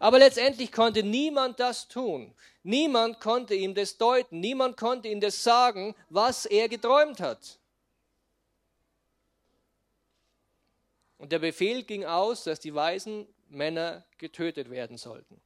Aber 0.02 0.18
letztendlich 0.18 0.72
konnte 0.72 1.04
niemand 1.04 1.60
das 1.60 1.86
tun. 1.86 2.34
Niemand 2.64 3.20
konnte 3.20 3.54
ihm 3.54 3.72
das 3.72 3.98
deuten. 3.98 4.40
Niemand 4.40 4.76
konnte 4.76 5.06
ihm 5.06 5.20
das 5.20 5.44
sagen, 5.44 5.94
was 6.08 6.44
er 6.44 6.68
geträumt 6.68 7.20
hat. 7.20 7.60
Und 11.18 11.30
der 11.30 11.38
Befehl 11.38 11.84
ging 11.84 12.04
aus, 12.04 12.42
dass 12.42 12.58
die 12.58 12.74
weisen 12.74 13.28
Männer 13.48 14.04
getötet 14.18 14.70
werden 14.70 14.96
sollten. 14.98 15.40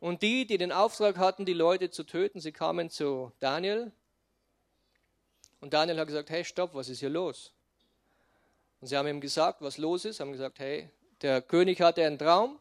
Und 0.00 0.22
die, 0.22 0.46
die 0.46 0.56
den 0.56 0.72
Auftrag 0.72 1.18
hatten, 1.18 1.44
die 1.44 1.52
Leute 1.52 1.90
zu 1.90 2.02
töten, 2.02 2.40
sie 2.40 2.52
kamen 2.52 2.88
zu 2.88 3.30
Daniel. 3.40 3.92
Und 5.60 5.74
Daniel 5.74 6.00
hat 6.00 6.06
gesagt, 6.06 6.30
hey, 6.30 6.46
stopp, 6.46 6.72
was 6.72 6.88
ist 6.88 7.00
hier 7.00 7.10
los? 7.10 7.52
Und 8.80 8.86
sie 8.86 8.96
haben 8.96 9.06
ihm 9.06 9.20
gesagt, 9.20 9.60
was 9.60 9.76
los 9.76 10.06
ist, 10.06 10.18
haben 10.18 10.32
gesagt, 10.32 10.60
hey, 10.60 10.88
der 11.20 11.42
König 11.42 11.82
hatte 11.82 12.02
einen 12.02 12.18
Traum 12.18 12.58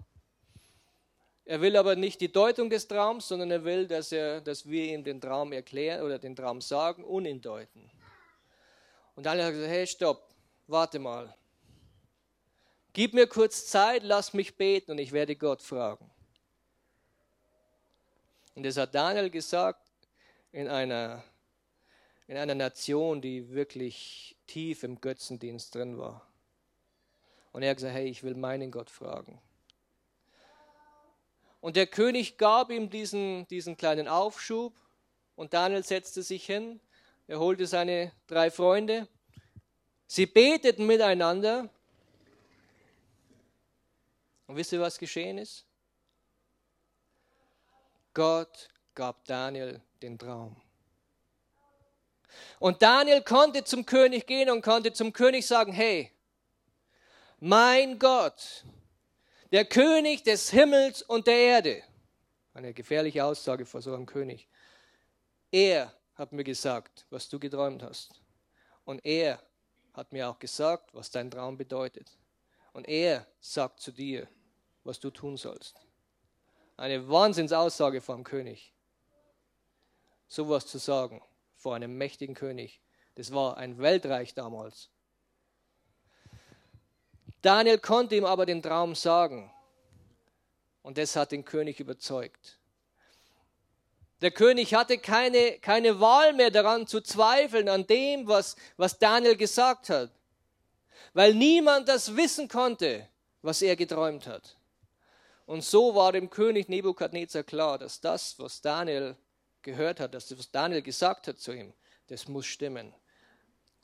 er 1.45 1.61
will 1.61 1.77
aber 1.77 1.95
nicht 1.95 2.21
die 2.21 2.31
Deutung 2.31 2.71
des 2.71 2.87
Traums, 2.87 3.27
sondern 3.27 3.51
er 3.51 3.63
will, 3.63 3.87
dass, 3.87 4.11
er, 4.11 4.41
dass 4.41 4.67
wir 4.67 4.85
ihm 4.85 5.03
den 5.03 5.21
Traum 5.21 5.51
erklären 5.51 6.03
oder 6.03 6.17
den 6.17 6.35
Traum 6.35 6.59
sagen 6.59 7.03
und 7.03 7.25
ihn 7.25 7.39
deuten. 7.39 7.91
Und 9.15 9.25
dann 9.25 9.37
hat 9.37 9.45
er 9.45 9.51
gesagt, 9.51 9.71
hey, 9.71 9.85
stopp, 9.85 10.27
warte 10.65 10.97
mal. 10.97 11.33
Gib 12.93 13.13
mir 13.13 13.27
kurz 13.27 13.67
Zeit, 13.67 14.03
lass 14.03 14.33
mich 14.33 14.55
beten 14.55 14.91
und 14.91 14.97
ich 14.97 15.11
werde 15.11 15.35
Gott 15.35 15.61
fragen. 15.61 16.09
Und 18.55 18.63
das 18.63 18.77
hat 18.77 18.95
Daniel 18.95 19.29
gesagt 19.29 19.91
in 20.51 20.67
einer, 20.67 21.23
in 22.27 22.37
einer 22.37 22.55
Nation, 22.55 23.21
die 23.21 23.51
wirklich 23.51 24.35
tief 24.47 24.83
im 24.83 24.99
Götzendienst 24.99 25.75
drin 25.75 25.97
war. 25.97 26.25
Und 27.51 27.61
er 27.61 27.69
hat 27.69 27.77
gesagt, 27.77 27.93
hey, 27.93 28.07
ich 28.07 28.23
will 28.23 28.33
meinen 28.33 28.71
Gott 28.71 28.89
fragen. 28.89 29.39
Und 31.61 31.75
der 31.75 31.87
König 31.87 32.37
gab 32.37 32.71
ihm 32.71 32.89
diesen, 32.89 33.47
diesen 33.47 33.75
kleinen 33.77 34.07
Aufschub 34.07 34.73
und 35.35 35.53
Daniel 35.53 35.83
setzte 35.83 36.21
sich 36.23 36.45
hin, 36.45 36.79
er 37.27 37.39
holte 37.39 37.65
seine 37.65 38.11
drei 38.27 38.51
Freunde, 38.51 39.07
sie 40.05 40.27
beteten 40.27 40.85
miteinander. 40.85 41.69
Und 44.47 44.55
wisst 44.57 44.71
ihr, 44.73 44.79
was 44.79 44.99
geschehen 44.99 45.39
ist? 45.39 45.65
Gott 48.13 48.69
gab 48.93 49.25
Daniel 49.25 49.81
den 50.01 50.19
Traum. 50.19 50.55
Und 52.59 52.81
Daniel 52.81 53.21
konnte 53.21 53.63
zum 53.63 53.85
König 53.85 54.27
gehen 54.27 54.49
und 54.49 54.61
konnte 54.61 54.93
zum 54.93 55.13
König 55.13 55.45
sagen, 55.45 55.73
hey, 55.73 56.11
mein 57.39 57.99
Gott, 57.99 58.63
der 59.55 59.63
König 59.63 60.21
des 60.23 60.49
Himmels 60.49 61.01
und 61.01 61.27
der 61.27 61.37
Erde. 61.37 61.81
Eine 62.53 62.73
gefährliche 62.73 63.23
Aussage 63.23 63.65
vor 63.65 63.81
so 63.81 63.93
einem 63.93 64.05
König. 64.05 64.49
Er 65.49 65.93
hat 66.15 66.33
mir 66.33 66.43
gesagt, 66.43 67.05
was 67.09 67.29
du 67.29 67.39
geträumt 67.39 67.81
hast. 67.81 68.21
Und 68.83 69.05
er 69.05 69.41
hat 69.93 70.11
mir 70.11 70.27
auch 70.27 70.39
gesagt, 70.39 70.93
was 70.93 71.09
dein 71.09 71.31
Traum 71.31 71.55
bedeutet. 71.55 72.17
Und 72.73 72.85
er 72.89 73.25
sagt 73.39 73.79
zu 73.79 73.93
dir, 73.93 74.27
was 74.83 74.99
du 74.99 75.09
tun 75.09 75.37
sollst. 75.37 75.79
Eine 76.75 77.07
Wahnsinnsaussage 77.07 78.01
vom 78.01 78.25
König. 78.25 78.73
Sowas 80.27 80.67
zu 80.67 80.79
sagen 80.79 81.21
vor 81.55 81.75
einem 81.75 81.97
mächtigen 81.97 82.35
König. 82.35 82.81
Das 83.15 83.31
war 83.31 83.55
ein 83.55 83.77
Weltreich 83.77 84.33
damals. 84.33 84.89
Daniel 87.45 87.77
konnte 87.77 88.15
ihm 88.15 88.25
aber 88.25 88.47
den 88.47 88.63
Traum 88.63 88.95
sagen. 88.95 89.51
Und 90.81 90.97
das 90.97 91.15
hat 91.15 91.31
den 91.31 91.45
König 91.45 91.79
überzeugt. 91.79 92.57
Der 94.21 94.31
König 94.31 94.73
hatte 94.73 94.97
keine, 94.97 95.59
keine 95.59 95.99
Wahl 95.99 96.33
mehr 96.33 96.49
daran 96.49 96.87
zu 96.87 97.01
zweifeln, 97.01 97.69
an 97.69 97.85
dem, 97.85 98.27
was, 98.27 98.55
was 98.77 98.97
Daniel 98.97 99.35
gesagt 99.35 99.89
hat. 99.89 100.09
Weil 101.13 101.35
niemand 101.35 101.87
das 101.87 102.15
wissen 102.15 102.47
konnte, 102.47 103.07
was 103.43 103.61
er 103.61 103.75
geträumt 103.75 104.25
hat. 104.25 104.57
Und 105.45 105.63
so 105.63 105.93
war 105.93 106.13
dem 106.13 106.31
König 106.31 106.67
Nebukadnezar 106.67 107.43
klar, 107.43 107.77
dass 107.77 108.01
das, 108.01 108.39
was 108.39 108.61
Daniel 108.61 109.15
gehört 109.61 109.99
hat, 109.99 110.15
dass 110.15 110.29
das, 110.29 110.39
was 110.39 110.49
Daniel 110.49 110.81
gesagt 110.81 111.27
hat 111.27 111.37
zu 111.37 111.51
ihm, 111.51 111.73
das 112.07 112.27
muss 112.27 112.47
stimmen. 112.47 112.91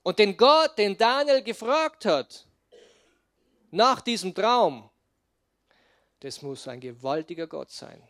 Und 0.01 0.17
den 0.17 0.35
Gott, 0.35 0.79
den 0.79 0.97
Daniel 0.97 1.43
gefragt 1.43 2.05
hat, 2.05 2.47
nach 3.71 4.01
diesem 4.01 4.35
Traum, 4.35 4.89
das 6.19 6.41
muss 6.41 6.67
ein 6.67 6.79
gewaltiger 6.79 7.47
Gott 7.47 7.71
sein. 7.71 8.01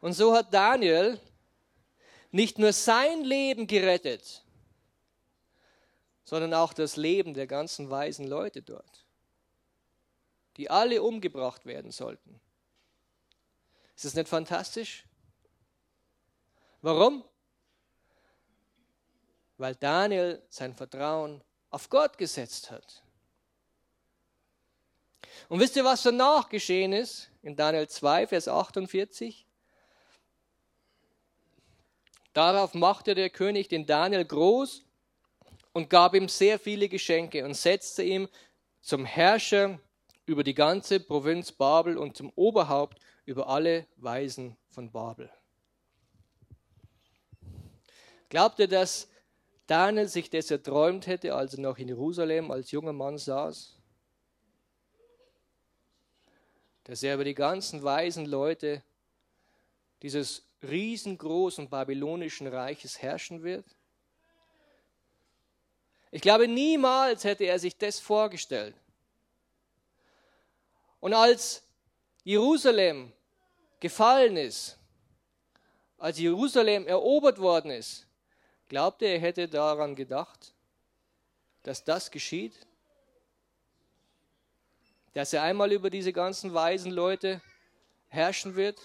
Und 0.00 0.14
so 0.14 0.34
hat 0.34 0.52
Daniel 0.52 1.18
nicht 2.32 2.58
nur 2.58 2.72
sein 2.72 3.22
Leben 3.22 3.66
gerettet, 3.68 4.44
sondern 6.24 6.54
auch 6.54 6.72
das 6.72 6.96
Leben 6.96 7.34
der 7.34 7.46
ganzen 7.46 7.88
weisen 7.88 8.26
Leute 8.26 8.62
dort, 8.62 9.06
die 10.56 10.68
alle 10.68 11.02
umgebracht 11.02 11.66
werden 11.66 11.92
sollten. 11.92 12.40
Ist 13.94 14.06
das 14.06 14.14
nicht 14.14 14.28
fantastisch? 14.28 15.04
Warum? 16.80 17.24
Weil 19.62 19.76
Daniel 19.76 20.42
sein 20.48 20.74
Vertrauen 20.74 21.40
auf 21.70 21.88
Gott 21.88 22.18
gesetzt 22.18 22.72
hat. 22.72 23.04
Und 25.48 25.60
wisst 25.60 25.76
ihr, 25.76 25.84
was 25.84 26.02
danach 26.02 26.48
geschehen 26.48 26.92
ist? 26.92 27.30
In 27.42 27.54
Daniel 27.54 27.86
2, 27.86 28.26
Vers 28.26 28.48
48. 28.48 29.46
Darauf 32.32 32.74
machte 32.74 33.14
der 33.14 33.30
König 33.30 33.68
den 33.68 33.86
Daniel 33.86 34.24
groß 34.24 34.82
und 35.72 35.88
gab 35.88 36.16
ihm 36.16 36.28
sehr 36.28 36.58
viele 36.58 36.88
Geschenke 36.88 37.44
und 37.44 37.54
setzte 37.54 38.02
ihn 38.02 38.28
zum 38.80 39.04
Herrscher 39.04 39.78
über 40.26 40.42
die 40.42 40.54
ganze 40.54 40.98
Provinz 40.98 41.52
Babel 41.52 41.98
und 41.98 42.16
zum 42.16 42.32
Oberhaupt 42.34 42.98
über 43.26 43.46
alle 43.46 43.86
Weisen 43.94 44.56
von 44.70 44.90
Babel. 44.90 45.30
Glaubt 48.28 48.58
ihr, 48.58 48.66
dass 48.66 49.06
Daniel 49.66 50.08
sich 50.08 50.28
das 50.28 50.50
erträumt 50.50 51.06
hätte, 51.06 51.34
als 51.34 51.54
er 51.54 51.60
noch 51.60 51.78
in 51.78 51.88
Jerusalem 51.88 52.50
als 52.50 52.70
junger 52.70 52.92
Mann 52.92 53.18
saß? 53.18 53.78
Dass 56.84 57.02
er 57.02 57.14
über 57.14 57.24
die 57.24 57.34
ganzen 57.34 57.82
weisen 57.82 58.26
Leute 58.26 58.82
dieses 60.02 60.44
riesengroßen 60.62 61.68
babylonischen 61.68 62.48
Reiches 62.48 63.00
herrschen 63.00 63.42
wird? 63.42 63.64
Ich 66.10 66.20
glaube, 66.20 66.46
niemals 66.46 67.24
hätte 67.24 67.44
er 67.44 67.58
sich 67.58 67.76
das 67.78 67.98
vorgestellt. 67.98 68.74
Und 71.00 71.14
als 71.14 71.62
Jerusalem 72.22 73.12
gefallen 73.80 74.36
ist, 74.36 74.78
als 75.98 76.18
Jerusalem 76.18 76.86
erobert 76.86 77.38
worden 77.38 77.70
ist, 77.70 78.06
glaubt 78.72 79.02
er, 79.02 79.12
er 79.12 79.20
hätte 79.20 79.48
daran 79.48 79.94
gedacht, 79.94 80.54
dass 81.62 81.84
das 81.84 82.10
geschieht? 82.10 82.54
Dass 85.12 85.34
er 85.34 85.42
einmal 85.42 85.72
über 85.72 85.90
diese 85.90 86.10
ganzen 86.10 86.54
weisen 86.54 86.90
Leute 86.90 87.42
herrschen 88.08 88.56
wird? 88.56 88.80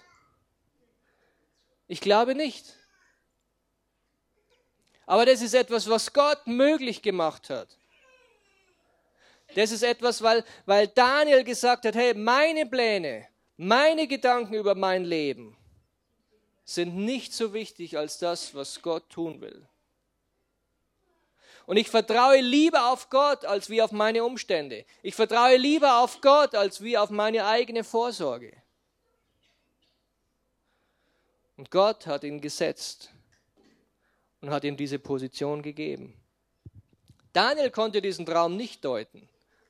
Ich 1.88 2.02
glaube 2.02 2.36
nicht. 2.36 2.76
Aber 5.06 5.26
das 5.26 5.42
ist 5.42 5.54
etwas, 5.54 5.90
was 5.90 6.12
Gott 6.12 6.46
möglich 6.48 7.02
gemacht 7.02 7.50
hat. 7.50 7.70
Das 9.56 9.72
ist 9.72 9.84
etwas, 9.84 10.22
weil, 10.22 10.44
weil 10.66 10.90
Daniel 10.90 11.46
gesagt 11.46 11.86
hat, 11.86 11.96
hey, 11.96 12.14
meine 12.14 12.66
Pläne, 12.66 13.26
meine 13.56 14.06
Gedanken 14.06 14.56
über 14.56 14.76
mein 14.76 15.06
Leben 15.06 15.56
sind 16.66 16.98
nicht 16.98 17.32
so 17.32 17.54
wichtig 17.54 17.98
als 17.98 18.20
das, 18.20 18.54
was 18.54 18.82
Gott 18.82 19.10
tun 19.10 19.40
will. 19.40 19.66
Und 21.68 21.76
ich 21.76 21.90
vertraue 21.90 22.40
lieber 22.40 22.92
auf 22.94 23.10
Gott 23.10 23.44
als 23.44 23.70
wie 23.70 23.82
auf 23.82 23.92
meine 23.92 24.24
Umstände. 24.24 24.86
Ich 25.04 25.16
vertraue 25.16 25.58
lieber 25.58 26.00
auf 26.02 26.22
Gott 26.22 26.56
als 26.56 26.82
wie 26.82 26.98
auf 26.98 27.10
meine 27.10 27.46
eigene 27.46 27.84
Vorsorge. 27.84 28.56
Und 31.58 31.70
Gott 31.70 32.08
hat 32.08 32.24
ihn 32.24 32.40
gesetzt 32.40 33.12
und 34.40 34.50
hat 34.50 34.64
ihm 34.64 34.78
diese 34.78 34.98
Position 34.98 35.62
gegeben. 35.62 36.18
Daniel 37.34 37.70
konnte 37.70 38.02
diesen 38.02 38.26
Traum 38.26 38.56
nicht 38.56 38.86
deuten. 38.86 39.28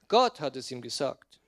Gott 0.07 0.39
hat 0.39 0.55
es 0.55 0.69
ihm 0.69 0.83
gesagt. 0.83 1.39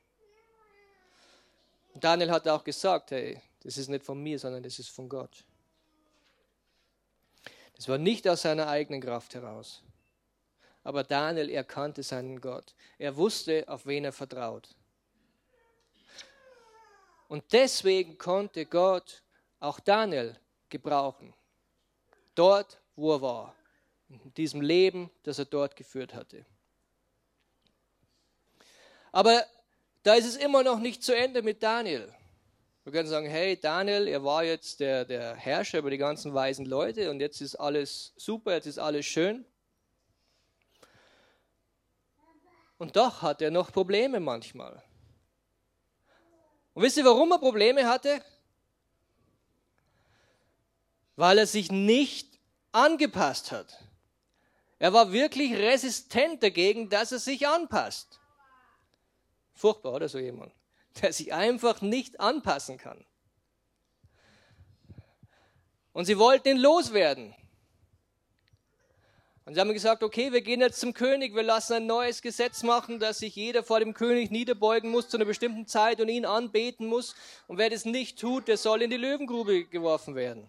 Und 1.93 2.03
Daniel 2.03 2.31
hat 2.31 2.47
auch 2.47 2.63
gesagt, 2.63 3.11
hey, 3.11 3.39
das 3.61 3.77
ist 3.77 3.87
nicht 3.87 4.03
von 4.03 4.19
mir, 4.19 4.39
sondern 4.39 4.63
das 4.63 4.79
ist 4.79 4.89
von 4.89 5.07
Gott. 5.07 5.45
Das 7.75 7.87
war 7.87 7.99
nicht 7.99 8.27
aus 8.27 8.41
seiner 8.41 8.67
eigenen 8.67 9.01
Kraft 9.01 9.35
heraus. 9.35 9.83
Aber 10.89 11.03
Daniel 11.03 11.51
erkannte 11.51 12.01
seinen 12.01 12.41
Gott. 12.41 12.73
Er 12.97 13.15
wusste, 13.15 13.63
auf 13.67 13.85
wen 13.85 14.05
er 14.05 14.11
vertraut. 14.11 14.69
Und 17.27 17.43
deswegen 17.51 18.17
konnte 18.17 18.65
Gott 18.65 19.21
auch 19.59 19.79
Daniel 19.79 20.35
gebrauchen. 20.67 21.35
Dort, 22.33 22.81
wo 22.95 23.13
er 23.13 23.21
war. 23.21 23.55
In 24.07 24.33
diesem 24.33 24.61
Leben, 24.61 25.11
das 25.21 25.37
er 25.37 25.45
dort 25.45 25.75
geführt 25.75 26.15
hatte. 26.15 26.43
Aber 29.11 29.45
da 30.01 30.15
ist 30.15 30.25
es 30.25 30.37
immer 30.37 30.63
noch 30.63 30.79
nicht 30.79 31.03
zu 31.03 31.15
Ende 31.15 31.43
mit 31.43 31.61
Daniel. 31.61 32.11
Wir 32.83 32.93
können 32.93 33.07
sagen, 33.07 33.29
hey, 33.29 33.59
Daniel, 33.59 34.07
er 34.07 34.23
war 34.23 34.43
jetzt 34.43 34.79
der, 34.79 35.05
der 35.05 35.35
Herrscher 35.35 35.77
über 35.77 35.91
die 35.91 35.99
ganzen 35.99 36.33
weisen 36.33 36.65
Leute 36.65 37.11
und 37.11 37.19
jetzt 37.19 37.41
ist 37.41 37.53
alles 37.57 38.11
super, 38.17 38.53
jetzt 38.53 38.65
ist 38.65 38.79
alles 38.79 39.05
schön. 39.05 39.45
Und 42.79 42.95
doch 42.95 43.21
hat 43.21 43.43
er 43.43 43.51
noch 43.51 43.71
Probleme 43.71 44.19
manchmal. 44.19 44.81
Und 46.73 46.81
wisst 46.81 46.97
ihr, 46.97 47.05
warum 47.05 47.31
er 47.31 47.37
Probleme 47.37 47.87
hatte? 47.87 48.23
weil 51.19 51.37
er 51.37 51.47
sich 51.47 51.69
nicht 51.69 52.39
angepasst 52.71 53.51
hat. 53.51 53.77
Er 54.79 54.93
war 54.93 55.11
wirklich 55.11 55.51
resistent 55.53 56.41
dagegen, 56.41 56.87
dass 56.87 57.11
er 57.11 57.19
sich 57.19 57.45
anpasst. 57.45 58.21
Furchtbar, 59.53 59.91
oder 59.95 60.07
so 60.07 60.17
jemand, 60.17 60.53
der 61.01 61.11
sich 61.11 61.33
einfach 61.33 61.81
nicht 61.81 62.21
anpassen 62.21 62.77
kann. 62.77 63.05
Und 65.91 66.05
sie 66.05 66.17
wollten 66.17 66.47
ihn 66.47 66.57
loswerden. 66.57 67.35
Und 69.49 69.55
sie 69.55 69.61
haben 69.61 69.73
gesagt, 69.73 70.03
okay, 70.03 70.31
wir 70.31 70.41
gehen 70.41 70.61
jetzt 70.61 70.79
zum 70.79 70.93
König, 70.93 71.33
wir 71.33 71.41
lassen 71.41 71.73
ein 71.73 71.87
neues 71.87 72.21
Gesetz 72.21 72.61
machen, 72.61 72.99
dass 72.99 73.17
sich 73.17 73.35
jeder 73.35 73.63
vor 73.63 73.79
dem 73.79 73.95
König 73.95 74.29
niederbeugen 74.29 74.91
muss 74.91 75.09
zu 75.09 75.17
einer 75.17 75.25
bestimmten 75.25 75.65
Zeit 75.65 75.99
und 75.99 76.07
ihn 76.07 76.23
anbeten 76.23 76.85
muss. 76.85 77.15
Und 77.47 77.57
wer 77.57 77.71
das 77.71 77.83
nicht 77.83 78.19
tut, 78.19 78.47
der 78.47 78.57
soll 78.57 78.83
in 78.83 78.91
die 78.91 78.97
Löwengrube 78.97 79.65
geworfen 79.65 80.13
werden. 80.13 80.47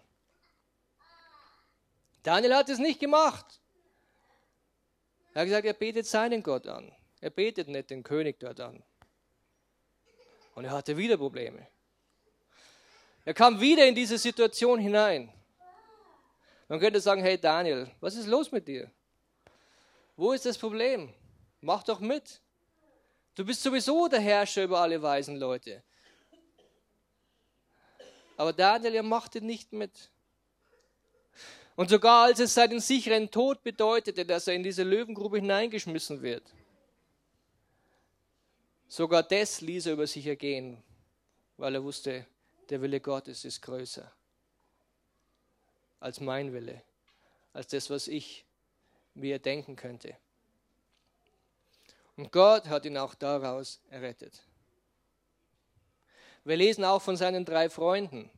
Daniel 2.21 2.53
hat 2.53 2.69
es 2.69 2.77
nicht 2.77 2.99
gemacht. 2.99 3.59
Er 5.33 5.41
hat 5.41 5.47
gesagt, 5.47 5.65
er 5.65 5.73
betet 5.73 6.05
seinen 6.05 6.43
Gott 6.43 6.67
an. 6.67 6.91
Er 7.21 7.31
betet 7.31 7.69
nicht 7.69 7.89
den 7.89 8.03
König 8.03 8.39
dort 8.39 8.59
an. 8.59 8.83
Und 10.53 10.65
er 10.65 10.71
hatte 10.73 10.95
wieder 10.95 11.17
Probleme. 11.17 11.65
Er 13.25 13.33
kam 13.33 13.59
wieder 13.59 13.87
in 13.87 13.95
diese 13.95 14.19
Situation 14.19 14.77
hinein. 14.77 15.33
Man 16.71 16.79
könnte 16.79 17.01
sagen, 17.01 17.21
hey 17.21 17.37
Daniel, 17.37 17.91
was 17.99 18.15
ist 18.15 18.27
los 18.27 18.49
mit 18.49 18.65
dir? 18.65 18.89
Wo 20.15 20.31
ist 20.31 20.45
das 20.45 20.57
Problem? 20.57 21.13
Mach 21.59 21.83
doch 21.83 21.99
mit. 21.99 22.39
Du 23.35 23.43
bist 23.43 23.61
sowieso 23.61 24.07
der 24.07 24.21
Herrscher 24.21 24.63
über 24.63 24.79
alle 24.79 25.01
weisen 25.01 25.35
Leute. 25.35 25.83
Aber 28.37 28.53
Daniel, 28.53 28.95
er 28.95 29.03
machte 29.03 29.41
nicht 29.41 29.73
mit. 29.73 30.11
Und 31.75 31.89
sogar 31.89 32.27
als 32.27 32.39
es 32.39 32.53
seinen 32.53 32.79
sicheren 32.79 33.29
Tod 33.29 33.63
bedeutete, 33.63 34.25
dass 34.25 34.47
er 34.47 34.53
in 34.53 34.63
diese 34.63 34.83
Löwengrube 34.83 35.39
hineingeschmissen 35.39 36.21
wird, 36.21 36.43
sogar 38.87 39.23
das 39.23 39.59
ließ 39.59 39.87
er 39.87 39.93
über 39.93 40.07
sich 40.07 40.25
ergehen, 40.25 40.81
weil 41.57 41.75
er 41.75 41.83
wusste, 41.83 42.25
der 42.69 42.81
Wille 42.81 43.01
Gottes 43.01 43.43
ist 43.43 43.61
größer 43.61 44.09
als 46.01 46.19
mein 46.19 46.51
Wille, 46.51 46.81
als 47.53 47.67
das, 47.67 47.89
was 47.89 48.09
ich 48.09 48.43
mir 49.13 49.39
denken 49.39 49.77
könnte. 49.77 50.17
Und 52.17 52.33
Gott 52.33 52.67
hat 52.67 52.85
ihn 52.85 52.97
auch 52.97 53.15
daraus 53.15 53.79
errettet. 53.89 54.43
Wir 56.43 56.57
lesen 56.57 56.83
auch 56.83 57.01
von 57.01 57.15
seinen 57.15 57.45
drei 57.45 57.69
Freunden 57.69 58.29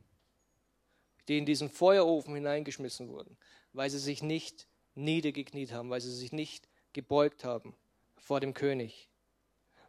die 1.28 1.38
in 1.38 1.46
diesen 1.46 1.70
Feuerofen 1.70 2.34
hineingeschmissen 2.34 3.08
wurden, 3.08 3.36
weil 3.72 3.90
sie 3.90 3.98
sich 3.98 4.22
nicht 4.22 4.66
niedergekniet 4.94 5.72
haben, 5.72 5.90
weil 5.90 6.00
sie 6.00 6.12
sich 6.12 6.32
nicht 6.32 6.68
gebeugt 6.92 7.44
haben 7.44 7.74
vor 8.16 8.40
dem 8.40 8.54
König, 8.54 9.08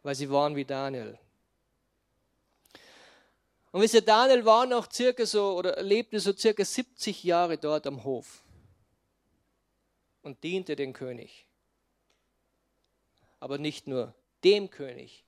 weil 0.02 0.14
sie 0.14 0.30
waren 0.30 0.56
wie 0.56 0.64
Daniel. 0.64 1.18
Und 3.76 3.82
wisst 3.82 3.92
ihr, 3.92 4.00
Daniel 4.00 4.42
war 4.46 4.64
noch 4.64 4.90
circa 4.90 5.26
so 5.26 5.54
oder 5.54 5.82
lebte 5.82 6.18
so 6.18 6.32
circa 6.32 6.64
70 6.64 7.22
Jahre 7.24 7.58
dort 7.58 7.86
am 7.86 8.04
Hof 8.04 8.42
und 10.22 10.42
diente 10.42 10.76
den 10.76 10.94
König. 10.94 11.46
Aber 13.38 13.58
nicht 13.58 13.86
nur 13.86 14.14
dem 14.42 14.70
König, 14.70 15.26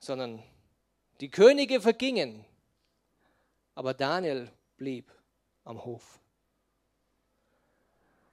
sondern 0.00 0.42
die 1.20 1.30
Könige 1.30 1.80
vergingen, 1.80 2.44
aber 3.76 3.94
Daniel 3.94 4.50
blieb 4.76 5.12
am 5.62 5.84
Hof. 5.84 6.18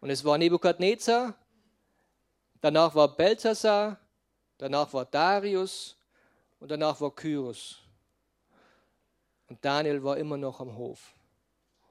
Und 0.01 0.09
es 0.09 0.25
war 0.25 0.39
Nebukadnezar, 0.39 1.35
danach 2.59 2.95
war 2.95 3.15
Belzasar, 3.15 3.99
danach 4.57 4.91
war 4.93 5.05
Darius 5.05 5.95
und 6.59 6.71
danach 6.71 6.99
war 7.01 7.13
Kyros. 7.13 7.83
Und 9.49 9.63
Daniel 9.65 10.03
war 10.03 10.17
immer 10.17 10.37
noch 10.37 10.59
am 10.59 10.75
Hof. 10.77 11.13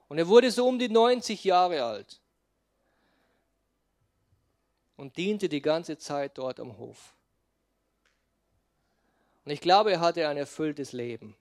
Und 0.07 0.17
er 0.17 0.27
wurde 0.27 0.49
so 0.49 0.67
um 0.67 0.79
die 0.79 0.89
90 0.89 1.43
Jahre 1.43 1.83
alt 1.83 2.19
und 4.95 5.15
diente 5.17 5.47
die 5.47 5.61
ganze 5.61 5.97
Zeit 5.97 6.37
dort 6.37 6.59
am 6.59 6.77
Hof. 6.77 7.13
Und 9.45 9.51
ich 9.51 9.61
glaube, 9.61 9.91
er 9.91 9.99
hatte 9.99 10.27
ein 10.27 10.37
erfülltes 10.37 10.93
Leben. 10.93 11.35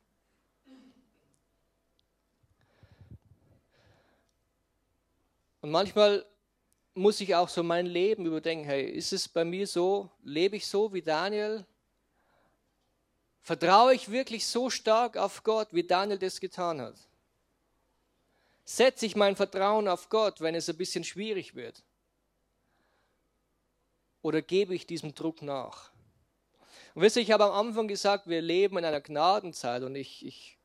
Und 5.60 5.70
manchmal 5.70 6.24
muss 6.94 7.20
ich 7.20 7.34
auch 7.34 7.48
so 7.48 7.62
mein 7.62 7.86
Leben 7.86 8.26
überdenken, 8.26 8.64
hey, 8.64 8.88
ist 8.88 9.12
es 9.12 9.28
bei 9.28 9.44
mir 9.44 9.66
so, 9.66 10.10
lebe 10.22 10.56
ich 10.56 10.66
so 10.66 10.92
wie 10.92 11.02
Daniel? 11.02 11.64
Vertraue 13.48 13.94
ich 13.94 14.10
wirklich 14.10 14.46
so 14.46 14.68
stark 14.68 15.16
auf 15.16 15.42
Gott, 15.42 15.68
wie 15.70 15.82
Daniel 15.82 16.18
das 16.18 16.38
getan 16.38 16.82
hat? 16.82 16.96
Setze 18.66 19.06
ich 19.06 19.16
mein 19.16 19.36
Vertrauen 19.36 19.88
auf 19.88 20.10
Gott, 20.10 20.42
wenn 20.42 20.54
es 20.54 20.68
ein 20.68 20.76
bisschen 20.76 21.02
schwierig 21.02 21.54
wird? 21.54 21.82
Oder 24.20 24.42
gebe 24.42 24.74
ich 24.74 24.86
diesem 24.86 25.14
Druck 25.14 25.40
nach? 25.40 25.90
Und 26.94 27.00
wisst 27.00 27.16
ihr, 27.16 27.22
ich 27.22 27.30
habe 27.30 27.44
am 27.44 27.68
Anfang 27.68 27.88
gesagt, 27.88 28.26
wir 28.26 28.42
leben 28.42 28.76
in 28.76 28.84
einer 28.84 29.00
Gnadenzeit 29.00 29.82
und 29.82 29.96
ich, 29.96 30.26
ich 30.26 30.58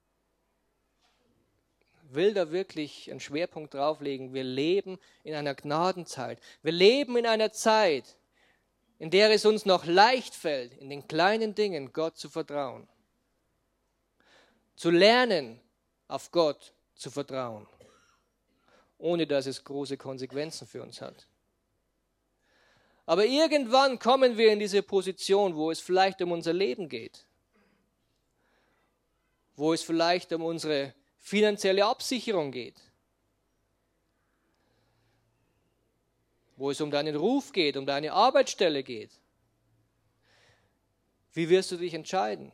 will 2.10 2.34
da 2.34 2.52
wirklich 2.52 3.10
einen 3.10 3.22
Schwerpunkt 3.22 3.76
drauflegen. 3.76 4.34
Wir 4.34 4.44
leben 4.44 5.00
in 5.24 5.36
einer 5.36 5.56
Gnadenzeit. 5.56 6.38
Wir 6.64 6.74
leben 6.74 7.16
in 7.16 7.28
einer 7.28 7.54
Zeit, 7.54 8.18
in 9.00 9.10
der 9.10 9.32
es 9.32 9.46
uns 9.46 9.66
noch 9.66 9.86
leicht 9.86 10.34
fällt, 10.36 10.74
in 10.76 10.90
den 10.90 11.08
kleinen 11.08 11.56
Dingen 11.56 11.92
Gott 11.94 12.18
zu 12.18 12.30
vertrauen. 12.30 12.88
Zu 14.76 14.90
lernen, 14.90 15.60
auf 16.08 16.32
Gott 16.32 16.74
zu 16.96 17.12
vertrauen, 17.12 17.68
ohne 18.98 19.28
dass 19.28 19.46
es 19.46 19.64
große 19.64 19.98
Konsequenzen 19.98 20.68
für 20.68 20.82
uns 20.82 21.02
hat. 21.02 21.28
Aber 23.06 23.26
irgendwann 23.26 24.00
kommen 24.00 24.38
wir 24.38 24.52
in 24.54 24.60
diese 24.60 24.82
Position, 24.82 25.56
wo 25.56 25.72
es 25.72 25.80
vielleicht 25.80 26.22
um 26.22 26.32
unser 26.32 26.54
Leben 26.54 26.88
geht, 26.88 27.26
wo 29.56 29.74
es 29.74 29.84
vielleicht 29.84 30.32
um 30.32 30.44
unsere 30.44 30.94
finanzielle 31.18 31.86
Absicherung 31.86 32.52
geht, 32.52 32.76
wo 36.64 36.72
es 36.72 36.80
um 36.80 36.92
deinen 36.92 37.18
Ruf 37.18 37.52
geht, 37.52 37.76
um 37.76 37.86
deine 37.86 38.14
Arbeitsstelle 38.14 38.84
geht. 38.84 39.12
Wie 41.34 41.50
wirst 41.50 41.70
du 41.74 41.76
dich 41.76 41.94
entscheiden? 41.94 42.54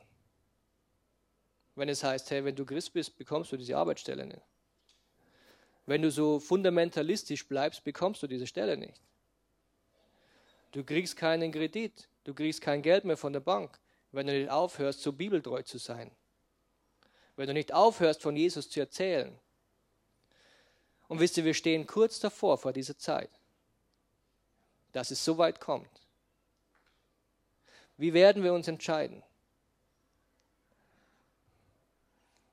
Wenn 1.76 1.89
es 1.89 2.03
heißt, 2.03 2.32
hey, 2.32 2.43
wenn 2.43 2.55
du 2.55 2.66
Christ 2.66 2.93
bist, 2.93 3.20
bekommst 3.20 3.51
du 3.51 3.57
diese 3.57 3.78
Arbeitsstelle 3.78 4.26
nicht. 4.26 4.41
Wenn 5.86 6.01
du 6.01 6.10
so 6.10 6.39
fundamentalistisch 6.39 7.47
bleibst, 7.47 7.84
bekommst 7.84 8.24
du 8.24 8.26
diese 8.26 8.47
Stelle 8.47 8.78
nicht. 8.78 8.99
Du 10.72 10.84
kriegst 10.84 11.16
keinen 11.16 11.51
Kredit, 11.51 12.10
du 12.24 12.34
kriegst 12.34 12.62
kein 12.62 12.82
Geld 12.82 13.05
mehr 13.05 13.16
von 13.16 13.32
der 13.32 13.41
Bank, 13.41 13.80
wenn 14.12 14.26
du 14.26 14.34
nicht 14.34 14.49
aufhörst, 14.49 15.01
so 15.01 15.14
bibeltreu 15.14 15.62
zu 15.62 15.78
sein 15.78 16.10
wenn 17.36 17.45
du 17.47 17.53
nicht 17.53 17.74
aufhörst, 17.74 18.22
von 18.22 18.36
Jesus 18.36 18.70
zu 18.70 18.82
erzählen. 18.82 19.39
Und 21.07 21.22
wisst 21.22 21.38
ihr, 21.38 21.45
wir 21.45 21.53
stehen 21.53 21.88
kurz 21.88 22.20
davor, 22.20 22.57
vor 22.57 22.74
dieser 22.74 22.97
Zeit, 22.97 23.39
dass 24.92 25.12
es 25.12 25.24
so 25.24 25.38
weit 25.38 25.60
kommt. 25.60 25.90
Wie 27.98 28.14
werden 28.14 28.44
wir 28.44 28.54
uns 28.54 28.68
entscheiden? 28.68 29.24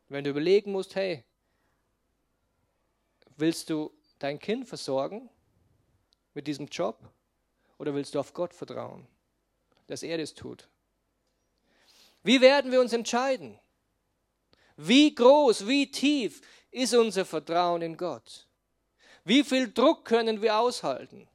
Wenn 0.09 0.25
du 0.25 0.31
überlegen 0.31 0.73
musst, 0.73 0.95
hey, 0.95 1.25
willst 3.37 3.71
du 3.71 3.93
dein 4.19 4.39
Kind 4.39 4.69
versorgen 4.69 5.29
mit 6.35 6.47
diesem 6.47 6.67
Job 6.67 6.99
oder 7.79 7.95
willst 7.95 8.15
du 8.15 8.21
auf 8.21 8.33
Gott 8.33 8.55
vertrauen, 8.55 9.07
dass 9.87 10.03
er 10.03 10.19
das 10.19 10.35
tut? 10.35 10.69
Wie 12.23 12.41
werden 12.41 12.73
wir 12.73 12.81
uns 12.81 12.93
entscheiden? 12.93 13.59
Wie 14.77 15.15
groß, 15.15 15.67
wie 15.67 15.91
tief 15.91 16.41
ist 16.71 16.95
unser 16.95 17.25
Vertrauen 17.25 17.83
in 17.83 17.97
Gott? 17.97 18.47
Wie 19.25 19.43
viel 19.43 19.73
Druck 19.73 20.05
können 20.05 20.43
wir 20.43 20.59
aushalten? 20.59 21.29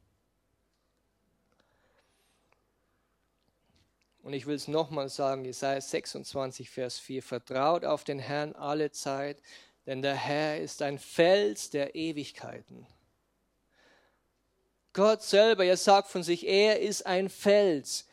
Und 4.23 4.33
ich 4.33 4.45
will 4.45 4.55
es 4.55 4.67
nochmal 4.67 5.09
sagen, 5.09 5.45
Jesaja 5.45 5.81
26, 5.81 6.69
Vers 6.69 6.99
4, 6.99 7.23
vertraut 7.23 7.85
auf 7.85 8.03
den 8.03 8.19
Herrn 8.19 8.53
alle 8.53 8.91
Zeit, 8.91 9.41
denn 9.85 10.01
der 10.01 10.15
Herr 10.15 10.59
ist 10.59 10.81
ein 10.81 10.99
Fels 10.99 11.71
der 11.71 11.95
Ewigkeiten. 11.95 12.85
Gott 14.93 15.23
selber, 15.23 15.65
er 15.65 15.77
sagt 15.77 16.09
von 16.09 16.21
sich, 16.21 16.45
er 16.45 16.79
ist 16.79 17.05
ein 17.05 17.29
Fels. 17.29 18.07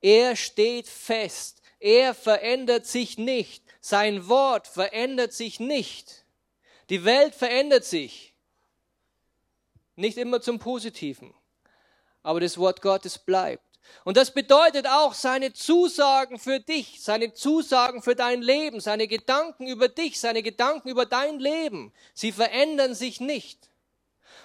Er 0.00 0.34
steht 0.34 0.88
fest. 0.88 1.62
Er 1.78 2.14
verändert 2.14 2.86
sich 2.86 3.18
nicht. 3.18 3.62
Sein 3.80 4.28
Wort 4.28 4.66
verändert 4.66 5.32
sich 5.32 5.60
nicht. 5.60 6.24
Die 6.90 7.04
Welt 7.04 7.34
verändert 7.34 7.84
sich. 7.84 8.34
Nicht 9.94 10.18
immer 10.18 10.40
zum 10.40 10.58
Positiven. 10.58 11.34
Aber 12.22 12.40
das 12.40 12.58
Wort 12.58 12.82
Gottes 12.82 13.18
bleibt. 13.18 13.65
Und 14.04 14.16
das 14.16 14.30
bedeutet 14.30 14.86
auch 14.86 15.14
seine 15.14 15.52
Zusagen 15.52 16.38
für 16.38 16.60
dich, 16.60 17.02
seine 17.02 17.32
Zusagen 17.32 18.02
für 18.02 18.14
dein 18.14 18.40
Leben, 18.40 18.80
seine 18.80 19.08
Gedanken 19.08 19.66
über 19.66 19.88
dich, 19.88 20.20
seine 20.20 20.42
Gedanken 20.42 20.88
über 20.88 21.06
dein 21.06 21.40
Leben. 21.40 21.92
Sie 22.14 22.30
verändern 22.30 22.94
sich 22.94 23.20
nicht. 23.20 23.68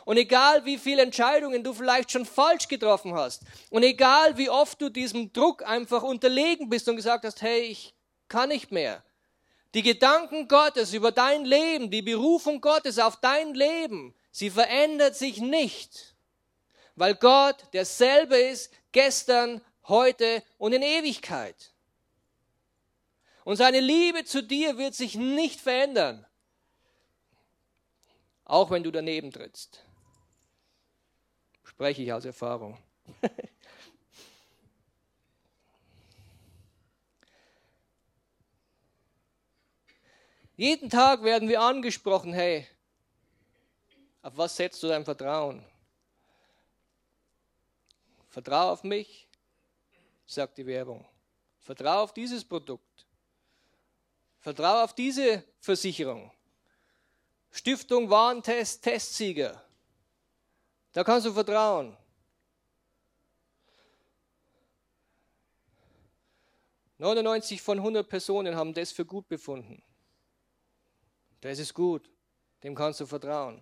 Und 0.04 0.18
egal 0.18 0.66
wie 0.66 0.78
viele 0.78 1.04
Entscheidungen 1.04 1.64
du 1.64 1.74
vielleicht 1.74 2.12
schon 2.12 2.26
falsch 2.26 2.68
getroffen 2.68 3.14
hast, 3.14 3.44
und 3.70 3.84
egal 3.84 4.38
wie 4.38 4.50
oft 4.50 4.82
du 4.82 4.90
diesem 4.90 5.32
Druck 5.32 5.64
einfach 5.64 6.02
unterlegen 6.04 6.70
bist 6.70 6.90
und 6.90 6.96
gesagt 6.96 7.24
hast, 7.24 7.42
hey, 7.42 7.62
ich 7.62 7.94
kann 8.28 8.50
nicht 8.50 8.72
mehr, 8.72 9.04
die 9.74 9.84
Gedanken 9.84 10.48
Gottes 10.48 10.94
über 10.94 11.12
dein 11.12 11.46
Leben, 11.46 11.92
die 11.92 12.02
Berufung 12.02 12.62
Gottes 12.62 13.00
auf 13.00 13.18
dein 13.18 13.54
Leben, 13.54 14.14
sie 14.32 14.50
verändert 14.50 15.16
sich 15.16 15.38
nicht, 15.38 16.16
weil 16.96 17.16
Gott 17.16 17.58
derselbe 17.74 18.38
ist 18.38 18.74
gestern, 18.92 19.62
heute 19.88 20.44
und 20.58 20.74
in 20.74 20.82
Ewigkeit. 20.82 21.72
Und 23.44 23.56
seine 23.58 23.80
Liebe 23.80 24.24
zu 24.24 24.44
dir 24.44 24.78
wird 24.78 24.94
sich 24.94 25.16
nicht 25.16 25.60
verändern, 25.60 26.26
auch 28.46 28.70
wenn 28.70 28.84
du 28.84 28.92
daneben 28.92 29.32
trittst. 29.32 29.84
Spreche 31.64 32.04
ich 32.04 32.14
aus 32.14 32.26
Erfahrung. 32.26 32.78
Jeden 40.56 40.92
Tag 40.92 41.24
werden 41.24 41.50
wir 41.50 41.62
angesprochen, 41.62 42.34
hey, 42.34 42.68
auf 44.22 44.38
was 44.38 44.56
setzt 44.56 44.84
du 44.84 44.88
dein 44.90 45.04
Vertrauen? 45.04 45.66
Vertrau 48.32 48.72
auf 48.72 48.84
mich, 48.86 49.28
sagt 50.26 50.58
die 50.58 50.66
Werbung. 50.66 51.06
Vertrau 51.60 52.04
auf 52.04 52.14
dieses 52.14 52.46
Produkt. 52.46 53.06
Vertrau 54.40 54.86
auf 54.86 54.96
diese 54.96 55.44
Versicherung. 55.60 56.32
Stiftung 57.52 58.10
Warentest, 58.10 58.82
Testsieger. 58.84 59.62
Da 60.94 61.04
kannst 61.04 61.28
du 61.28 61.34
vertrauen. 61.34 61.98
Neunundneunzig 66.98 67.62
von 67.62 67.80
100 67.80 68.08
Personen 68.08 68.56
haben 68.56 68.74
das 68.74 68.94
für 68.94 69.06
gut 69.06 69.28
befunden. 69.28 69.84
Das 71.42 71.60
ist 71.60 71.74
gut. 71.74 72.10
Dem 72.64 72.76
kannst 72.76 73.02
du 73.02 73.06
vertrauen. 73.06 73.62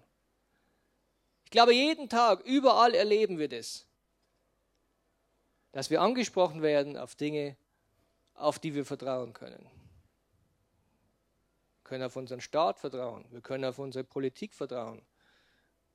Ich 1.46 1.50
glaube, 1.50 1.74
jeden 1.74 2.08
Tag, 2.08 2.42
überall 2.46 2.94
erleben 2.94 3.40
wir 3.40 3.50
das. 3.50 3.89
Dass 5.72 5.90
wir 5.90 6.02
angesprochen 6.02 6.62
werden 6.62 6.98
auf 6.98 7.16
Dinge, 7.16 7.56
auf 8.34 8.60
die 8.60 8.74
wir 8.74 8.86
vertrauen 8.86 9.34
können. 9.34 9.70
Wir 11.76 11.84
können 11.84 12.04
auf 12.04 12.16
unseren 12.16 12.42
Staat 12.42 12.80
vertrauen, 12.80 13.26
wir 13.32 13.42
können 13.42 13.66
auf 13.66 13.80
unsere 13.80 14.04
Politik 14.04 14.54
vertrauen, 14.54 15.02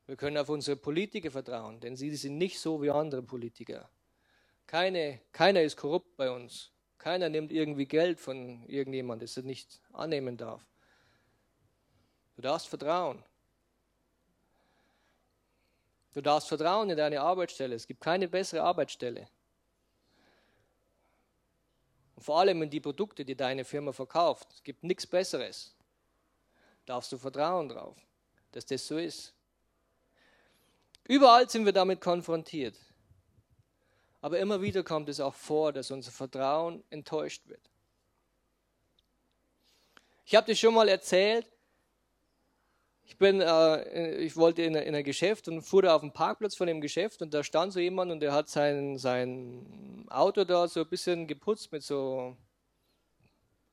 wir 0.06 0.16
können 0.16 0.36
auf 0.36 0.48
unsere 0.48 0.76
Politiker 0.76 1.30
vertrauen, 1.30 1.80
denn 1.80 1.96
sie 1.96 2.14
sind 2.16 2.36
nicht 2.36 2.60
so 2.60 2.82
wie 2.82 2.90
andere 2.90 3.22
Politiker. 3.22 3.88
Keine, 4.66 5.20
keiner 5.32 5.62
ist 5.62 5.76
korrupt 5.76 6.16
bei 6.16 6.30
uns. 6.30 6.70
Keiner 6.98 7.28
nimmt 7.28 7.52
irgendwie 7.52 7.86
Geld 7.86 8.18
von 8.18 8.64
irgendjemandem, 8.66 9.26
das 9.26 9.36
er 9.36 9.42
nicht 9.42 9.80
annehmen 9.92 10.36
darf. 10.36 10.66
Du 12.34 12.42
darfst 12.42 12.68
vertrauen. 12.68 13.22
Du 16.14 16.20
darfst 16.20 16.48
vertrauen 16.48 16.90
in 16.90 16.96
deine 16.96 17.20
Arbeitsstelle. 17.20 17.74
Es 17.74 17.86
gibt 17.86 18.00
keine 18.00 18.28
bessere 18.28 18.62
Arbeitsstelle. 18.62 19.28
Und 22.16 22.22
vor 22.22 22.40
allem 22.40 22.62
in 22.62 22.70
die 22.70 22.80
Produkte, 22.80 23.24
die 23.24 23.36
deine 23.36 23.64
Firma 23.64 23.92
verkauft. 23.92 24.48
Es 24.52 24.62
gibt 24.62 24.84
nichts 24.84 25.06
Besseres. 25.06 25.74
Darfst 26.86 27.10
du 27.12 27.18
vertrauen 27.18 27.68
drauf, 27.68 27.96
dass 28.52 28.66
das 28.66 28.86
so 28.86 28.98
ist. 28.98 29.32
Überall 31.06 31.48
sind 31.48 31.64
wir 31.64 31.72
damit 31.72 32.00
konfrontiert. 32.00 32.76
Aber 34.20 34.38
immer 34.38 34.62
wieder 34.62 34.82
kommt 34.82 35.08
es 35.08 35.20
auch 35.20 35.34
vor, 35.34 35.72
dass 35.72 35.90
unser 35.90 36.10
Vertrauen 36.10 36.82
enttäuscht 36.88 37.46
wird. 37.46 37.60
Ich 40.24 40.34
habe 40.34 40.46
dir 40.46 40.56
schon 40.56 40.72
mal 40.72 40.88
erzählt, 40.88 41.46
ich, 43.14 43.18
bin, 43.18 43.40
äh, 43.40 44.16
ich 44.16 44.36
wollte 44.36 44.62
in, 44.62 44.74
in 44.74 44.92
ein 44.92 45.04
Geschäft 45.04 45.46
und 45.46 45.62
fuhr 45.62 45.82
da 45.82 45.94
auf 45.94 46.00
dem 46.00 46.12
Parkplatz 46.12 46.56
von 46.56 46.66
dem 46.66 46.80
Geschäft 46.80 47.22
und 47.22 47.32
da 47.32 47.44
stand 47.44 47.72
so 47.72 47.78
jemand 47.78 48.10
und 48.10 48.18
der 48.18 48.32
hat 48.32 48.48
sein, 48.48 48.98
sein 48.98 50.04
Auto 50.10 50.42
da 50.42 50.66
so 50.66 50.80
ein 50.80 50.88
bisschen 50.88 51.28
geputzt 51.28 51.70
mit 51.70 51.84
so 51.84 52.36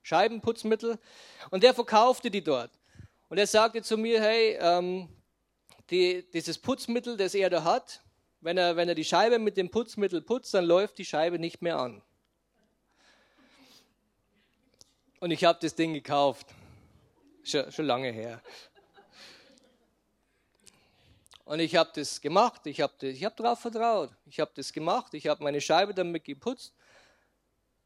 Scheibenputzmittel 0.03 0.99
und 1.49 1.63
der 1.63 1.73
verkaufte 1.73 2.29
die 2.29 2.43
dort. 2.43 2.69
Und 3.29 3.39
er 3.39 3.47
sagte 3.47 3.81
zu 3.81 3.97
mir, 3.97 4.21
hey, 4.21 4.59
ähm, 4.61 5.09
die, 5.89 6.23
dieses 6.31 6.59
Putzmittel, 6.59 7.17
das 7.17 7.33
er 7.33 7.49
da 7.49 7.63
hat, 7.63 8.03
wenn 8.41 8.59
er, 8.59 8.75
wenn 8.75 8.89
er 8.89 8.95
die 8.95 9.05
Scheibe 9.05 9.39
mit 9.39 9.57
dem 9.57 9.71
Putzmittel 9.71 10.21
putzt, 10.21 10.53
dann 10.53 10.65
läuft 10.65 10.99
die 10.99 11.05
Scheibe 11.05 11.39
nicht 11.39 11.63
mehr 11.63 11.79
an. 11.79 12.03
Und 15.19 15.31
ich 15.31 15.43
habe 15.45 15.57
das 15.59 15.73
Ding 15.73 15.93
gekauft. 15.93 16.45
Schon, 17.43 17.71
schon 17.71 17.85
lange 17.85 18.11
her. 18.11 18.39
Und 21.51 21.59
ich 21.59 21.75
habe 21.75 21.89
das 21.93 22.21
gemacht, 22.21 22.65
ich 22.65 22.79
habe 22.79 22.93
hab 23.13 23.35
darauf 23.35 23.59
vertraut. 23.59 24.09
Ich 24.25 24.39
habe 24.39 24.51
das 24.55 24.71
gemacht, 24.71 25.13
ich 25.13 25.27
habe 25.27 25.43
meine 25.43 25.59
Scheibe 25.59 25.93
damit 25.93 26.23
geputzt 26.23 26.73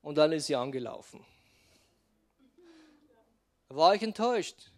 und 0.04 0.20
dann 0.20 0.32
ist 0.34 0.46
sie 0.46 0.56
angelaufen. 0.56 1.26
Da 3.68 3.76
war 3.76 3.96
ich 3.96 4.04
enttäuscht. 4.04 4.70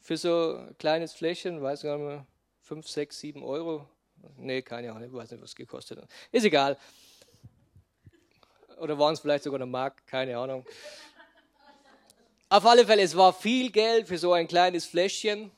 Für 0.00 0.16
so 0.16 0.58
ein 0.58 0.78
kleines 0.78 1.12
Fläschchen, 1.12 1.60
weiß 1.60 1.82
gar 1.82 1.98
nicht 1.98 2.06
mehr, 2.06 2.26
5, 2.60 2.86
6, 2.86 3.18
7 3.18 3.42
Euro. 3.42 3.88
Nee, 4.36 4.62
keine 4.62 4.92
Ahnung, 4.92 5.08
ich 5.08 5.12
weiß 5.12 5.32
nicht, 5.32 5.42
was 5.42 5.50
es 5.50 5.56
gekostet 5.56 6.00
hat. 6.00 6.08
Ist 6.30 6.44
egal. 6.44 6.78
Oder 8.76 8.96
waren 8.96 9.14
es 9.14 9.18
vielleicht 9.18 9.42
sogar 9.42 9.58
eine 9.58 9.66
Mark, 9.66 10.06
keine 10.06 10.38
Ahnung. 10.38 10.64
Auf 12.48 12.64
alle 12.64 12.86
Fälle, 12.86 13.02
es 13.02 13.16
war 13.16 13.32
viel 13.32 13.72
Geld 13.72 14.06
für 14.06 14.18
so 14.18 14.32
ein 14.34 14.46
kleines 14.46 14.86
Fläschchen 14.86 15.50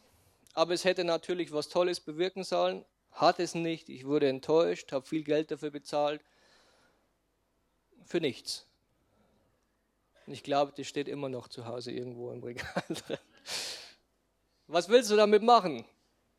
aber 0.55 0.75
es 0.75 0.85
hätte 0.85 1.05
natürlich 1.05 1.53
was 1.53 1.69
Tolles 1.69 2.01
bewirken 2.01 2.45
sollen, 2.45 2.85
hat 3.13 3.41
es 3.41 3.55
nicht. 3.55 3.89
Ich 3.89 4.07
wurde 4.07 4.29
enttäuscht, 4.29 4.93
habe 4.93 5.07
viel 5.07 5.25
Geld 5.25 5.51
dafür 5.51 5.71
bezahlt. 5.71 6.23
Für 8.05 8.21
nichts. 8.21 8.67
Und 10.27 10.33
ich 10.33 10.43
glaube, 10.43 10.73
das 10.77 10.87
steht 10.87 11.09
immer 11.09 11.29
noch 11.29 11.49
zu 11.49 11.67
Hause 11.67 11.93
irgendwo 11.93 12.33
im 12.33 12.43
Regal 12.43 12.85
drin. 12.89 13.19
Was 14.67 14.89
willst 14.89 15.11
du 15.11 15.17
damit 15.17 15.43
machen, 15.43 15.85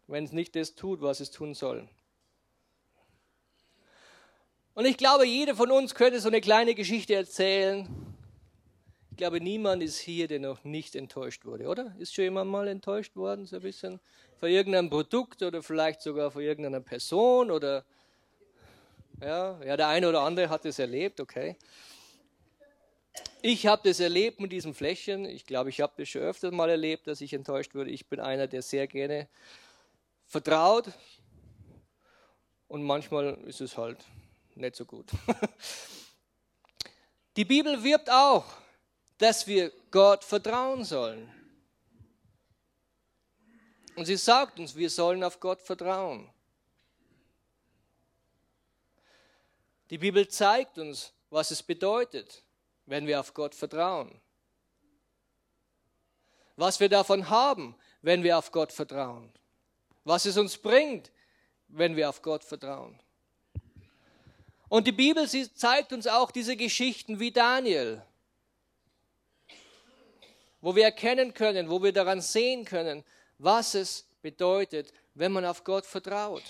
wenn 0.07 0.23
es 0.23 0.31
nicht 0.31 0.55
das 0.55 0.75
tut, 0.75 1.01
was 1.01 1.19
es 1.19 1.31
tun 1.31 1.53
soll? 1.53 1.87
Und 4.73 4.85
ich 4.85 4.97
glaube, 4.97 5.25
jeder 5.25 5.55
von 5.55 5.69
uns 5.71 5.95
könnte 5.95 6.21
so 6.21 6.29
eine 6.29 6.39
kleine 6.39 6.75
Geschichte 6.75 7.13
erzählen, 7.13 8.10
glaube, 9.21 9.39
niemand 9.39 9.83
ist 9.83 9.99
hier, 9.99 10.27
der 10.27 10.39
noch 10.39 10.63
nicht 10.63 10.95
enttäuscht 10.95 11.45
wurde, 11.45 11.67
oder? 11.67 11.93
Ist 11.99 12.15
schon 12.15 12.23
jemand 12.23 12.49
mal 12.49 12.67
enttäuscht 12.67 13.15
worden, 13.15 13.45
so 13.45 13.57
ein 13.57 13.61
bisschen? 13.61 13.99
Von 14.39 14.49
irgendeinem 14.49 14.89
Produkt 14.89 15.43
oder 15.43 15.61
vielleicht 15.61 16.01
sogar 16.01 16.31
von 16.31 16.41
irgendeiner 16.41 16.79
Person 16.79 17.51
oder. 17.51 17.85
Ja, 19.21 19.63
ja 19.63 19.77
der 19.77 19.89
eine 19.89 20.09
oder 20.09 20.21
andere 20.21 20.49
hat 20.49 20.65
es 20.65 20.79
erlebt, 20.79 21.19
okay. 21.19 21.55
Ich 23.43 23.67
habe 23.67 23.87
das 23.87 23.99
erlebt 23.99 24.39
mit 24.39 24.51
diesem 24.51 24.73
Fläschchen. 24.73 25.25
Ich 25.25 25.45
glaube, 25.45 25.69
ich 25.69 25.81
habe 25.81 25.93
das 25.97 26.09
schon 26.09 26.23
öfters 26.23 26.51
mal 26.51 26.71
erlebt, 26.71 27.05
dass 27.05 27.21
ich 27.21 27.33
enttäuscht 27.33 27.75
wurde. 27.75 27.91
Ich 27.91 28.07
bin 28.07 28.19
einer, 28.19 28.47
der 28.47 28.63
sehr 28.63 28.87
gerne 28.87 29.27
vertraut. 30.25 30.85
Und 32.67 32.81
manchmal 32.81 33.35
ist 33.45 33.61
es 33.61 33.77
halt 33.77 34.03
nicht 34.55 34.75
so 34.75 34.85
gut. 34.85 35.11
Die 37.37 37.45
Bibel 37.45 37.83
wirbt 37.83 38.09
auch 38.09 38.45
dass 39.21 39.45
wir 39.45 39.71
Gott 39.91 40.23
vertrauen 40.23 40.83
sollen. 40.83 41.31
Und 43.95 44.05
sie 44.05 44.15
sagt 44.15 44.59
uns, 44.59 44.75
wir 44.75 44.89
sollen 44.89 45.23
auf 45.23 45.39
Gott 45.39 45.61
vertrauen. 45.61 46.27
Die 49.91 49.99
Bibel 49.99 50.27
zeigt 50.27 50.79
uns, 50.79 51.13
was 51.29 51.51
es 51.51 51.61
bedeutet, 51.61 52.43
wenn 52.87 53.05
wir 53.05 53.19
auf 53.19 53.33
Gott 53.35 53.53
vertrauen. 53.53 54.19
Was 56.55 56.79
wir 56.79 56.89
davon 56.89 57.29
haben, 57.29 57.75
wenn 58.01 58.23
wir 58.23 58.39
auf 58.39 58.51
Gott 58.51 58.71
vertrauen. 58.71 59.31
Was 60.03 60.25
es 60.25 60.35
uns 60.35 60.57
bringt, 60.57 61.11
wenn 61.67 61.95
wir 61.95 62.09
auf 62.09 62.23
Gott 62.23 62.43
vertrauen. 62.43 62.99
Und 64.67 64.87
die 64.87 64.93
Bibel 64.93 65.29
zeigt 65.29 65.93
uns 65.93 66.07
auch 66.07 66.31
diese 66.31 66.55
Geschichten 66.55 67.19
wie 67.19 67.31
Daniel, 67.31 68.03
wo 70.61 70.75
wir 70.75 70.85
erkennen 70.85 71.33
können, 71.33 71.69
wo 71.69 71.83
wir 71.83 71.91
daran 71.91 72.21
sehen 72.21 72.65
können, 72.65 73.03
was 73.37 73.73
es 73.73 74.07
bedeutet, 74.21 74.93
wenn 75.15 75.31
man 75.31 75.45
auf 75.45 75.63
Gott 75.63 75.85
vertraut. 75.85 76.43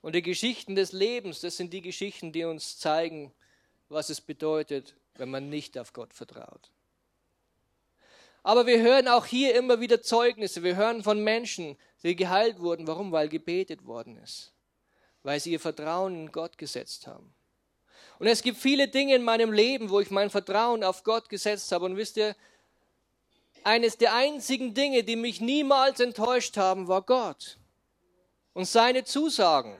Und 0.00 0.14
die 0.14 0.22
Geschichten 0.22 0.74
des 0.74 0.92
Lebens, 0.92 1.40
das 1.40 1.58
sind 1.58 1.72
die 1.72 1.82
Geschichten, 1.82 2.32
die 2.32 2.44
uns 2.44 2.78
zeigen, 2.78 3.32
was 3.88 4.08
es 4.08 4.20
bedeutet, 4.20 4.96
wenn 5.14 5.30
man 5.30 5.50
nicht 5.50 5.76
auf 5.76 5.92
Gott 5.92 6.14
vertraut. 6.14 6.70
Aber 8.42 8.66
wir 8.66 8.80
hören 8.80 9.08
auch 9.08 9.26
hier 9.26 9.54
immer 9.54 9.80
wieder 9.80 10.00
Zeugnisse. 10.00 10.62
Wir 10.62 10.76
hören 10.76 11.02
von 11.02 11.22
Menschen, 11.22 11.76
die 12.02 12.16
geheilt 12.16 12.58
wurden. 12.60 12.86
Warum? 12.86 13.12
Weil 13.12 13.28
gebetet 13.28 13.84
worden 13.84 14.16
ist. 14.16 14.54
Weil 15.22 15.38
sie 15.40 15.52
ihr 15.52 15.60
Vertrauen 15.60 16.14
in 16.14 16.32
Gott 16.32 16.56
gesetzt 16.56 17.06
haben. 17.06 17.34
Und 18.20 18.26
es 18.26 18.42
gibt 18.42 18.58
viele 18.58 18.86
Dinge 18.86 19.14
in 19.14 19.22
meinem 19.22 19.50
Leben, 19.50 19.88
wo 19.88 19.98
ich 19.98 20.10
mein 20.10 20.28
Vertrauen 20.28 20.84
auf 20.84 21.04
Gott 21.04 21.30
gesetzt 21.30 21.72
habe. 21.72 21.86
Und 21.86 21.96
wisst 21.96 22.18
ihr, 22.18 22.36
eines 23.64 23.96
der 23.96 24.14
einzigen 24.14 24.74
Dinge, 24.74 25.02
die 25.04 25.16
mich 25.16 25.40
niemals 25.40 26.00
enttäuscht 26.00 26.58
haben, 26.58 26.86
war 26.86 27.00
Gott 27.00 27.56
und 28.52 28.66
seine 28.66 29.04
Zusagen. 29.04 29.74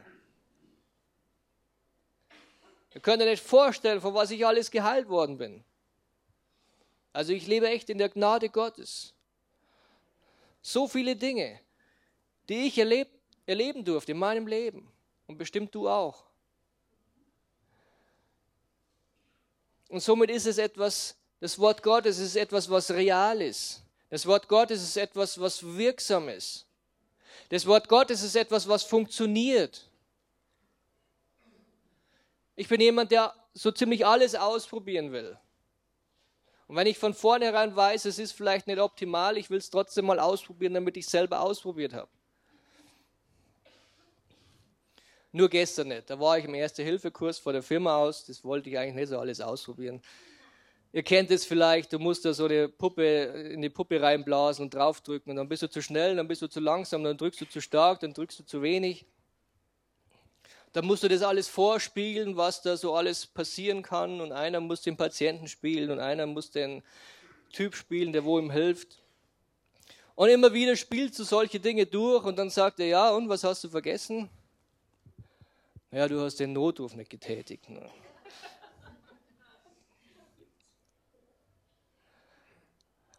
Ihr 2.95 3.03
könnt 3.03 3.20
euch 3.22 3.28
nicht 3.28 3.45
vorstellen, 3.45 4.01
von 4.01 4.14
was 4.14 4.30
ich 4.30 4.47
alles 4.47 4.70
geheilt 4.70 5.11
worden 5.11 5.36
bin. 5.36 5.62
Also 7.12 7.34
ich 7.34 7.47
lebe 7.47 7.68
echt 7.68 7.91
in 7.91 7.99
der 7.99 8.09
Gnade 8.09 8.49
Gottes. 8.49 9.12
So 10.62 10.88
viele 10.88 11.14
Dinge, 11.14 11.61
die 12.49 12.66
ich 12.68 12.78
erleb, 12.78 13.09
erleben 13.45 13.84
durfte 13.84 14.12
in 14.12 14.18
meinem 14.18 14.47
Leben. 14.47 14.91
Und 15.26 15.36
bestimmt 15.36 15.74
du 15.74 15.91
auch. 15.91 16.30
Und 19.91 20.01
somit 20.01 20.30
ist 20.30 20.47
es 20.47 20.59
etwas, 20.59 21.16
das 21.41 21.59
Wort 21.59 21.82
Gottes 21.82 22.20
ist 22.20 22.36
etwas, 22.36 22.70
was 22.70 22.93
real 22.93 23.43
ist. 23.43 23.82
Das 24.09 24.24
Wort 24.24 24.47
Gottes 24.47 24.82
ist 24.82 24.97
etwas, 24.97 25.41
was 25.41 25.64
wirksam 25.64 26.28
ist. 26.28 26.64
Das 27.49 27.66
Wort 27.66 27.88
Gottes 27.88 28.22
ist 28.22 28.36
etwas, 28.36 28.68
was 28.68 28.84
funktioniert. 28.84 29.91
Ich 32.55 32.68
bin 32.68 32.80
jemand, 32.80 33.11
der 33.11 33.34
so 33.53 33.72
ziemlich 33.72 34.07
alles 34.07 34.36
ausprobieren 34.36 35.11
will. 35.11 35.36
Und 36.68 36.76
wenn 36.76 36.86
ich 36.86 36.97
von 36.97 37.12
vornherein 37.12 37.74
weiß, 37.74 38.05
es 38.05 38.20
ist 38.20 38.30
vielleicht 38.30 38.68
nicht 38.68 38.78
optimal, 38.78 39.36
ich 39.36 39.51
will 39.51 39.59
es 39.59 39.70
trotzdem 39.70 40.07
mal 40.07 40.20
ausprobieren, 40.20 40.74
damit 40.74 40.97
ich 40.97 41.09
selber 41.09 41.41
ausprobiert 41.41 41.95
habe. 41.95 42.09
Nur 45.33 45.49
gestern 45.49 45.89
nicht. 45.89 46.11
Da 46.11 46.18
war 46.18 46.39
ich 46.39 46.45
im 46.45 46.55
Erste-Hilfe-Kurs 46.55 47.39
vor 47.39 47.53
der 47.53 47.62
Firma 47.62 47.97
aus. 47.97 48.26
Das 48.26 48.43
wollte 48.45 48.68
ich 48.68 48.78
eigentlich 48.78 48.97
nicht 48.97 49.09
so 49.09 49.18
alles 49.18 49.41
ausprobieren. 49.41 50.03
Ihr 50.93 51.05
kennt 51.05 51.31
es 51.31 51.45
vielleicht, 51.45 51.93
du 51.93 52.01
musst 52.01 52.24
da 52.24 52.35
so 52.35 52.47
eine 52.47 52.68
Puppe 52.68 53.05
in 53.53 53.62
die 53.62 53.68
Puppe 53.68 54.03
reinblasen 54.03 54.64
und 54.64 54.74
draufdrücken 54.74 55.31
und 55.31 55.37
dann 55.37 55.49
bist 55.49 55.62
du 55.62 55.70
zu 55.70 55.81
schnell, 55.83 56.16
dann 56.16 56.26
bist 56.26 56.43
du 56.43 56.49
zu 56.49 56.59
langsam, 56.59 57.05
dann 57.05 57.16
drückst 57.16 57.41
du 57.43 57.45
zu 57.49 57.61
stark, 57.61 58.01
dann 58.01 58.12
drückst 58.12 58.41
du 58.41 58.45
zu 58.45 58.61
wenig. 58.61 59.07
Da 60.72 60.83
musst 60.83 61.05
du 61.05 61.09
das 61.09 61.22
alles 61.22 61.49
vorspielen, 61.49 62.37
was 62.37 62.62
da 62.62 62.76
so 62.76 62.95
alles 62.95 63.26
passieren 63.26 63.83
kann. 63.83 64.20
Und 64.20 64.33
einer 64.33 64.61
muss 64.61 64.83
den 64.83 64.97
Patienten 64.97 65.49
spielen 65.49 65.91
und 65.91 65.99
einer 65.99 66.26
muss 66.26 66.51
den 66.51 66.83
Typ 67.53 67.74
spielen, 67.74 68.12
der 68.12 68.24
wo 68.24 68.39
ihm 68.39 68.51
hilft. 68.51 69.03
Und 70.14 70.28
immer 70.28 70.53
wieder 70.53 70.76
spielst 70.76 71.18
du 71.18 71.24
solche 71.24 71.59
Dinge 71.59 71.87
durch 71.87 72.24
und 72.24 72.37
dann 72.37 72.51
sagt 72.51 72.78
er, 72.78 72.87
ja, 72.87 73.11
und 73.11 73.28
was 73.28 73.43
hast 73.43 73.64
du 73.64 73.68
vergessen? 73.68 74.28
Ja, 75.93 76.07
du 76.07 76.20
hast 76.20 76.38
den 76.38 76.53
Notruf 76.53 76.95
nicht 76.95 77.11
getätigt. 77.11 77.68
Ne? 77.68 77.91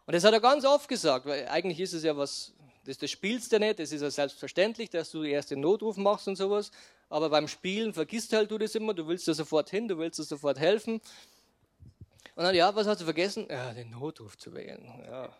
Und 0.06 0.14
das 0.14 0.24
hat 0.24 0.32
er 0.32 0.40
ganz 0.40 0.64
oft 0.64 0.88
gesagt, 0.88 1.26
weil 1.26 1.46
eigentlich 1.48 1.80
ist 1.80 1.92
es 1.92 2.02
ja 2.02 2.16
was, 2.16 2.54
das, 2.84 2.98
das 2.98 3.10
spielst 3.10 3.52
du 3.52 3.58
nicht, 3.58 3.78
das 3.78 3.92
ist 3.92 4.00
ja 4.00 4.10
selbstverständlich, 4.10 4.90
dass 4.90 5.10
du 5.10 5.22
erst 5.22 5.50
den 5.50 5.60
Notruf 5.60 5.96
machst 5.96 6.26
und 6.28 6.36
sowas, 6.36 6.70
aber 7.08 7.28
beim 7.28 7.46
Spielen 7.46 7.92
vergisst 7.92 8.32
halt 8.32 8.50
du 8.50 8.58
das 8.58 8.74
immer, 8.74 8.94
du 8.94 9.06
willst 9.06 9.28
da 9.28 9.34
sofort 9.34 9.70
hin, 9.70 9.86
du 9.86 9.98
willst 9.98 10.18
da 10.18 10.24
sofort 10.24 10.58
helfen. 10.58 11.00
Und 12.34 12.44
dann, 12.44 12.54
ja, 12.54 12.74
was 12.74 12.86
hast 12.86 13.02
du 13.02 13.04
vergessen? 13.04 13.46
Ja, 13.50 13.74
den 13.74 13.90
Notruf 13.90 14.38
zu 14.38 14.54
wählen. 14.54 14.82
Ja. 15.04 15.36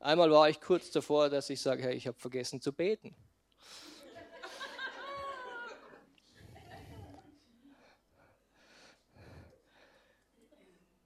Einmal 0.00 0.30
war 0.30 0.48
ich 0.48 0.60
kurz 0.60 0.90
davor, 0.90 1.28
dass 1.28 1.50
ich 1.50 1.60
sage, 1.60 1.82
hey, 1.82 1.94
ich 1.94 2.06
habe 2.06 2.18
vergessen 2.18 2.60
zu 2.60 2.72
beten. 2.72 3.14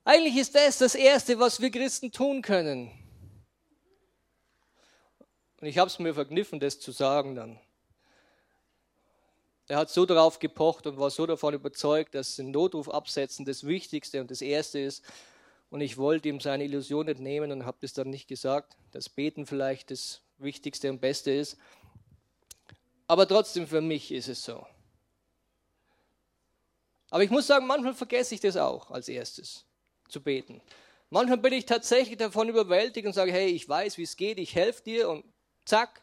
Eigentlich 0.05 0.37
ist 0.37 0.55
das 0.55 0.79
das 0.79 0.95
Erste, 0.97 1.39
was 1.39 1.61
wir 1.61 1.71
Christen 1.71 2.11
tun 2.11 2.43
können. 2.43 2.91
Und 5.61 5.69
ich 5.69 5.79
habe 5.79 5.89
es 5.89 6.01
mir 6.01 6.13
verkniffen, 6.13 6.59
das 6.59 6.81
zu 6.81 6.91
sagen 6.91 7.37
dann. 7.37 7.61
Er 9.69 9.77
hat 9.77 9.91
so 9.91 10.05
darauf 10.05 10.41
gepocht 10.41 10.89
und 10.89 10.99
war 10.99 11.11
so 11.11 11.25
davon 11.25 11.55
überzeugt, 11.55 12.17
dass 12.17 12.35
den 12.35 12.51
Notruf 12.51 12.89
absetzen 12.89 13.45
das 13.45 13.65
Wichtigste 13.65 14.21
und 14.21 14.31
das 14.33 14.43
Erste 14.43 14.81
ist. 14.81 15.05
Und 15.71 15.81
ich 15.81 15.97
wollte 15.97 16.29
ihm 16.29 16.41
seine 16.41 16.65
Illusion 16.65 17.07
nicht 17.07 17.21
nehmen 17.21 17.53
und 17.53 17.65
habe 17.65 17.79
das 17.81 17.93
dann 17.93 18.11
nicht 18.11 18.27
gesagt, 18.27 18.77
dass 18.91 19.09
Beten 19.09 19.47
vielleicht 19.47 19.93
das 19.93 20.21
Wichtigste 20.39 20.91
und 20.91 21.01
Beste 21.01 21.31
ist. 21.31 21.57
Aber 23.07 23.27
trotzdem 23.29 23.69
für 23.69 23.81
mich 23.81 24.11
ist 24.11 24.29
es 24.29 24.43
so. 24.43 24.67
Aber 27.09 27.23
ich 27.23 27.31
muss 27.31 27.47
sagen, 27.47 27.69
manchmal 27.69 27.95
vergesse 27.95 28.35
ich 28.35 28.41
das 28.41 28.57
auch 28.57 28.91
als 28.91 29.09
erstes 29.09 29.65
zu 30.09 30.23
beten. 30.23 30.61
Manchmal 31.11 31.39
bin 31.39 31.53
ich 31.53 31.67
tatsächlich 31.67 32.17
davon 32.17 32.49
überwältigt 32.49 33.07
und 33.07 33.13
sage, 33.13 33.33
hey, 33.33 33.49
ich 33.49 33.69
weiß, 33.69 33.99
wie 33.99 34.03
es 34.03 34.17
geht, 34.17 34.39
ich 34.39 34.55
helfe 34.55 34.83
dir 34.83 35.11
und 35.11 35.25
zack, 35.65 36.03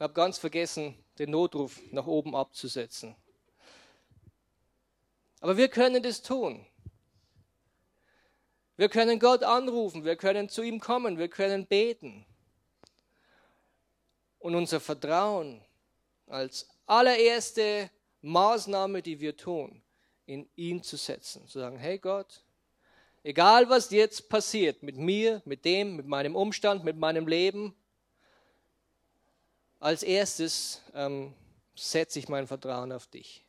habe 0.00 0.14
ganz 0.14 0.38
vergessen, 0.38 0.94
den 1.18 1.30
Notruf 1.30 1.80
nach 1.90 2.06
oben 2.06 2.34
abzusetzen. 2.34 3.14
Aber 5.40 5.56
wir 5.56 5.68
können 5.68 6.02
das 6.02 6.22
tun. 6.22 6.66
Wir 8.76 8.88
können 8.88 9.20
Gott 9.20 9.42
anrufen, 9.44 10.04
wir 10.04 10.16
können 10.16 10.48
zu 10.48 10.62
ihm 10.62 10.80
kommen, 10.80 11.18
wir 11.18 11.28
können 11.28 11.66
beten. 11.66 12.26
Und 14.38 14.54
unser 14.54 14.80
Vertrauen 14.80 15.62
als 16.26 16.68
allererste 16.86 17.90
Maßnahme, 18.22 19.02
die 19.02 19.20
wir 19.20 19.36
tun, 19.36 19.82
in 20.26 20.48
ihn 20.56 20.82
zu 20.82 20.96
setzen. 20.96 21.46
Zu 21.46 21.60
sagen, 21.60 21.76
hey 21.76 21.98
Gott, 21.98 22.42
Egal 23.26 23.70
was 23.70 23.90
jetzt 23.90 24.28
passiert, 24.28 24.82
mit 24.82 24.98
mir, 24.98 25.40
mit 25.46 25.64
dem, 25.64 25.96
mit 25.96 26.06
meinem 26.06 26.36
Umstand, 26.36 26.84
mit 26.84 26.98
meinem 26.98 27.26
Leben, 27.26 27.74
als 29.80 30.02
erstes 30.02 30.82
ähm, 30.92 31.32
setze 31.74 32.18
ich 32.18 32.28
mein 32.28 32.46
Vertrauen 32.46 32.92
auf 32.92 33.06
dich. 33.06 33.42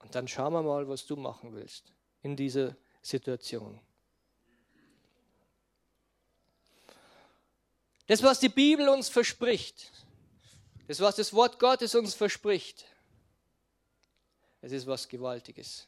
Und 0.00 0.16
dann 0.16 0.26
schauen 0.26 0.52
wir 0.52 0.62
mal, 0.62 0.88
was 0.88 1.06
du 1.06 1.14
machen 1.14 1.54
willst 1.54 1.92
in 2.22 2.34
dieser 2.34 2.76
Situation. 3.02 3.80
Das, 8.08 8.20
was 8.20 8.40
die 8.40 8.48
Bibel 8.48 8.88
uns 8.88 9.08
verspricht, 9.08 9.92
das, 10.88 10.98
was 10.98 11.14
das 11.14 11.32
Wort 11.32 11.60
Gottes 11.60 11.94
uns 11.94 12.14
verspricht, 12.14 12.84
es 14.60 14.72
ist 14.72 14.88
was 14.88 15.08
Gewaltiges. 15.08 15.86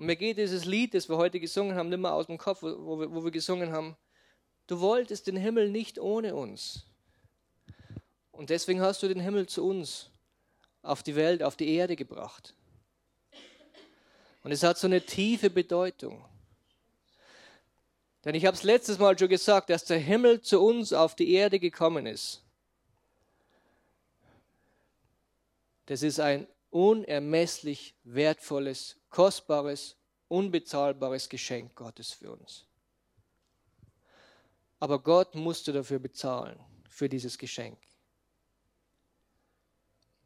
Und 0.00 0.06
mir 0.06 0.16
geht 0.16 0.38
dieses 0.38 0.64
Lied, 0.64 0.94
das 0.94 1.10
wir 1.10 1.18
heute 1.18 1.38
gesungen 1.38 1.76
haben, 1.76 1.90
nicht 1.90 1.98
mehr 1.98 2.14
aus 2.14 2.26
dem 2.26 2.38
Kopf, 2.38 2.62
wo 2.62 2.98
wir, 2.98 3.14
wo 3.14 3.22
wir 3.22 3.30
gesungen 3.30 3.70
haben. 3.70 3.98
Du 4.66 4.80
wolltest 4.80 5.26
den 5.26 5.36
Himmel 5.36 5.68
nicht 5.68 5.98
ohne 5.98 6.34
uns. 6.34 6.86
Und 8.32 8.48
deswegen 8.48 8.80
hast 8.80 9.02
du 9.02 9.08
den 9.08 9.20
Himmel 9.20 9.46
zu 9.46 9.62
uns 9.62 10.08
auf 10.80 11.02
die 11.02 11.16
Welt, 11.16 11.42
auf 11.42 11.54
die 11.54 11.74
Erde 11.74 11.96
gebracht. 11.96 12.54
Und 14.42 14.52
es 14.52 14.62
hat 14.62 14.78
so 14.78 14.86
eine 14.86 15.02
tiefe 15.02 15.50
Bedeutung. 15.50 16.24
Denn 18.24 18.34
ich 18.34 18.46
habe 18.46 18.56
es 18.56 18.62
letztes 18.62 18.98
Mal 18.98 19.18
schon 19.18 19.28
gesagt, 19.28 19.68
dass 19.68 19.84
der 19.84 19.98
Himmel 19.98 20.40
zu 20.40 20.62
uns 20.62 20.94
auf 20.94 21.14
die 21.14 21.30
Erde 21.30 21.60
gekommen 21.60 22.06
ist. 22.06 22.42
Das 25.84 26.02
ist 26.02 26.20
ein 26.20 26.46
unermesslich 26.70 27.94
wertvolles 28.04 28.96
kostbares, 29.10 29.96
unbezahlbares 30.28 31.28
Geschenk 31.28 31.74
Gottes 31.74 32.12
für 32.12 32.32
uns. 32.32 32.66
Aber 34.78 34.98
Gott 35.00 35.34
musste 35.34 35.72
dafür 35.72 35.98
bezahlen, 35.98 36.58
für 36.88 37.08
dieses 37.08 37.38
Geschenk, 37.38 37.78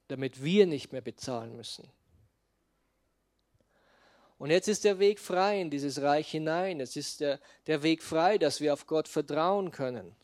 damit 0.08 0.42
wir 0.42 0.66
nicht 0.66 0.92
mehr 0.92 1.00
bezahlen 1.00 1.56
müssen. 1.56 1.88
Und 4.38 4.50
jetzt 4.50 4.68
ist 4.68 4.84
der 4.84 4.98
Weg 4.98 5.20
frei 5.20 5.60
in 5.60 5.70
dieses 5.70 6.02
Reich 6.02 6.30
hinein. 6.30 6.80
Es 6.80 6.96
ist 6.96 7.20
der, 7.20 7.40
der 7.66 7.82
Weg 7.82 8.02
frei, 8.02 8.36
dass 8.36 8.60
wir 8.60 8.72
auf 8.72 8.86
Gott 8.86 9.08
vertrauen 9.08 9.70
können, 9.70 10.14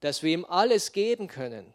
dass 0.00 0.22
wir 0.22 0.32
ihm 0.32 0.44
alles 0.44 0.92
geben 0.92 1.28
können, 1.28 1.73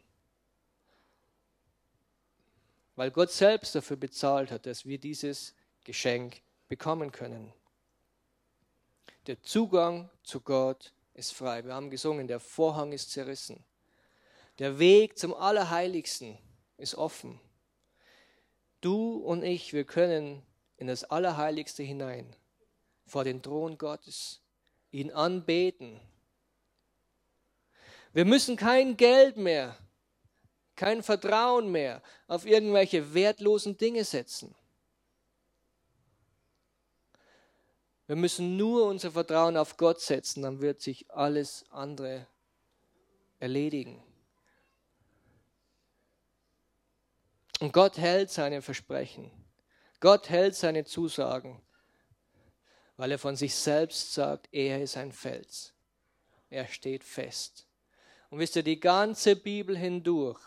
weil 3.00 3.12
Gott 3.12 3.32
selbst 3.32 3.76
dafür 3.76 3.96
bezahlt 3.96 4.52
hat, 4.52 4.66
dass 4.66 4.86
wir 4.86 4.98
dieses 4.98 5.56
Geschenk 5.86 6.42
bekommen 6.68 7.14
können. 7.14 7.54
Der 9.26 9.42
Zugang 9.42 10.10
zu 10.22 10.42
Gott 10.42 10.92
ist 11.14 11.34
frei. 11.34 11.64
Wir 11.64 11.76
haben 11.76 11.92
gesungen, 11.92 12.28
der 12.28 12.42
Vorhang 12.42 12.92
ist 12.92 13.12
zerrissen. 13.12 13.64
Der 14.58 14.80
Weg 14.80 15.18
zum 15.18 15.34
Allerheiligsten 15.34 16.38
ist 16.76 16.96
offen. 16.96 17.40
Du 18.82 19.16
und 19.20 19.44
ich, 19.44 19.72
wir 19.72 19.86
können 19.86 20.46
in 20.76 20.88
das 20.88 21.06
Allerheiligste 21.06 21.84
hinein, 21.84 22.36
vor 23.08 23.24
den 23.24 23.42
Thron 23.42 23.78
Gottes, 23.78 24.42
ihn 24.92 25.10
anbeten. 25.10 26.02
Wir 28.12 28.26
müssen 28.26 28.58
kein 28.58 28.98
Geld 28.98 29.38
mehr, 29.38 29.78
kein 30.80 31.04
Vertrauen 31.04 31.70
mehr 31.72 32.02
auf 32.28 32.46
irgendwelche 32.46 33.14
wertlosen 33.14 33.78
Dinge 33.78 34.06
setzen. 34.06 34.56
Wir 38.08 38.16
müssen 38.16 38.56
nur 38.56 38.86
unser 38.86 39.12
Vertrauen 39.12 39.58
auf 39.58 39.76
Gott 39.76 40.00
setzen, 40.00 40.42
dann 40.42 40.62
wird 40.62 40.82
sich 40.82 41.12
alles 41.12 41.66
andere 41.70 42.26
erledigen. 43.40 44.02
Und 47.60 47.74
Gott 47.74 47.98
hält 47.98 48.32
seine 48.32 48.62
Versprechen. 48.62 49.30
Gott 50.00 50.30
hält 50.30 50.56
seine 50.56 50.86
Zusagen, 50.86 51.62
weil 52.96 53.12
er 53.12 53.20
von 53.20 53.36
sich 53.36 53.54
selbst 53.54 54.14
sagt, 54.14 54.48
er 54.54 54.82
ist 54.82 54.96
ein 54.96 55.12
Fels. 55.12 55.74
Er 56.50 56.68
steht 56.68 57.04
fest. 57.04 57.68
Und 58.30 58.40
wisst 58.40 58.56
ihr, 58.56 58.64
die 58.64 58.80
ganze 58.80 59.36
Bibel 59.36 59.78
hindurch, 59.78 60.40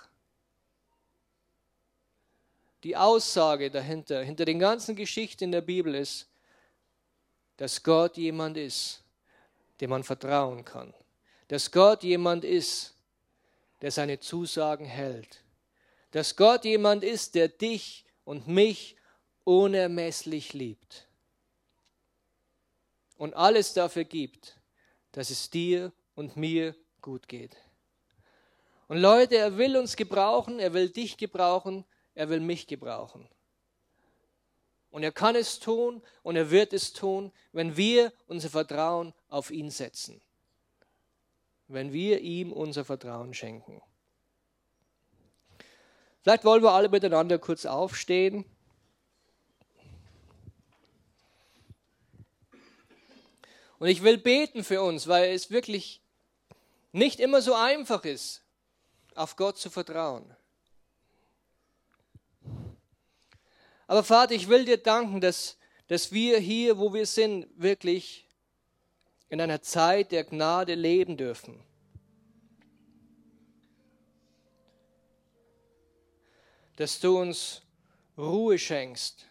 die 2.84 2.96
Aussage 2.96 3.70
dahinter, 3.70 4.22
hinter 4.22 4.44
den 4.44 4.58
ganzen 4.58 4.96
Geschichten 4.96 5.44
in 5.44 5.52
der 5.52 5.60
Bibel 5.60 5.94
ist, 5.94 6.28
dass 7.56 7.82
Gott 7.82 8.16
jemand 8.16 8.56
ist, 8.56 9.02
dem 9.80 9.90
man 9.90 10.02
vertrauen 10.02 10.64
kann. 10.64 10.92
Dass 11.48 11.70
Gott 11.70 12.02
jemand 12.02 12.44
ist, 12.44 12.94
der 13.82 13.90
seine 13.90 14.18
Zusagen 14.18 14.86
hält. 14.86 15.42
Dass 16.10 16.36
Gott 16.36 16.64
jemand 16.64 17.04
ist, 17.04 17.34
der 17.34 17.48
dich 17.48 18.04
und 18.24 18.48
mich 18.48 18.96
unermesslich 19.44 20.52
liebt. 20.52 21.06
Und 23.16 23.34
alles 23.34 23.72
dafür 23.74 24.04
gibt, 24.04 24.58
dass 25.12 25.30
es 25.30 25.50
dir 25.50 25.92
und 26.14 26.36
mir 26.36 26.74
gut 27.00 27.28
geht. 27.28 27.56
Und 28.88 28.98
Leute, 28.98 29.36
er 29.36 29.56
will 29.56 29.76
uns 29.76 29.96
gebrauchen, 29.96 30.58
er 30.58 30.74
will 30.74 30.88
dich 30.88 31.16
gebrauchen, 31.16 31.84
er 32.14 32.28
will 32.28 32.40
mich 32.40 32.66
gebrauchen. 32.66 33.28
Und 34.90 35.02
er 35.02 35.12
kann 35.12 35.34
es 35.36 35.58
tun 35.58 36.02
und 36.22 36.36
er 36.36 36.50
wird 36.50 36.72
es 36.72 36.92
tun, 36.92 37.32
wenn 37.52 37.76
wir 37.76 38.12
unser 38.26 38.50
Vertrauen 38.50 39.14
auf 39.28 39.50
ihn 39.50 39.70
setzen. 39.70 40.20
Wenn 41.66 41.92
wir 41.92 42.20
ihm 42.20 42.52
unser 42.52 42.84
Vertrauen 42.84 43.32
schenken. 43.32 43.80
Vielleicht 46.20 46.44
wollen 46.44 46.62
wir 46.62 46.72
alle 46.72 46.90
miteinander 46.90 47.38
kurz 47.38 47.64
aufstehen. 47.64 48.44
Und 53.78 53.88
ich 53.88 54.02
will 54.02 54.18
beten 54.18 54.62
für 54.62 54.82
uns, 54.82 55.08
weil 55.08 55.32
es 55.32 55.50
wirklich 55.50 56.02
nicht 56.92 57.18
immer 57.18 57.42
so 57.42 57.54
einfach 57.54 58.04
ist, 58.04 58.44
auf 59.14 59.36
Gott 59.36 59.58
zu 59.58 59.70
vertrauen. 59.70 60.36
Aber 63.92 64.02
Vater, 64.02 64.32
ich 64.32 64.48
will 64.48 64.64
dir 64.64 64.78
danken, 64.78 65.20
dass, 65.20 65.58
dass 65.86 66.12
wir 66.12 66.38
hier, 66.38 66.78
wo 66.78 66.94
wir 66.94 67.04
sind, 67.04 67.46
wirklich 67.56 68.26
in 69.28 69.38
einer 69.38 69.60
Zeit 69.60 70.12
der 70.12 70.24
Gnade 70.24 70.74
leben 70.74 71.18
dürfen. 71.18 71.62
Dass 76.76 77.00
du 77.00 77.18
uns 77.18 77.60
Ruhe 78.16 78.58
schenkst 78.58 79.26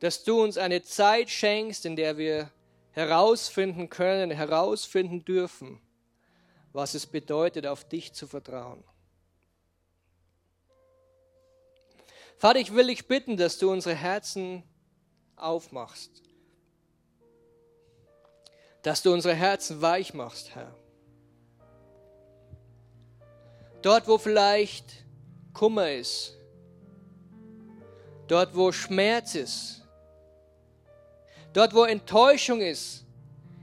dass 0.00 0.22
du 0.22 0.42
uns 0.42 0.58
eine 0.58 0.82
Zeit 0.82 1.30
schenkst, 1.30 1.86
in 1.86 1.96
der 1.96 2.18
wir 2.18 2.50
herausfinden 2.90 3.88
können, 3.88 4.30
herausfinden 4.30 5.24
dürfen, 5.24 5.80
was 6.74 6.92
es 6.92 7.06
bedeutet, 7.06 7.66
auf 7.66 7.88
dich 7.88 8.12
zu 8.12 8.26
vertrauen. 8.26 8.84
Vater, 12.38 12.58
ich 12.58 12.74
will 12.74 12.88
dich 12.88 13.06
bitten, 13.06 13.36
dass 13.36 13.58
du 13.58 13.70
unsere 13.70 13.94
Herzen 13.94 14.62
aufmachst, 15.36 16.22
dass 18.82 19.02
du 19.02 19.12
unsere 19.12 19.34
Herzen 19.34 19.80
weich 19.80 20.14
machst, 20.14 20.54
Herr. 20.54 20.74
Dort, 23.82 24.08
wo 24.08 24.18
vielleicht 24.18 25.04
Kummer 25.52 25.92
ist, 25.92 26.36
dort, 28.26 28.54
wo 28.54 28.72
Schmerz 28.72 29.34
ist, 29.34 29.86
Dort, 31.56 31.72
wo 31.72 31.84
Enttäuschung 31.84 32.60
ist 32.60 33.06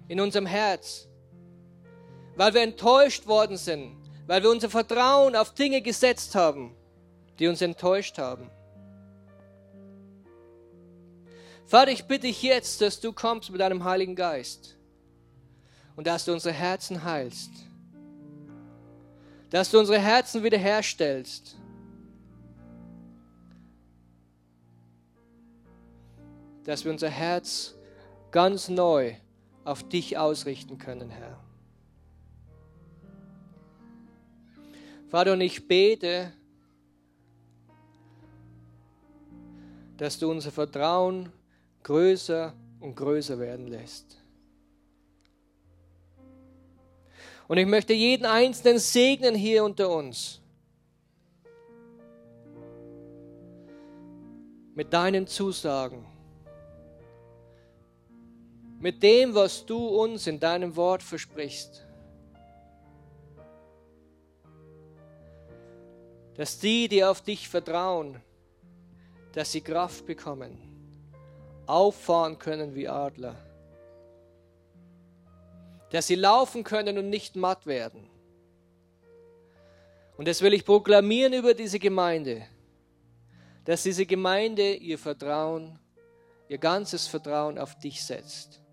in 0.08 0.20
unserem 0.20 0.48
Herz, 0.48 1.08
weil 2.36 2.52
wir 2.56 2.64
enttäuscht 2.64 3.28
worden 3.28 3.56
sind, 3.56 3.96
weil 4.26 4.42
wir 4.42 4.50
unser 4.50 4.72
Vertrauen 4.72 5.36
auf 5.36 5.54
Dinge 5.54 5.80
gesetzt 5.80 6.34
haben, 6.34 6.76
die 7.38 7.48
uns 7.48 7.62
enttäuscht 7.62 8.18
haben. 8.18 8.50
Vater, 11.66 11.92
ich 11.92 12.06
bitte 12.06 12.28
dich 12.28 12.44
jetzt, 12.44 12.82
dass 12.82 13.00
du 13.00 13.14
kommst 13.14 13.50
mit 13.50 13.62
deinem 13.62 13.84
Heiligen 13.84 14.16
Geist 14.16 14.78
und 15.96 16.08
dass 16.08 16.26
du 16.26 16.34
unsere 16.34 16.54
Herzen 16.54 17.04
heilst, 17.04 17.52
dass 19.50 19.72
du 19.72 19.80
unsere 19.80 20.00
Herzen 20.00 20.44
wiederherstellst. 20.44 21.58
dass 26.64 26.86
wir 26.86 26.92
unser 26.92 27.10
Herz 27.10 27.76
ganz 28.32 28.70
neu 28.70 29.16
auf 29.64 29.88
dich 29.88 30.18
ausrichten 30.18 30.78
können, 30.78 31.10
Herr. 31.10 31.40
Vater, 35.10 35.34
und 35.34 35.42
ich 35.42 35.68
bete, 35.68 36.32
dass 39.98 40.18
du 40.18 40.32
unser 40.32 40.52
Vertrauen 40.52 41.32
größer 41.84 42.54
und 42.80 42.96
größer 42.96 43.40
werden 43.40 43.68
lässt. 43.68 44.18
Und 47.48 47.58
ich 47.58 47.68
möchte 47.68 47.94
jeden 47.94 48.26
Einzelnen 48.26 48.80
segnen 48.80 49.36
hier 49.36 49.64
unter 49.64 49.90
uns. 49.90 50.42
Mit 54.76 54.92
deinen 54.92 55.28
Zusagen 55.28 56.06
mit 58.84 59.02
dem, 59.02 59.34
was 59.34 59.66
du 59.66 59.78
uns 59.78 60.28
in 60.28 60.42
deinem 60.42 60.76
Wort 60.76 61.02
versprichst. 61.02 61.88
Dass 66.36 66.60
die, 66.60 66.90
die 66.90 67.02
auf 67.02 67.22
dich 67.22 67.48
vertrauen, 67.48 68.22
dass 69.32 69.54
sie 69.54 69.62
Kraft 69.62 70.06
bekommen, 70.06 70.58
auffahren 71.68 72.40
können 72.40 72.76
wie 72.76 72.88
Adler, 72.88 73.36
dass 75.92 76.08
sie 76.08 76.16
laufen 76.16 76.64
können 76.64 76.98
und 76.98 77.10
nicht 77.10 77.36
matt 77.36 77.66
werden. 77.66 78.10
Und 80.18 80.28
das 80.28 80.42
will 80.42 80.54
ich 80.54 80.66
proklamieren 80.66 81.34
über 81.34 81.54
diese 81.54 81.80
Gemeinde, 81.80 82.46
dass 83.66 83.84
diese 83.84 84.06
Gemeinde 84.06 84.74
ihr 84.76 85.00
Vertrauen, 85.00 85.80
ihr 86.48 86.58
ganzes 86.58 87.08
Vertrauen 87.08 87.58
auf 87.58 87.78
dich 87.80 88.04
setzt 88.04 88.64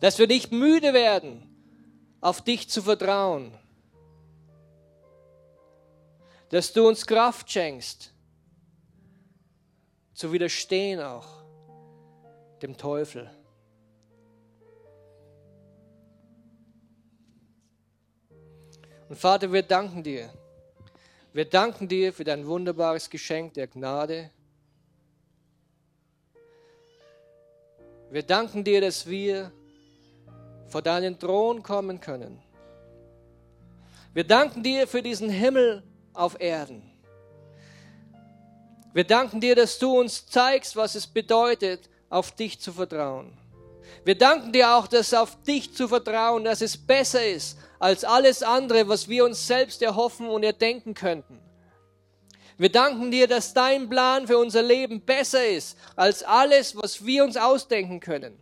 dass 0.00 0.18
wir 0.18 0.26
nicht 0.26 0.50
müde 0.50 0.92
werden, 0.94 1.46
auf 2.20 2.42
dich 2.42 2.68
zu 2.68 2.82
vertrauen. 2.82 3.56
Dass 6.48 6.72
du 6.72 6.88
uns 6.88 7.06
Kraft 7.06 7.50
schenkst, 7.50 8.09
zu 10.20 10.30
widerstehen 10.32 11.00
auch 11.00 11.26
dem 12.60 12.76
Teufel. 12.76 13.30
Und 19.08 19.16
Vater, 19.16 19.50
wir 19.50 19.62
danken 19.62 20.02
dir. 20.02 20.28
Wir 21.32 21.46
danken 21.46 21.88
dir 21.88 22.12
für 22.12 22.24
dein 22.24 22.46
wunderbares 22.46 23.08
Geschenk 23.08 23.54
der 23.54 23.66
Gnade. 23.66 24.30
Wir 28.10 28.22
danken 28.22 28.62
dir, 28.62 28.82
dass 28.82 29.06
wir 29.06 29.50
vor 30.66 30.82
deinen 30.82 31.18
Thron 31.18 31.62
kommen 31.62 31.98
können. 31.98 32.42
Wir 34.12 34.24
danken 34.24 34.62
dir 34.62 34.86
für 34.86 35.00
diesen 35.00 35.30
Himmel 35.30 35.82
auf 36.12 36.38
Erden. 36.38 36.89
Wir 38.92 39.04
danken 39.04 39.40
dir, 39.40 39.54
dass 39.54 39.78
du 39.78 40.00
uns 40.00 40.26
zeigst, 40.26 40.74
was 40.74 40.96
es 40.96 41.06
bedeutet, 41.06 41.88
auf 42.08 42.32
dich 42.32 42.60
zu 42.60 42.72
vertrauen. 42.72 43.32
Wir 44.04 44.16
danken 44.16 44.52
dir 44.52 44.74
auch, 44.74 44.88
dass 44.88 45.14
auf 45.14 45.40
dich 45.42 45.74
zu 45.74 45.86
vertrauen, 45.86 46.44
dass 46.44 46.60
es 46.60 46.76
besser 46.76 47.24
ist 47.24 47.56
als 47.78 48.04
alles 48.04 48.42
andere, 48.42 48.88
was 48.88 49.08
wir 49.08 49.24
uns 49.24 49.46
selbst 49.46 49.80
erhoffen 49.82 50.28
und 50.28 50.42
erdenken 50.42 50.94
könnten. 50.94 51.40
Wir 52.58 52.70
danken 52.70 53.10
dir, 53.10 53.28
dass 53.28 53.54
dein 53.54 53.88
Plan 53.88 54.26
für 54.26 54.38
unser 54.38 54.62
Leben 54.62 55.00
besser 55.00 55.46
ist 55.46 55.78
als 55.96 56.22
alles, 56.22 56.76
was 56.76 57.04
wir 57.06 57.24
uns 57.24 57.36
ausdenken 57.36 58.00
können. 58.00 58.38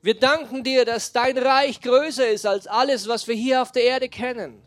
Wir 0.00 0.18
danken 0.18 0.62
dir, 0.62 0.84
dass 0.84 1.12
dein 1.12 1.36
Reich 1.36 1.80
größer 1.80 2.28
ist 2.28 2.46
als 2.46 2.66
alles, 2.66 3.08
was 3.08 3.26
wir 3.26 3.34
hier 3.34 3.60
auf 3.62 3.72
der 3.72 3.82
Erde 3.82 4.08
kennen. 4.08 4.62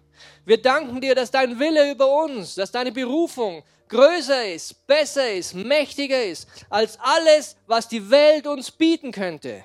Wir 0.46 0.62
danken 0.62 1.00
dir, 1.02 1.16
dass 1.16 1.32
dein 1.32 1.58
Wille 1.60 1.90
über 1.90 2.24
uns, 2.24 2.56
dass 2.56 2.72
deine 2.72 2.92
Berufung 2.92 3.64
größer 3.92 4.54
ist, 4.54 4.88
besser 4.88 5.32
ist, 5.32 5.54
mächtiger 5.54 6.24
ist 6.24 6.48
als 6.70 6.98
alles, 7.00 7.56
was 7.68 7.88
die 7.88 8.10
Welt 8.10 8.48
uns 8.48 8.72
bieten 8.72 9.12
könnte. 9.12 9.64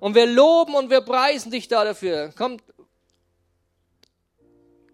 Und 0.00 0.14
wir 0.14 0.26
loben 0.26 0.74
und 0.74 0.88
wir 0.88 1.00
preisen 1.02 1.50
dich 1.50 1.68
da 1.68 1.84
dafür. 1.84 2.32
Kommt, 2.36 2.62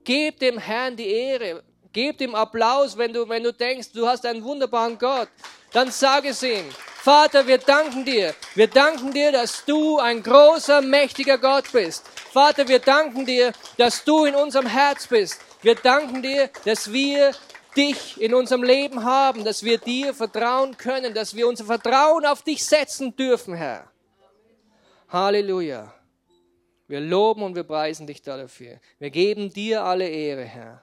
gib 0.05 0.40
dem 0.40 0.59
Herrn 0.59 0.97
die 0.97 1.09
Ehre. 1.09 1.62
Gib 1.93 2.23
ihm 2.23 2.35
Applaus, 2.35 2.97
wenn 2.97 3.12
du, 3.12 3.28
wenn 3.28 3.43
du 3.43 3.53
denkst, 3.53 3.93
du 3.93 4.07
hast 4.07 4.24
einen 4.24 4.43
wunderbaren 4.43 4.97
Gott. 4.99 5.28
Dann 5.73 5.90
sag 5.90 6.24
es 6.24 6.43
ihm. 6.43 6.65
Vater, 7.03 7.47
wir 7.47 7.59
danken 7.59 8.05
dir. 8.05 8.35
Wir 8.55 8.69
danken 8.69 9.12
dir, 9.12 9.32
dass 9.32 9.65
du 9.66 9.99
ein 9.99 10.23
großer, 10.23 10.81
mächtiger 10.81 11.36
Gott 11.36 11.70
bist. 11.73 12.07
Vater, 12.32 12.66
wir 12.69 12.78
danken 12.78 13.27
dir, 13.27 13.53
dass 13.77 14.05
du 14.05 14.24
in 14.24 14.35
unserem 14.35 14.66
Herz 14.66 15.07
bist. 15.07 15.40
Wir 15.61 15.74
danken 15.74 16.23
dir, 16.23 16.49
dass 16.65 16.90
wir 16.90 17.32
dich 17.77 18.20
in 18.20 18.35
unserem 18.35 18.62
Leben 18.62 19.05
haben, 19.05 19.44
dass 19.44 19.62
wir 19.62 19.78
dir 19.78 20.15
vertrauen 20.15 20.77
können, 20.77 21.15
dass 21.15 21.35
wir 21.35 21.49
unser 21.49 21.65
Vertrauen 21.65 22.27
auf 22.27 22.43
dich 22.43 22.65
setzen 22.65 23.15
dürfen, 23.16 23.55
Herr. 23.55 23.90
Halleluja. 25.09 25.93
Wir 26.89 27.01
loben 27.01 27.43
und 27.43 27.55
wir 27.55 27.65
preisen 27.65 28.07
dich 28.07 28.23
dafür. 28.23 28.78
Wir 28.99 29.11
geben 29.11 29.53
dir 29.53 29.82
alle 29.82 30.09
Ehre, 30.09 30.44
Herr. 30.44 30.82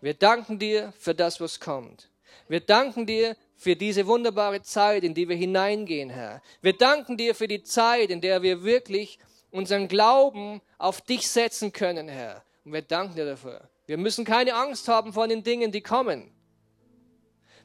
Wir 0.00 0.14
danken 0.14 0.58
dir 0.58 0.92
für 0.98 1.14
das, 1.14 1.40
was 1.40 1.60
kommt. 1.60 2.10
Wir 2.48 2.60
danken 2.60 3.06
dir 3.06 3.36
für 3.56 3.76
diese 3.76 4.06
wunderbare 4.06 4.62
Zeit, 4.62 5.04
in 5.04 5.14
die 5.14 5.28
wir 5.28 5.36
hineingehen, 5.36 6.10
Herr. 6.10 6.42
Wir 6.60 6.74
danken 6.74 7.16
dir 7.16 7.34
für 7.34 7.48
die 7.48 7.62
Zeit, 7.62 8.10
in 8.10 8.20
der 8.20 8.42
wir 8.42 8.64
wirklich 8.64 9.18
unseren 9.50 9.88
Glauben 9.88 10.60
auf 10.78 11.00
dich 11.00 11.28
setzen 11.28 11.72
können, 11.72 12.08
Herr. 12.08 12.44
Und 12.64 12.72
wir 12.72 12.82
danken 12.82 13.14
dir 13.14 13.24
dafür. 13.24 13.68
Wir 13.86 13.98
müssen 13.98 14.24
keine 14.24 14.54
Angst 14.54 14.88
haben 14.88 15.12
vor 15.12 15.28
den 15.28 15.42
Dingen, 15.42 15.70
die 15.72 15.82
kommen. 15.82 16.30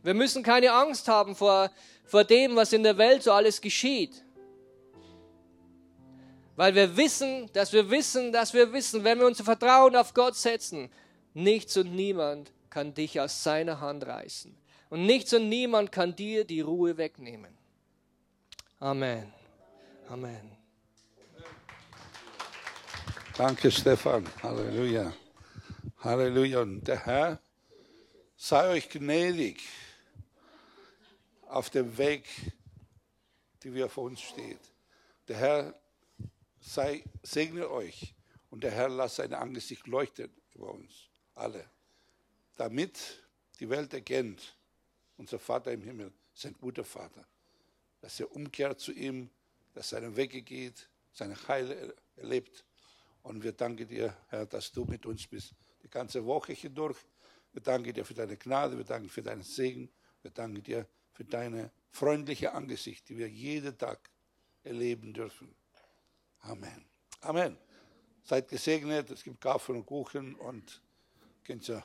Wir 0.04 0.14
müssen 0.14 0.44
keine 0.44 0.72
Angst 0.72 1.08
haben 1.08 1.36
vor, 1.36 1.72
vor 2.06 2.24
dem, 2.24 2.56
was 2.56 2.74
in 2.74 2.84
der 2.84 2.98
Welt 2.98 3.24
so 3.24 3.32
alles 3.32 3.60
geschieht. 3.60 4.24
Weil 6.56 6.76
wir 6.76 6.96
wissen, 6.98 7.50
dass 7.54 7.72
wir 7.72 7.90
wissen, 7.90 8.32
dass 8.32 8.54
wir 8.54 8.72
wissen, 8.74 9.04
wenn 9.04 9.20
wir 9.20 9.28
unser 9.28 9.44
Vertrauen 9.44 9.96
auf 9.96 10.14
Gott 10.14 10.36
setzen, 10.36 10.90
Nichts 11.34 11.78
und 11.78 11.96
niemand 11.96 12.52
kann 12.70 12.94
dich 12.94 13.20
aus 13.20 13.44
seiner 13.44 13.80
Hand 13.80 14.06
reißen. 14.06 14.56
Und 14.90 15.06
nichts 15.06 15.34
und 15.34 15.48
niemand 15.48 15.91
kann 15.91 16.16
dir 16.16 16.44
die 16.44 16.62
Ruhe 16.62 16.98
wegnehmen. 16.98 17.56
Amen. 18.80 19.32
Amen. 20.10 20.52
Danke, 23.38 23.72
Stefan. 23.72 24.26
Halleluja. 24.41 25.14
Halleluja. 25.98 26.61
Und 26.61 26.88
der 26.88 27.06
Herr 27.06 27.41
sei 28.36 28.70
euch 28.70 28.90
gnädig 28.90 29.61
auf 31.48 31.70
dem 31.70 31.98
Weg, 31.98 32.26
die 33.64 33.74
wir 33.74 33.90
vor 33.90 34.06
uns 34.06 34.22
steht. 34.22 34.60
Der 35.28 35.38
Herr 35.38 35.80
sei, 36.60 37.03
segne 37.24 37.70
euch 37.70 38.14
und 38.49 38.64
der 38.64 38.72
Herr 38.72 38.90
lasse 38.90 39.18
sein 39.18 39.34
Angesicht 39.34 39.88
leuchten 39.88 40.32
über 40.53 40.72
uns 40.72 41.10
alle, 41.36 41.70
damit 42.56 43.24
die 43.60 43.70
Welt 43.70 43.94
erkennt, 43.94 44.56
unser 45.18 45.40
Vater 45.40 45.72
im 45.72 45.82
Himmel 45.82 46.11
ist 46.34 46.45
ein 46.45 46.56
guter 46.60 46.84
Vater, 46.84 47.26
dass 48.02 48.20
er 48.20 48.32
umkehrt 48.34 48.80
zu 48.80 48.91
ihm, 48.91 49.30
dass 49.74 49.90
seine 49.90 50.16
Wege 50.16 50.41
geht, 50.41 50.88
seine 51.11 51.36
Heile 51.48 51.94
erlebt. 52.16 52.64
Und 53.24 53.44
wir 53.44 53.52
danken 53.52 53.88
dir, 53.88 54.16
Herr, 54.30 54.45
dass 54.45 54.72
du 54.72 54.86
mit 54.86 55.06
uns 55.06 55.28
bist, 55.28 55.53
die 55.84 55.89
ganze 55.89 56.26
Woche 56.26 56.53
hindurch. 56.53 56.97
Wir 57.51 57.61
danken 57.61 57.93
dir 57.93 58.06
für 58.06 58.14
deine 58.14 58.38
Gnade, 58.38 58.77
wir 58.77 58.85
danken 58.85 59.10
für 59.10 59.23
deinen 59.23 59.43
Segen, 59.43 59.89
wir 60.22 60.31
danken 60.31 60.64
dir 60.64 60.88
für 61.14 61.26
deine 61.26 61.72
freundliche 61.91 62.53
Angesicht, 62.53 63.10
die 63.10 63.18
wir 63.18 63.30
jeden 63.30 63.77
Tag 63.77 64.10
erleben 64.64 65.14
dürfen. 65.14 65.53
Amen. 66.41 66.85
Amen. 67.22 67.57
Seid 68.23 68.47
gesegnet, 68.47 69.10
es 69.10 69.23
gibt 69.23 69.41
Kaffee 69.41 69.73
und 69.73 69.85
Kuchen 69.85 70.35
und 70.35 70.81
könnt 71.43 71.68
ihr 71.69 71.84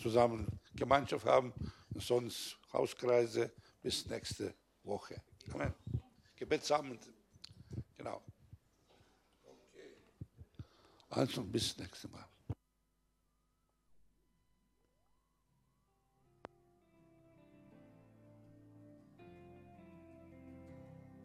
zusammen 0.00 0.60
Gemeinschaft 0.74 1.26
haben 1.26 1.52
und 1.92 2.02
sonst 2.02 2.58
Hauskreise 2.72 3.52
bis 3.82 4.06
nächste 4.06 4.54
Woche. 4.82 5.22
Amen. 5.52 5.74
Gebet 6.34 6.62
zusammen. 6.64 6.98
Genau. 7.96 8.22
Also 11.10 11.44
bis 11.44 11.76
nächstes 11.78 12.10
Mal. 12.10 12.26